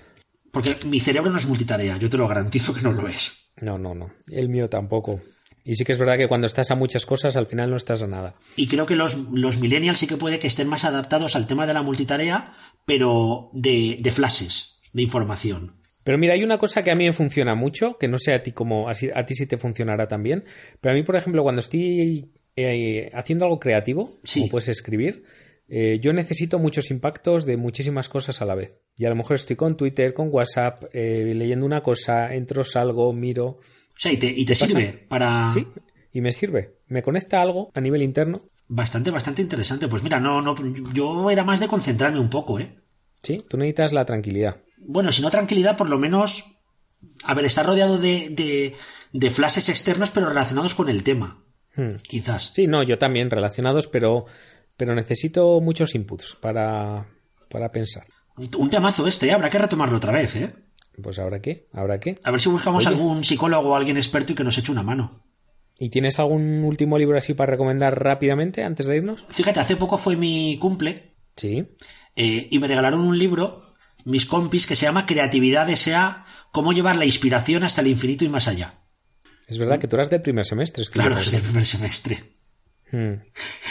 Porque 0.54 0.76
mi 0.86 1.00
cerebro 1.00 1.30
no 1.30 1.36
es 1.36 1.46
multitarea, 1.46 1.98
yo 1.98 2.08
te 2.08 2.16
lo 2.16 2.26
garantizo 2.26 2.72
que 2.72 2.80
no 2.80 2.92
lo 2.92 3.06
es. 3.08 3.50
No, 3.60 3.76
no, 3.76 3.94
no. 3.94 4.10
El 4.28 4.48
mío 4.48 4.70
tampoco. 4.70 5.20
Y 5.64 5.74
sí 5.76 5.84
que 5.84 5.92
es 5.92 5.98
verdad 5.98 6.16
que 6.16 6.28
cuando 6.28 6.46
estás 6.46 6.70
a 6.70 6.74
muchas 6.74 7.04
cosas, 7.06 7.36
al 7.36 7.46
final 7.46 7.70
no 7.70 7.76
estás 7.76 8.02
a 8.02 8.06
nada. 8.06 8.34
Y 8.56 8.66
creo 8.68 8.86
que 8.86 8.96
los, 8.96 9.16
los 9.32 9.58
millennials 9.60 9.98
sí 9.98 10.06
que 10.06 10.16
puede 10.16 10.38
que 10.38 10.46
estén 10.46 10.68
más 10.68 10.84
adaptados 10.84 11.36
al 11.36 11.46
tema 11.46 11.66
de 11.66 11.74
la 11.74 11.82
multitarea, 11.82 12.52
pero 12.86 13.50
de, 13.52 13.98
de 14.00 14.10
flashes, 14.12 14.80
de 14.92 15.02
información. 15.02 15.72
Pero 16.04 16.18
mira, 16.18 16.34
hay 16.34 16.44
una 16.44 16.58
cosa 16.58 16.82
que 16.84 16.90
a 16.90 16.94
mí 16.94 17.04
me 17.06 17.14
funciona 17.14 17.54
mucho, 17.54 17.96
que 17.98 18.08
no 18.08 18.18
sé 18.18 18.34
a 18.34 18.42
ti 18.42 18.52
como 18.52 18.90
a, 18.90 18.92
ti 18.94 19.34
sí 19.34 19.46
te 19.46 19.56
funcionará 19.56 20.06
también, 20.06 20.44
pero 20.82 20.92
a 20.92 20.96
mí, 20.96 21.02
por 21.02 21.16
ejemplo, 21.16 21.42
cuando 21.42 21.60
estoy 21.60 22.30
eh, 22.56 23.10
haciendo 23.14 23.46
algo 23.46 23.58
creativo, 23.58 24.18
Sí. 24.22 24.40
como 24.40 24.50
puedes 24.50 24.68
escribir, 24.68 25.24
eh, 25.68 25.98
yo 26.00 26.12
necesito 26.12 26.58
muchos 26.58 26.90
impactos 26.90 27.44
de 27.44 27.56
muchísimas 27.56 28.08
cosas 28.08 28.40
a 28.42 28.44
la 28.44 28.54
vez. 28.54 28.72
Y 28.96 29.06
a 29.06 29.08
lo 29.08 29.16
mejor 29.16 29.36
estoy 29.36 29.56
con 29.56 29.76
Twitter, 29.76 30.12
con 30.12 30.28
WhatsApp, 30.30 30.84
eh, 30.92 31.32
leyendo 31.34 31.66
una 31.66 31.80
cosa, 31.80 32.34
entro, 32.34 32.64
salgo, 32.64 33.12
miro. 33.12 33.46
O 33.46 33.60
sea, 33.96 34.12
y 34.12 34.16
te, 34.16 34.54
sirve 34.54 35.06
para... 35.08 35.50
Sí, 35.52 35.66
y 36.12 36.20
me 36.20 36.32
sirve. 36.32 36.78
Me 36.86 37.02
conecta 37.02 37.38
a 37.38 37.42
algo 37.42 37.70
a 37.74 37.80
nivel 37.80 38.02
interno. 38.02 38.42
Bastante, 38.68 39.10
bastante 39.10 39.42
interesante. 39.42 39.88
Pues 39.88 40.02
mira, 40.02 40.20
no, 40.20 40.42
no, 40.42 40.54
yo 40.92 41.30
era 41.30 41.44
más 41.44 41.60
de 41.60 41.68
concentrarme 41.68 42.18
un 42.18 42.30
poco, 42.30 42.58
¿eh? 42.58 42.74
Sí, 43.22 43.42
tú 43.48 43.56
necesitas 43.56 43.92
la 43.92 44.04
tranquilidad. 44.04 44.56
Bueno, 44.78 45.12
si 45.12 45.22
no 45.22 45.30
tranquilidad, 45.30 45.76
por 45.76 45.88
lo 45.88 45.98
menos... 45.98 46.44
A 47.24 47.34
ver, 47.34 47.44
estar 47.44 47.66
rodeado 47.66 47.98
de, 47.98 48.30
de, 48.30 48.74
de 49.12 49.30
flashes 49.30 49.68
externos, 49.68 50.10
pero 50.10 50.28
relacionados 50.28 50.74
con 50.74 50.88
el 50.88 51.02
tema. 51.02 51.42
Hmm. 51.76 51.96
Quizás. 52.02 52.52
Sí, 52.54 52.66
no, 52.66 52.82
yo 52.82 52.98
también 52.98 53.30
relacionados, 53.30 53.86
pero, 53.86 54.26
pero 54.76 54.94
necesito 54.94 55.60
muchos 55.60 55.94
inputs 55.94 56.36
para, 56.40 57.06
para 57.50 57.70
pensar. 57.70 58.04
Un 58.58 58.70
temazo 58.70 59.06
este, 59.06 59.28
¿eh? 59.28 59.32
habrá 59.32 59.48
que 59.50 59.58
retomarlo 59.58 59.96
otra 59.96 60.12
vez, 60.12 60.34
¿eh? 60.36 60.52
Pues 61.02 61.18
ahora 61.18 61.40
qué, 61.40 61.68
ahora 61.72 61.98
qué. 61.98 62.18
A 62.24 62.30
ver 62.30 62.40
si 62.40 62.48
buscamos 62.48 62.86
Oye. 62.86 62.94
algún 62.94 63.24
psicólogo 63.24 63.70
o 63.70 63.76
alguien 63.76 63.96
experto 63.96 64.32
y 64.32 64.34
que 64.36 64.44
nos 64.44 64.58
eche 64.58 64.72
una 64.72 64.82
mano. 64.82 65.24
¿Y 65.78 65.90
tienes 65.90 66.18
algún 66.20 66.62
último 66.64 66.98
libro 66.98 67.18
así 67.18 67.34
para 67.34 67.52
recomendar 67.52 68.00
rápidamente 68.02 68.62
antes 68.62 68.86
de 68.86 68.96
irnos? 68.96 69.24
Fíjate, 69.28 69.58
hace 69.60 69.76
poco 69.76 69.98
fue 69.98 70.16
mi 70.16 70.56
cumple 70.60 71.16
Sí. 71.36 71.66
eh, 72.14 72.46
y 72.50 72.58
me 72.60 72.68
regalaron 72.68 73.00
un 73.00 73.18
libro, 73.18 73.74
mis 74.04 74.24
compis, 74.26 74.66
que 74.68 74.76
se 74.76 74.86
llama 74.86 75.04
Creatividad 75.06 75.66
desea 75.66 76.24
cómo 76.52 76.72
llevar 76.72 76.94
la 76.94 77.06
inspiración 77.06 77.64
hasta 77.64 77.80
el 77.80 77.88
infinito 77.88 78.24
y 78.24 78.28
más 78.28 78.46
allá. 78.46 78.80
Es 79.48 79.58
verdad 79.58 79.80
que 79.80 79.88
tú 79.88 79.96
eras 79.96 80.10
del 80.10 80.22
primer 80.22 80.46
semestre. 80.46 80.84
Claro, 80.86 81.18
¿sí? 81.18 81.30
del 81.32 81.42
primer 81.42 81.64
semestre. 81.64 82.18
Hmm. 82.94 83.24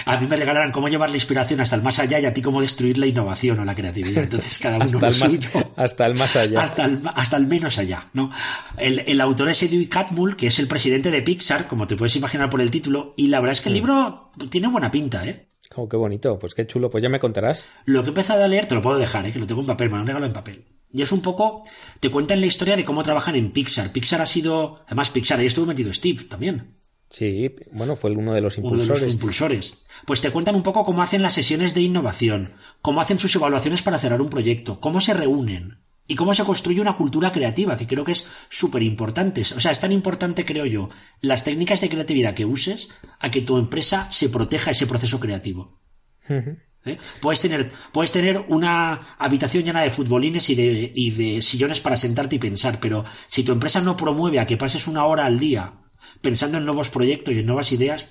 A 0.06 0.18
mí 0.18 0.28
me 0.28 0.36
regalaron 0.36 0.74
cómo 0.74 0.90
llevar 0.90 1.10
la 1.10 1.16
inspiración 1.16 1.62
hasta 1.62 1.78
el 1.78 1.82
más 1.82 1.98
allá 1.98 2.20
y 2.20 2.26
a 2.26 2.34
ti 2.34 2.42
cómo 2.42 2.60
destruir 2.60 2.98
la 2.98 3.06
innovación 3.06 3.58
o 3.60 3.64
la 3.64 3.74
creatividad. 3.74 4.24
Entonces 4.24 4.60
cada 4.60 4.76
uno 4.76 4.86
hasta, 4.86 5.00
lo 5.00 5.08
el 5.08 5.20
más, 5.20 5.32
suyo. 5.32 5.74
hasta 5.78 6.06
el 6.06 6.16
más 6.16 6.36
allá. 6.36 6.62
Hasta 6.62 6.86
el, 6.86 7.00
hasta 7.16 7.38
el 7.38 7.48
menos 7.48 7.78
allá, 7.78 8.10
¿no? 8.12 8.30
El, 8.78 9.00
el 9.08 9.22
autor 9.22 9.48
es 9.48 9.64
Edwin 9.64 9.86
Catmull, 9.88 10.36
que 10.36 10.48
es 10.48 10.60
el 10.60 10.68
presidente 10.68 11.10
de 11.10 11.22
Pixar, 11.22 11.68
como 11.68 11.88
te 11.88 11.96
puedes 11.96 12.18
imaginar 12.18 12.50
por 12.50 12.60
el 12.60 12.70
título, 12.70 13.14
y 13.16 13.28
la 13.28 13.40
verdad 13.40 13.54
es 13.54 13.62
que 13.62 13.70
el 13.70 13.76
libro 13.76 14.24
tiene 14.50 14.68
buena 14.68 14.92
pinta, 14.92 15.26
¿eh? 15.26 15.48
Oh, 15.76 15.88
qué 15.88 15.96
bonito, 15.96 16.38
pues 16.38 16.54
qué 16.54 16.68
chulo, 16.68 16.92
pues 16.92 17.02
ya 17.02 17.10
me 17.10 17.20
contarás. 17.20 17.64
Lo 17.86 18.02
que 18.02 18.08
he 18.08 18.10
empezado 18.10 18.44
a 18.44 18.48
leer, 18.50 18.68
te 18.68 18.76
lo 18.76 18.82
puedo 18.82 19.00
dejar, 19.00 19.26
¿eh? 19.26 19.32
que 19.32 19.40
lo 19.40 19.48
tengo 19.48 19.62
en 19.62 19.68
papel, 19.68 19.90
me 19.90 19.96
lo 19.96 20.02
han 20.02 20.08
regalado 20.08 20.28
en 20.28 20.34
papel. 20.34 20.66
Y 20.92 21.02
es 21.02 21.12
un 21.12 21.22
poco, 21.22 21.64
te 22.02 22.12
cuentan 22.12 22.42
la 22.42 22.48
historia 22.48 22.76
de 22.76 22.86
cómo 22.86 23.02
trabajan 23.04 23.36
en 23.36 23.52
Pixar. 23.52 23.92
Pixar 23.92 24.22
ha 24.22 24.26
sido, 24.26 24.84
además 24.86 25.10
Pixar, 25.10 25.40
ahí 25.40 25.48
estuvo 25.48 25.66
metido 25.66 25.92
Steve 25.92 26.26
también, 26.26 26.83
Sí, 27.14 27.56
bueno, 27.72 27.96
fue 27.96 28.10
uno 28.10 28.34
de 28.34 28.42
los 28.42 28.58
uno 28.58 28.72
de 28.72 28.88
los 28.88 28.98
impulsores. 28.98 29.14
impulsores. 29.14 29.78
Pues 30.08 30.22
te 30.22 30.32
cuentan 30.32 30.56
un 30.56 30.64
poco 30.64 30.84
cómo 30.84 31.04
hacen 31.04 31.22
las 31.22 31.34
sesiones 31.34 31.76
de 31.76 31.82
innovación, 31.82 32.54
cómo 32.82 33.02
hacen 33.02 33.20
sus 33.20 33.36
evaluaciones 33.36 33.84
para 33.84 34.00
cerrar 34.00 34.20
un 34.20 34.32
proyecto, 34.32 34.80
cómo 34.80 35.00
se 35.00 35.14
reúnen 35.14 35.78
y 36.08 36.16
cómo 36.16 36.34
se 36.34 36.44
construye 36.44 36.82
una 36.82 36.98
cultura 36.98 37.32
creativa, 37.32 37.78
que 37.78 37.86
creo 37.86 38.04
que 38.04 38.14
es 38.14 38.28
súper 38.50 38.82
importante. 38.82 39.42
O 39.42 39.60
sea, 39.60 39.70
es 39.70 39.80
tan 39.80 39.92
importante, 39.92 40.44
creo 40.44 40.66
yo, 40.66 40.90
las 41.22 41.44
técnicas 41.44 41.82
de 41.82 41.90
creatividad 41.90 42.34
que 42.34 42.46
uses 42.46 42.90
a 43.20 43.30
que 43.30 43.42
tu 43.42 43.60
empresa 43.60 44.12
se 44.12 44.30
proteja 44.30 44.72
ese 44.72 44.88
proceso 44.88 45.20
creativo. 45.20 45.80
¿eh? 46.28 46.98
Puedes 47.22 47.42
tener, 47.42 47.72
puedes 47.92 48.12
tener 48.12 48.44
una 48.48 49.16
habitación 49.20 49.66
llena 49.66 49.84
de 49.84 49.92
futbolines 49.92 50.50
y 50.50 50.56
de, 50.56 50.92
y 50.96 51.12
de 51.12 51.44
sillones 51.44 51.80
para 51.80 51.96
sentarte 51.96 52.38
y 52.38 52.40
pensar, 52.40 52.80
pero 52.80 53.06
si 53.28 53.44
tu 53.44 53.52
empresa 53.52 53.82
no 53.82 53.96
promueve 53.96 54.40
a 54.40 54.48
que 54.48 54.58
pases 54.58 54.88
una 54.88 55.06
hora 55.06 55.28
al 55.28 55.38
día 55.38 55.83
pensando 56.24 56.58
en 56.58 56.66
nuevos 56.66 56.90
proyectos 56.90 57.36
y 57.36 57.40
en 57.40 57.46
nuevas 57.46 57.72
ideas, 57.72 58.08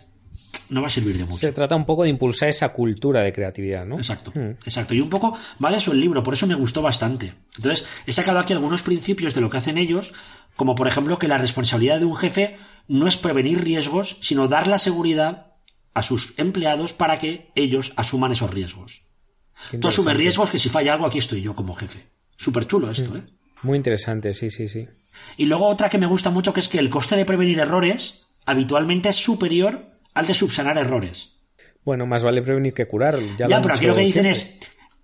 no 0.69 0.81
va 0.81 0.87
a 0.87 0.91
servir 0.91 1.19
de 1.19 1.25
mucho. 1.25 1.41
Se 1.47 1.53
trata 1.53 1.75
un 1.75 1.85
poco 1.85 2.05
de 2.05 2.11
impulsar 2.11 2.49
esa 2.49 2.69
cultura 2.69 3.23
de 3.23 3.33
creatividad, 3.33 3.85
¿no? 3.85 3.97
Exacto, 3.97 4.31
Hmm. 4.35 4.53
exacto. 4.65 4.95
Y 4.95 5.01
un 5.01 5.11
poco 5.11 5.37
va 5.63 5.71
de 5.73 5.79
eso 5.79 5.91
el 5.93 6.01
libro, 6.01 6.23
por 6.23 6.35
eso 6.35 6.47
me 6.47 6.55
gustó 6.55 6.83
bastante. 6.83 7.35
Entonces, 7.57 7.85
he 8.07 8.13
sacado 8.13 8.39
aquí 8.39 8.53
algunos 8.53 8.83
principios 8.83 9.35
de 9.35 9.41
lo 9.41 9.51
que 9.51 9.57
hacen 9.59 9.77
ellos, 9.79 10.13
como 10.55 10.75
por 10.77 10.87
ejemplo 10.87 11.19
que 11.19 11.27
la 11.27 11.39
responsabilidad 11.39 11.99
de 11.99 12.05
un 12.05 12.17
jefe 12.17 12.57
no 12.87 13.09
es 13.09 13.17
prevenir 13.17 13.65
riesgos, 13.65 14.19
sino 14.21 14.47
dar 14.49 14.67
la 14.67 14.79
seguridad 14.79 15.49
a 15.95 16.03
sus 16.03 16.35
empleados 16.39 16.93
para 16.93 17.19
que 17.19 17.51
ellos 17.55 17.93
asuman 17.97 18.33
esos 18.33 18.51
riesgos. 18.51 19.03
Tú 19.81 19.89
asumes 19.89 20.17
riesgos 20.17 20.51
que 20.51 20.59
si 20.59 20.69
falla 20.69 20.95
algo, 20.95 21.07
aquí 21.07 21.19
estoy 21.19 21.43
yo 21.43 21.55
como 21.55 21.75
jefe. 21.75 22.07
Súper 22.37 22.67
chulo 22.67 22.91
esto, 22.91 23.17
¿eh? 23.17 23.23
Muy 23.63 23.77
interesante, 23.77 24.35
sí, 24.35 24.51
sí, 24.51 24.69
sí. 24.69 24.89
Y 25.37 25.47
luego 25.47 25.69
otra 25.69 25.89
que 25.89 25.99
me 25.99 26.07
gusta 26.07 26.31
mucho 26.31 26.53
que 26.53 26.61
es 26.61 26.69
que 26.69 26.79
el 26.79 26.91
coste 26.91 27.17
de 27.17 27.25
prevenir 27.25 27.59
errores 27.59 28.27
habitualmente 28.47 29.09
es 29.09 29.17
superior 29.17 29.87
al 30.15 30.27
de 30.27 30.35
subsanar 30.35 30.79
errores. 30.79 31.37
Bueno, 31.85 32.07
más 32.07 32.23
vale 32.23 32.43
prevenir 32.43 32.75
que 32.75 32.87
curar. 32.87 33.19
Ya, 33.39 33.49
Ya, 33.49 33.61
pero 33.63 33.75
aquí 33.75 33.87
lo 33.87 33.95
que 33.95 34.03
dicen 34.03 34.27
es, 34.27 34.59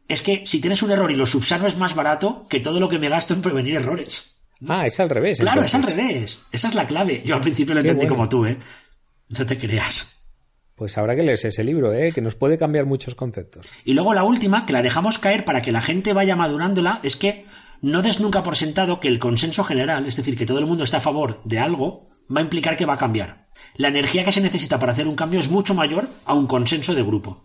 es 0.08 0.22
que 0.22 0.44
si 0.46 0.60
tienes 0.60 0.82
un 0.82 0.90
error 0.90 1.10
y 1.10 1.16
lo 1.16 1.26
subsano 1.26 1.66
es 1.66 1.76
más 1.76 1.94
barato 1.94 2.46
que 2.48 2.60
todo 2.60 2.80
lo 2.80 2.88
que 2.88 2.98
me 2.98 3.08
gasto 3.08 3.34
en 3.34 3.42
prevenir 3.42 3.74
errores. 3.76 4.34
Ah, 4.68 4.86
es 4.86 4.98
al 4.98 5.08
revés. 5.10 5.38
Claro, 5.38 5.60
entonces. 5.62 5.78
es 5.80 5.84
al 5.86 5.96
revés. 5.96 6.42
Esa 6.50 6.68
es 6.68 6.74
la 6.74 6.86
clave. 6.86 7.22
Yo 7.24 7.36
al 7.36 7.40
principio 7.40 7.74
lo 7.74 7.82
Qué 7.82 7.88
entendí 7.88 8.06
bueno. 8.06 8.16
como 8.16 8.28
tú, 8.28 8.44
¿eh? 8.46 8.58
No 9.36 9.46
te 9.46 9.58
creas. 9.58 10.14
Pues 10.74 10.96
habrá 10.96 11.14
que 11.16 11.22
leerse 11.22 11.48
ese 11.48 11.64
libro, 11.64 11.92
¿eh? 11.92 12.12
que 12.12 12.20
nos 12.20 12.34
puede 12.36 12.56
cambiar 12.58 12.86
muchos 12.86 13.14
conceptos. 13.14 13.66
Y 13.84 13.94
luego 13.94 14.14
la 14.14 14.22
última, 14.24 14.64
que 14.66 14.72
la 14.72 14.82
dejamos 14.82 15.18
caer 15.18 15.44
para 15.44 15.60
que 15.62 15.72
la 15.72 15.80
gente 15.80 16.12
vaya 16.12 16.36
madurándola, 16.36 17.00
es 17.02 17.16
que 17.16 17.46
no 17.82 18.02
des 18.02 18.20
nunca 18.20 18.42
por 18.42 18.56
sentado 18.56 19.00
que 19.00 19.08
el 19.08 19.18
consenso 19.18 19.64
general, 19.64 20.06
es 20.06 20.16
decir, 20.16 20.36
que 20.36 20.46
todo 20.46 20.58
el 20.58 20.66
mundo 20.66 20.84
está 20.84 20.98
a 20.98 21.00
favor 21.00 21.40
de 21.44 21.58
algo, 21.58 22.08
va 22.34 22.40
a 22.40 22.44
implicar 22.44 22.76
que 22.76 22.86
va 22.86 22.94
a 22.94 22.98
cambiar. 22.98 23.48
La 23.76 23.88
energía 23.88 24.24
que 24.24 24.32
se 24.32 24.40
necesita 24.40 24.78
para 24.78 24.92
hacer 24.92 25.06
un 25.06 25.16
cambio 25.16 25.40
es 25.40 25.50
mucho 25.50 25.74
mayor 25.74 26.08
a 26.24 26.34
un 26.34 26.46
consenso 26.46 26.94
de 26.94 27.02
grupo. 27.02 27.44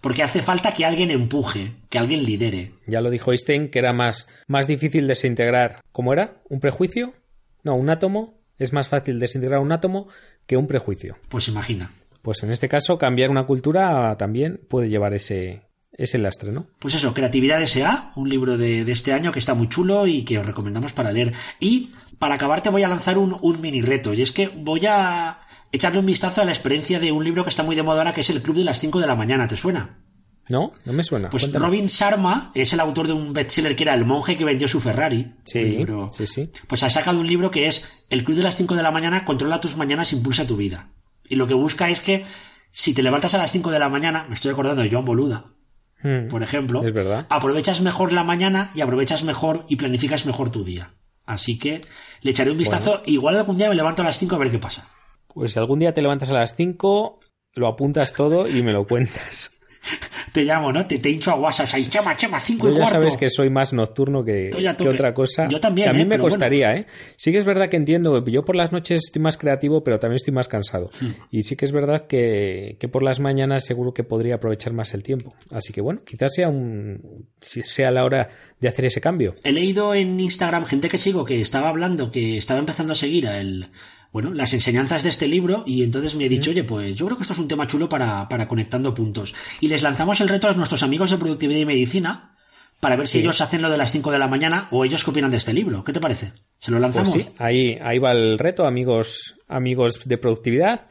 Porque 0.00 0.22
hace 0.22 0.42
falta 0.42 0.72
que 0.72 0.84
alguien 0.84 1.10
empuje, 1.10 1.76
que 1.88 1.98
alguien 1.98 2.24
lidere. 2.24 2.72
Ya 2.86 3.00
lo 3.00 3.10
dijo 3.10 3.30
Einstein 3.30 3.70
que 3.70 3.78
era 3.78 3.92
más, 3.92 4.26
más 4.46 4.66
difícil 4.66 5.06
desintegrar. 5.06 5.80
¿Cómo 5.92 6.12
era? 6.12 6.42
¿Un 6.50 6.60
prejuicio? 6.60 7.14
No, 7.62 7.74
un 7.74 7.88
átomo. 7.88 8.42
Es 8.58 8.72
más 8.72 8.88
fácil 8.88 9.18
desintegrar 9.18 9.60
un 9.60 9.72
átomo 9.72 10.08
que 10.46 10.56
un 10.58 10.66
prejuicio. 10.66 11.16
Pues 11.30 11.48
imagina. 11.48 11.90
Pues 12.20 12.42
en 12.42 12.50
este 12.50 12.68
caso, 12.68 12.98
cambiar 12.98 13.30
una 13.30 13.46
cultura 13.46 14.16
también 14.18 14.60
puede 14.68 14.88
llevar 14.88 15.14
ese, 15.14 15.62
ese 15.96 16.18
lastre, 16.18 16.52
¿no? 16.52 16.66
Pues 16.78 16.94
eso, 16.94 17.14
Creatividad 17.14 17.62
S.A., 17.62 18.12
un 18.16 18.28
libro 18.28 18.56
de, 18.56 18.84
de 18.84 18.92
este 18.92 19.12
año 19.12 19.32
que 19.32 19.38
está 19.38 19.54
muy 19.54 19.68
chulo 19.68 20.06
y 20.06 20.22
que 20.22 20.38
os 20.38 20.46
recomendamos 20.46 20.92
para 20.92 21.12
leer. 21.12 21.32
Y 21.60 21.90
para 22.18 22.34
acabar 22.34 22.60
te 22.60 22.70
voy 22.70 22.82
a 22.82 22.88
lanzar 22.88 23.18
un, 23.18 23.36
un 23.40 23.60
mini 23.60 23.82
reto, 23.82 24.12
y 24.14 24.22
es 24.22 24.32
que 24.32 24.48
voy 24.48 24.86
a 24.86 25.40
echarle 25.72 25.98
un 25.98 26.06
vistazo 26.06 26.40
a 26.40 26.44
la 26.44 26.52
experiencia 26.52 27.00
de 27.00 27.12
un 27.12 27.24
libro 27.24 27.44
que 27.44 27.50
está 27.50 27.62
muy 27.62 27.76
de 27.76 27.82
moda 27.82 27.98
ahora, 27.98 28.14
que 28.14 28.20
es 28.20 28.30
El 28.30 28.42
Club 28.42 28.56
de 28.56 28.64
las 28.64 28.80
5 28.80 29.00
de 29.00 29.06
la 29.06 29.16
mañana, 29.16 29.46
¿te 29.48 29.56
suena? 29.56 29.98
¿No? 30.48 30.72
No 30.84 30.92
me 30.92 31.02
suena. 31.02 31.30
Pues 31.30 31.44
Cuéntame. 31.44 31.64
Robin 31.64 31.86
Sharma 31.86 32.52
es 32.54 32.72
el 32.74 32.80
autor 32.80 33.06
de 33.06 33.14
un 33.14 33.32
bestseller 33.32 33.74
que 33.74 33.84
era 33.84 33.94
El 33.94 34.04
monje 34.04 34.36
que 34.36 34.44
vendió 34.44 34.68
su 34.68 34.78
Ferrari. 34.80 35.34
Sí, 35.44 35.84
sí, 36.18 36.26
sí. 36.26 36.50
Pues 36.68 36.82
ha 36.82 36.90
sacado 36.90 37.18
un 37.18 37.26
libro 37.26 37.50
que 37.50 37.66
es 37.66 37.88
El 38.10 38.24
Club 38.24 38.36
de 38.36 38.42
las 38.42 38.56
5 38.56 38.74
de 38.74 38.82
la 38.82 38.90
mañana, 38.90 39.24
controla 39.24 39.60
tus 39.60 39.76
mañanas, 39.76 40.12
impulsa 40.12 40.46
tu 40.46 40.56
vida. 40.56 40.90
Y 41.28 41.36
lo 41.36 41.46
que 41.46 41.54
busca 41.54 41.88
es 41.88 42.00
que 42.00 42.24
si 42.70 42.92
te 42.92 43.02
levantas 43.02 43.34
a 43.34 43.38
las 43.38 43.52
5 43.52 43.70
de 43.70 43.78
la 43.78 43.88
mañana, 43.88 44.26
me 44.28 44.34
estoy 44.34 44.50
acordando 44.50 44.82
de 44.82 44.90
Joan 44.90 45.06
Boluda, 45.06 45.46
Mm, 46.04 46.28
por 46.28 46.42
ejemplo, 46.42 46.86
Es 46.86 46.92
verdad. 46.92 47.26
aprovechas 47.30 47.80
mejor 47.80 48.12
la 48.12 48.22
mañana 48.22 48.70
y 48.74 48.82
aprovechas 48.82 49.24
mejor 49.24 49.64
y 49.68 49.76
planificas 49.76 50.26
mejor 50.26 50.50
tu 50.50 50.62
día. 50.62 50.90
Así 51.26 51.58
que 51.58 51.82
le 52.20 52.30
echaré 52.30 52.50
un 52.50 52.58
vistazo. 52.58 53.02
Igual 53.06 53.36
algún 53.36 53.56
día 53.56 53.68
me 53.70 53.74
levanto 53.74 54.02
a 54.02 54.04
las 54.04 54.18
5 54.18 54.34
a 54.36 54.38
ver 54.38 54.50
qué 54.50 54.58
pasa. 54.58 54.86
Pues 55.26 55.52
si 55.52 55.58
algún 55.58 55.78
día 55.80 55.92
te 55.94 56.02
levantas 56.02 56.28
a 56.30 56.34
las 56.34 56.54
5, 56.54 57.18
lo 57.54 57.66
apuntas 57.66 58.12
todo 58.12 58.46
y 58.46 58.62
me 58.62 58.72
lo 58.72 58.86
cuentas. 58.86 59.50
Te 60.32 60.42
llamo, 60.44 60.72
¿no? 60.72 60.86
Te, 60.86 60.98
te 60.98 61.10
hincho 61.10 61.30
a 61.30 61.36
WhatsApp. 61.36 61.68
Ahí, 61.74 61.86
chema, 61.86 62.16
chema, 62.16 62.40
5 62.40 62.66
Yo 62.66 62.70
y 62.70 62.74
ya 62.74 62.80
cuarto. 62.80 63.00
sabes 63.00 63.16
que 63.16 63.28
soy 63.30 63.50
más 63.50 63.72
nocturno 63.72 64.24
que, 64.24 64.50
que 64.50 64.88
otra 64.88 65.14
cosa. 65.14 65.48
Yo 65.48 65.60
también, 65.60 65.94
mí 65.94 66.02
¿eh? 66.02 66.04
me 66.04 66.18
costaría, 66.18 66.74
¿eh? 66.74 66.86
Sí 67.16 67.32
que 67.32 67.38
es 67.38 67.44
verdad 67.44 67.68
que 67.68 67.76
entiendo, 67.76 68.24
yo 68.26 68.44
por 68.44 68.56
las 68.56 68.72
noches 68.72 69.02
estoy 69.04 69.22
más 69.22 69.36
creativo, 69.36 69.84
pero 69.84 69.98
también 69.98 70.16
estoy 70.16 70.34
más 70.34 70.48
cansado. 70.48 70.90
Y 71.30 71.42
sí 71.42 71.56
que 71.56 71.64
es 71.64 71.72
verdad 71.72 72.06
que, 72.06 72.76
que 72.78 72.88
por 72.88 73.02
las 73.02 73.20
mañanas 73.20 73.64
seguro 73.64 73.94
que 73.94 74.04
podría 74.04 74.36
aprovechar 74.36 74.72
más 74.72 74.94
el 74.94 75.02
tiempo. 75.02 75.34
Así 75.50 75.72
que 75.72 75.80
bueno, 75.80 76.02
quizás 76.04 76.34
sea 76.34 76.48
un 76.48 77.28
sea 77.40 77.90
la 77.90 78.04
hora 78.04 78.30
de 78.60 78.68
hacer 78.68 78.86
ese 78.86 79.00
cambio. 79.00 79.34
He 79.44 79.52
leído 79.52 79.94
en 79.94 80.18
Instagram 80.18 80.64
gente 80.64 80.88
que 80.88 80.98
sigo 80.98 81.24
que 81.24 81.40
estaba 81.40 81.68
hablando, 81.68 82.10
que 82.10 82.36
estaba 82.36 82.60
empezando 82.60 82.92
a 82.92 82.96
seguir 82.96 83.28
a 83.28 83.40
el, 83.40 83.68
bueno, 84.14 84.32
las 84.32 84.54
enseñanzas 84.54 85.02
de 85.02 85.10
este 85.10 85.26
libro 85.28 85.64
y 85.66 85.82
entonces 85.82 86.14
me 86.14 86.24
he 86.24 86.28
dicho, 86.30 86.50
oye, 86.52 86.64
pues 86.64 86.94
yo 86.96 87.04
creo 87.04 87.16
que 87.18 87.22
esto 87.24 87.34
es 87.34 87.38
un 87.40 87.48
tema 87.48 87.66
chulo 87.66 87.88
para, 87.88 88.28
para 88.28 88.48
conectando 88.48 88.94
puntos. 88.94 89.34
Y 89.60 89.68
les 89.68 89.82
lanzamos 89.82 90.20
el 90.22 90.28
reto 90.30 90.48
a 90.48 90.54
nuestros 90.54 90.82
amigos 90.84 91.10
de 91.10 91.18
productividad 91.18 91.58
y 91.60 91.66
medicina 91.66 92.36
para 92.80 92.96
ver 92.96 93.06
si 93.08 93.18
ellos 93.18 93.40
hacen 93.40 93.60
lo 93.60 93.70
de 93.70 93.76
las 93.78 93.90
5 93.92 94.10
de 94.12 94.18
la 94.20 94.28
mañana 94.28 94.68
o 94.70 94.84
ellos 94.84 95.02
qué 95.04 95.10
opinan 95.10 95.30
de 95.32 95.38
este 95.38 95.52
libro. 95.52 95.82
¿Qué 95.84 95.92
te 95.92 96.00
parece? 96.00 96.32
¿Se 96.60 96.70
lo 96.70 96.78
Pues 96.78 96.82
lanzamos? 96.82 97.12
sí, 97.12 97.28
ahí, 97.38 97.76
ahí 97.82 97.98
va 97.98 98.12
el 98.12 98.38
reto, 98.38 98.66
amigos, 98.66 99.34
amigos 99.48 100.00
de 100.04 100.16
productividad. 100.16 100.86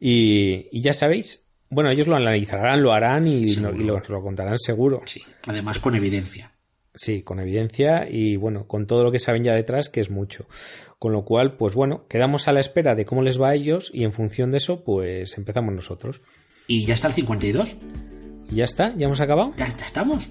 Y, 0.00 0.66
y 0.72 0.80
ya 0.82 0.92
sabéis, 0.92 1.44
bueno, 1.70 1.90
ellos 1.90 2.06
lo 2.08 2.16
analizarán, 2.16 2.82
lo 2.82 2.92
harán 2.92 3.26
y, 3.26 3.44
no- 3.56 3.72
y 3.72 3.84
lo, 3.84 4.00
lo 4.08 4.22
contarán 4.22 4.58
seguro. 4.58 5.02
Sí, 5.06 5.22
además 5.46 5.78
con 5.78 5.94
evidencia. 5.94 6.50
Sí, 6.96 7.22
con 7.22 7.40
evidencia 7.40 8.08
y 8.08 8.36
bueno, 8.36 8.66
con 8.68 8.86
todo 8.86 9.02
lo 9.02 9.10
que 9.10 9.18
saben 9.18 9.42
ya 9.42 9.52
detrás, 9.54 9.88
que 9.88 10.00
es 10.00 10.10
mucho. 10.10 10.46
Con 11.04 11.12
lo 11.12 11.26
cual, 11.26 11.58
pues 11.58 11.74
bueno, 11.74 12.06
quedamos 12.08 12.48
a 12.48 12.52
la 12.54 12.60
espera 12.60 12.94
de 12.94 13.04
cómo 13.04 13.20
les 13.20 13.38
va 13.38 13.50
a 13.50 13.54
ellos 13.54 13.90
y 13.92 14.04
en 14.04 14.12
función 14.14 14.50
de 14.50 14.56
eso, 14.56 14.82
pues 14.84 15.36
empezamos 15.36 15.74
nosotros. 15.74 16.22
Y 16.66 16.86
ya 16.86 16.94
está 16.94 17.08
el 17.08 17.12
52. 17.12 17.76
Y 18.50 18.54
ya 18.54 18.64
está, 18.64 18.94
ya 18.96 19.04
hemos 19.04 19.20
acabado. 19.20 19.52
Ya 19.54 19.66
estamos. 19.66 20.30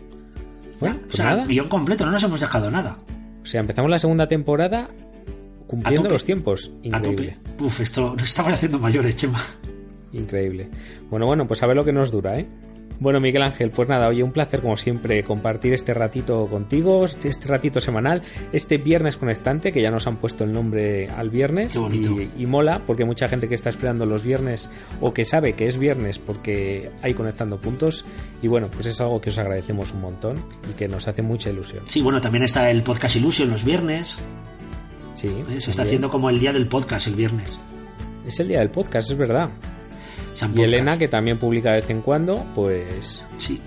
Bueno, 0.79 0.95
Ya, 0.95 1.01
pues 1.03 1.13
o 1.13 1.17
sea, 1.17 1.25
nada. 1.27 1.45
guion 1.45 1.67
completo, 1.69 2.07
no 2.07 2.11
nos 2.11 2.23
hemos 2.23 2.41
dejado 2.41 2.71
nada. 2.71 2.97
O 3.43 3.45
sea, 3.45 3.61
empezamos 3.61 3.91
la 3.91 3.99
segunda 3.99 4.27
temporada 4.27 4.89
cumpliendo 5.67 6.09
los 6.09 6.25
tiempos. 6.25 6.71
A 6.83 6.87
Increíble. 6.87 7.37
tope. 7.55 7.63
Uf, 7.65 7.79
esto 7.79 8.15
nos 8.17 8.23
estamos 8.23 8.53
haciendo 8.53 8.79
mayores, 8.79 9.15
Chema. 9.15 9.43
Increíble. 10.11 10.69
Bueno, 11.11 11.27
bueno, 11.27 11.45
pues 11.47 11.61
a 11.61 11.67
ver 11.67 11.75
lo 11.75 11.85
que 11.85 11.93
nos 11.93 12.09
dura, 12.09 12.39
¿eh? 12.39 12.47
Bueno, 12.99 13.19
Miguel 13.19 13.41
Ángel, 13.41 13.69
pues 13.71 13.89
nada, 13.89 14.07
oye, 14.07 14.23
un 14.23 14.31
placer 14.31 14.61
como 14.61 14.77
siempre 14.77 15.23
compartir 15.23 15.73
este 15.73 15.93
ratito 15.93 16.47
contigo, 16.47 17.03
este 17.03 17.47
ratito 17.47 17.81
semanal, 17.81 18.21
este 18.53 18.77
viernes 18.77 19.17
conectante, 19.17 19.73
que 19.73 19.81
ya 19.81 19.91
nos 19.91 20.07
han 20.07 20.17
puesto 20.17 20.45
el 20.45 20.53
nombre 20.53 21.09
al 21.09 21.29
viernes. 21.29 21.73
Qué 21.73 21.79
bonito. 21.79 22.21
Y, 22.21 22.31
y 22.37 22.45
mola, 22.45 22.81
porque 22.87 23.03
mucha 23.03 23.27
gente 23.27 23.49
que 23.49 23.55
está 23.55 23.69
esperando 23.69 24.05
los 24.05 24.23
viernes 24.23 24.69
o 25.01 25.13
que 25.13 25.25
sabe 25.25 25.51
que 25.53 25.67
es 25.67 25.77
viernes 25.77 26.17
porque 26.17 26.91
hay 27.01 27.13
conectando 27.13 27.57
puntos. 27.57 28.05
Y 28.41 28.47
bueno, 28.47 28.69
pues 28.71 28.85
es 28.85 29.01
algo 29.01 29.19
que 29.19 29.31
os 29.31 29.37
agradecemos 29.37 29.91
un 29.91 29.99
montón 29.99 30.37
y 30.69 30.73
que 30.73 30.87
nos 30.87 31.07
hace 31.07 31.21
mucha 31.21 31.49
ilusión. 31.49 31.83
Sí, 31.87 32.01
bueno, 32.01 32.21
también 32.21 32.43
está 32.43 32.69
el 32.71 32.83
podcast 32.83 33.17
Illusion 33.17 33.49
los 33.49 33.65
viernes. 33.65 34.19
Sí. 35.15 35.27
¿eh? 35.27 35.59
Se 35.59 35.71
está 35.71 35.83
haciendo 35.83 36.09
como 36.09 36.29
el 36.29 36.39
día 36.39 36.53
del 36.53 36.67
podcast 36.67 37.07
el 37.07 37.15
viernes. 37.15 37.59
Es 38.25 38.39
el 38.39 38.47
día 38.47 38.59
del 38.59 38.69
podcast, 38.69 39.11
es 39.11 39.17
verdad. 39.17 39.49
San 40.33 40.57
Y. 40.57 40.61
Elena, 40.63 40.97
que 40.97 41.07
también 41.07 41.37
publica 41.39 41.71
de 41.71 41.81
vez 41.81 41.89
en 41.89 42.01
cuando, 42.01 42.45
pues, 42.55 43.23
Sí, 43.35 43.61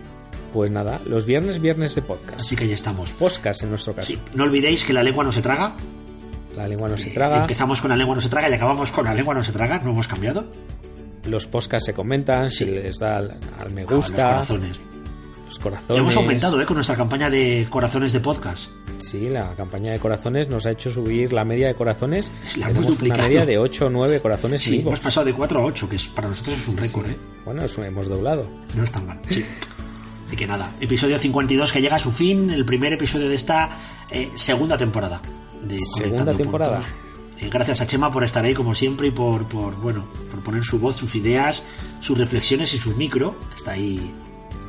pues 0.53 0.71
nada, 0.71 1.01
los 1.07 1.27
viernes, 1.27 1.61
viernes 1.61 1.95
de 1.95 2.03
podcast. 2.03 2.41
así 2.41 2.57
que 2.57 2.67
ya 2.67 2.75
estamos. 2.75 3.13
Podcast 3.13 3.63
en 3.63 3.71
nuestro 3.71 3.95
caso. 3.95 4.07
Sí, 4.07 4.19
no 4.35 4.45
olvidéis 4.45 4.85
que 4.85 4.93
la 4.93 5.03
lengua 5.03 5.23
no 5.25 5.33
se 5.33 5.43
traga. 5.43 5.75
La 6.57 6.67
lengua 6.67 6.89
no 6.89 6.97
se 6.97 7.11
Eh, 7.11 7.13
traga. 7.15 7.37
Empezamos 7.39 7.81
con 7.83 7.91
la 7.91 7.97
lengua 7.97 8.15
no 8.15 8.21
se 8.21 8.29
traga 8.31 8.49
y 8.49 8.55
acabamos 8.55 8.91
con 8.91 9.05
la 9.05 9.13
lengua 9.15 9.35
no 9.35 9.43
se 9.45 9.53
traga. 9.53 9.79
No 9.81 9.91
hemos 9.91 10.09
cambiado. 10.09 10.47
Los 11.27 11.47
podcasts 11.47 11.87
se 11.87 11.93
comentan, 11.93 12.51
Sí. 12.51 12.65
se 12.65 12.71
les 12.71 12.99
da 12.99 13.17
al, 13.19 13.29
me 13.75 13.83
Ah, 13.83 13.87
los 13.91 14.07
gusta, 14.07 14.29
corazones. 14.29 14.81
Los 15.47 15.57
Ya 15.57 15.63
corazones. 15.63 16.01
hemos 16.01 16.17
aumentado 16.17 16.61
¿eh? 16.61 16.67
con 16.67 16.75
nuestra 16.77 16.97
campaña 16.97 17.31
de 17.31 17.67
corazones 17.71 18.13
de 18.13 18.21
podcast. 18.21 18.71
Sí, 18.99 19.29
la 19.29 19.55
campaña 19.55 19.93
de 19.93 19.99
corazones 19.99 20.49
nos 20.49 20.67
ha 20.67 20.71
hecho 20.73 20.91
subir 20.91 21.33
la 21.33 21.45
media 21.45 21.69
de 21.69 21.75
corazones. 21.75 22.31
La 22.57 22.67
hemos 22.67 22.75
Tenemos 22.75 22.79
una 22.79 22.87
duplicado. 22.91 23.23
media 23.29 23.47
de 23.47 23.59
8 23.59 23.87
o 23.87 23.91
9 23.91 24.21
corazones 24.21 24.63
Sí, 24.63 24.81
hemos 24.81 25.01
pasado 25.01 25.27
de 25.27 25.33
4 25.35 25.61
a 25.61 25.65
8, 25.65 25.89
que 25.89 25.97
es, 25.97 26.09
para 26.09 26.29
nosotros 26.29 26.59
es 26.59 26.69
un 26.69 26.77
récord, 26.77 27.07
Sí. 27.07 27.13
¿eh? 27.13 27.17
Bueno, 27.45 27.63
eso 27.65 27.85
hemos 27.85 28.09
doblado. 28.09 28.49
No 28.75 28.83
es 28.85 28.91
tan 28.91 29.07
mal. 29.07 29.21
Sí. 29.29 29.45
Así 30.27 30.35
que 30.37 30.47
nada, 30.47 30.75
episodio 30.81 31.19
52 31.19 31.73
que 31.73 31.81
llega 31.81 31.97
a 31.97 31.99
su 32.01 32.11
fin, 32.11 32.51
el 32.51 32.65
primer 32.65 32.93
episodio 32.93 33.29
de 33.29 33.35
esta 33.37 33.71
eh, 34.11 34.31
segunda 34.35 34.77
temporada. 34.77 35.21
De 35.63 35.79
Segunda 35.79 36.33
temporada. 36.35 36.81
Eh, 37.39 37.49
gracias 37.51 37.81
a 37.83 37.87
Chema 37.87 38.11
por 38.11 38.25
estar 38.25 38.45
ahí 38.45 38.55
como 38.55 38.75
siempre 38.75 39.09
y 39.09 39.11
por, 39.11 39.47
por, 39.47 39.77
bueno, 39.77 40.05
por 40.31 40.41
poner 40.43 40.65
su 40.65 40.79
voz, 40.81 40.97
sus 40.97 41.15
ideas, 41.15 41.65
sus 42.01 42.17
reflexiones 42.19 42.73
y 42.75 42.79
su 42.79 42.91
micro, 42.97 43.39
que 43.51 43.57
está 43.57 43.73
ahí. 43.73 44.15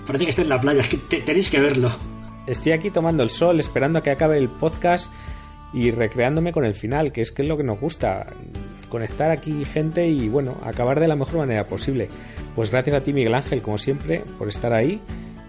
Parece 0.07 0.23
que 0.25 0.29
está 0.31 0.41
en 0.41 0.49
la 0.49 0.59
playa, 0.59 0.81
es 0.81 0.87
que 0.87 0.97
te- 0.97 1.21
tenéis 1.21 1.49
que 1.49 1.59
verlo. 1.59 1.91
Estoy 2.47 2.71
aquí 2.71 2.89
tomando 2.89 3.23
el 3.23 3.29
sol, 3.29 3.59
esperando 3.59 3.99
a 3.99 4.03
que 4.03 4.09
acabe 4.11 4.37
el 4.37 4.49
podcast 4.49 5.11
y 5.73 5.91
recreándome 5.91 6.53
con 6.53 6.63
el 6.63 6.73
final, 6.73 7.11
que 7.11 7.21
es 7.21 7.31
que 7.33 7.41
es 7.43 7.47
lo 7.49 7.57
que 7.57 7.63
nos 7.63 7.79
gusta. 7.79 8.25
Conectar 8.89 9.31
aquí 9.31 9.65
gente 9.65 10.07
y, 10.07 10.29
bueno, 10.29 10.57
acabar 10.63 10.99
de 11.01 11.09
la 11.09 11.17
mejor 11.17 11.39
manera 11.39 11.67
posible. 11.67 12.07
Pues 12.55 12.71
gracias 12.71 12.95
a 12.95 13.01
ti, 13.01 13.11
Miguel 13.11 13.35
Ángel, 13.35 13.61
como 13.61 13.77
siempre, 13.77 14.23
por 14.37 14.47
estar 14.47 14.71
ahí 14.73 15.01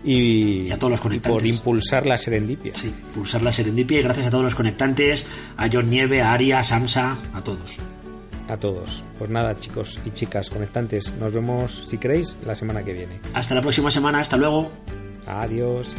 y, 0.03 0.63
Y 0.67 0.71
a 0.73 0.79
todos 0.79 0.91
los 0.91 1.01
y 1.01 1.03
por 1.03 1.11
conectantes. 1.11 1.55
impulsar 1.55 2.05
la 2.05 2.17
serendipia. 2.17 2.73
Sí, 2.75 2.93
pulsar 3.15 3.43
la 3.43 3.53
serendipia 3.53 4.01
y 4.01 4.03
gracias 4.03 4.27
a 4.27 4.31
todos 4.31 4.43
los 4.45 4.57
conectantes, 4.57 5.25
a 5.57 5.69
John 5.73 5.89
Nieve, 5.89 6.21
a 6.21 6.33
Aria, 6.33 6.59
a 6.59 6.65
Samsa, 6.65 7.17
a 7.33 7.45
todos. 7.45 7.77
A 8.49 8.57
todos. 8.57 9.03
Pues 9.19 9.31
nada, 9.31 9.59
chicos 9.61 9.99
y 10.05 10.11
chicas 10.11 10.49
conectantes, 10.51 11.13
nos 11.15 11.33
vemos, 11.33 11.85
si 11.87 11.99
queréis, 11.99 12.37
la 12.47 12.55
semana 12.55 12.83
que 12.83 12.93
viene. 12.93 13.21
Hasta 13.35 13.55
la 13.55 13.61
próxima 13.61 13.91
semana, 13.91 14.21
hasta 14.21 14.37
luego. 14.37 14.73
Adiós. 15.27 15.95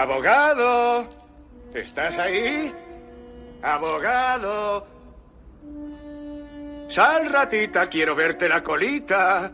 Abogado, 0.00 1.06
¿estás 1.74 2.16
ahí? 2.16 2.74
Abogado. 3.60 4.86
Sal, 6.88 7.30
ratita, 7.30 7.86
quiero 7.90 8.14
verte 8.14 8.48
la 8.48 8.62
colita. 8.62 9.52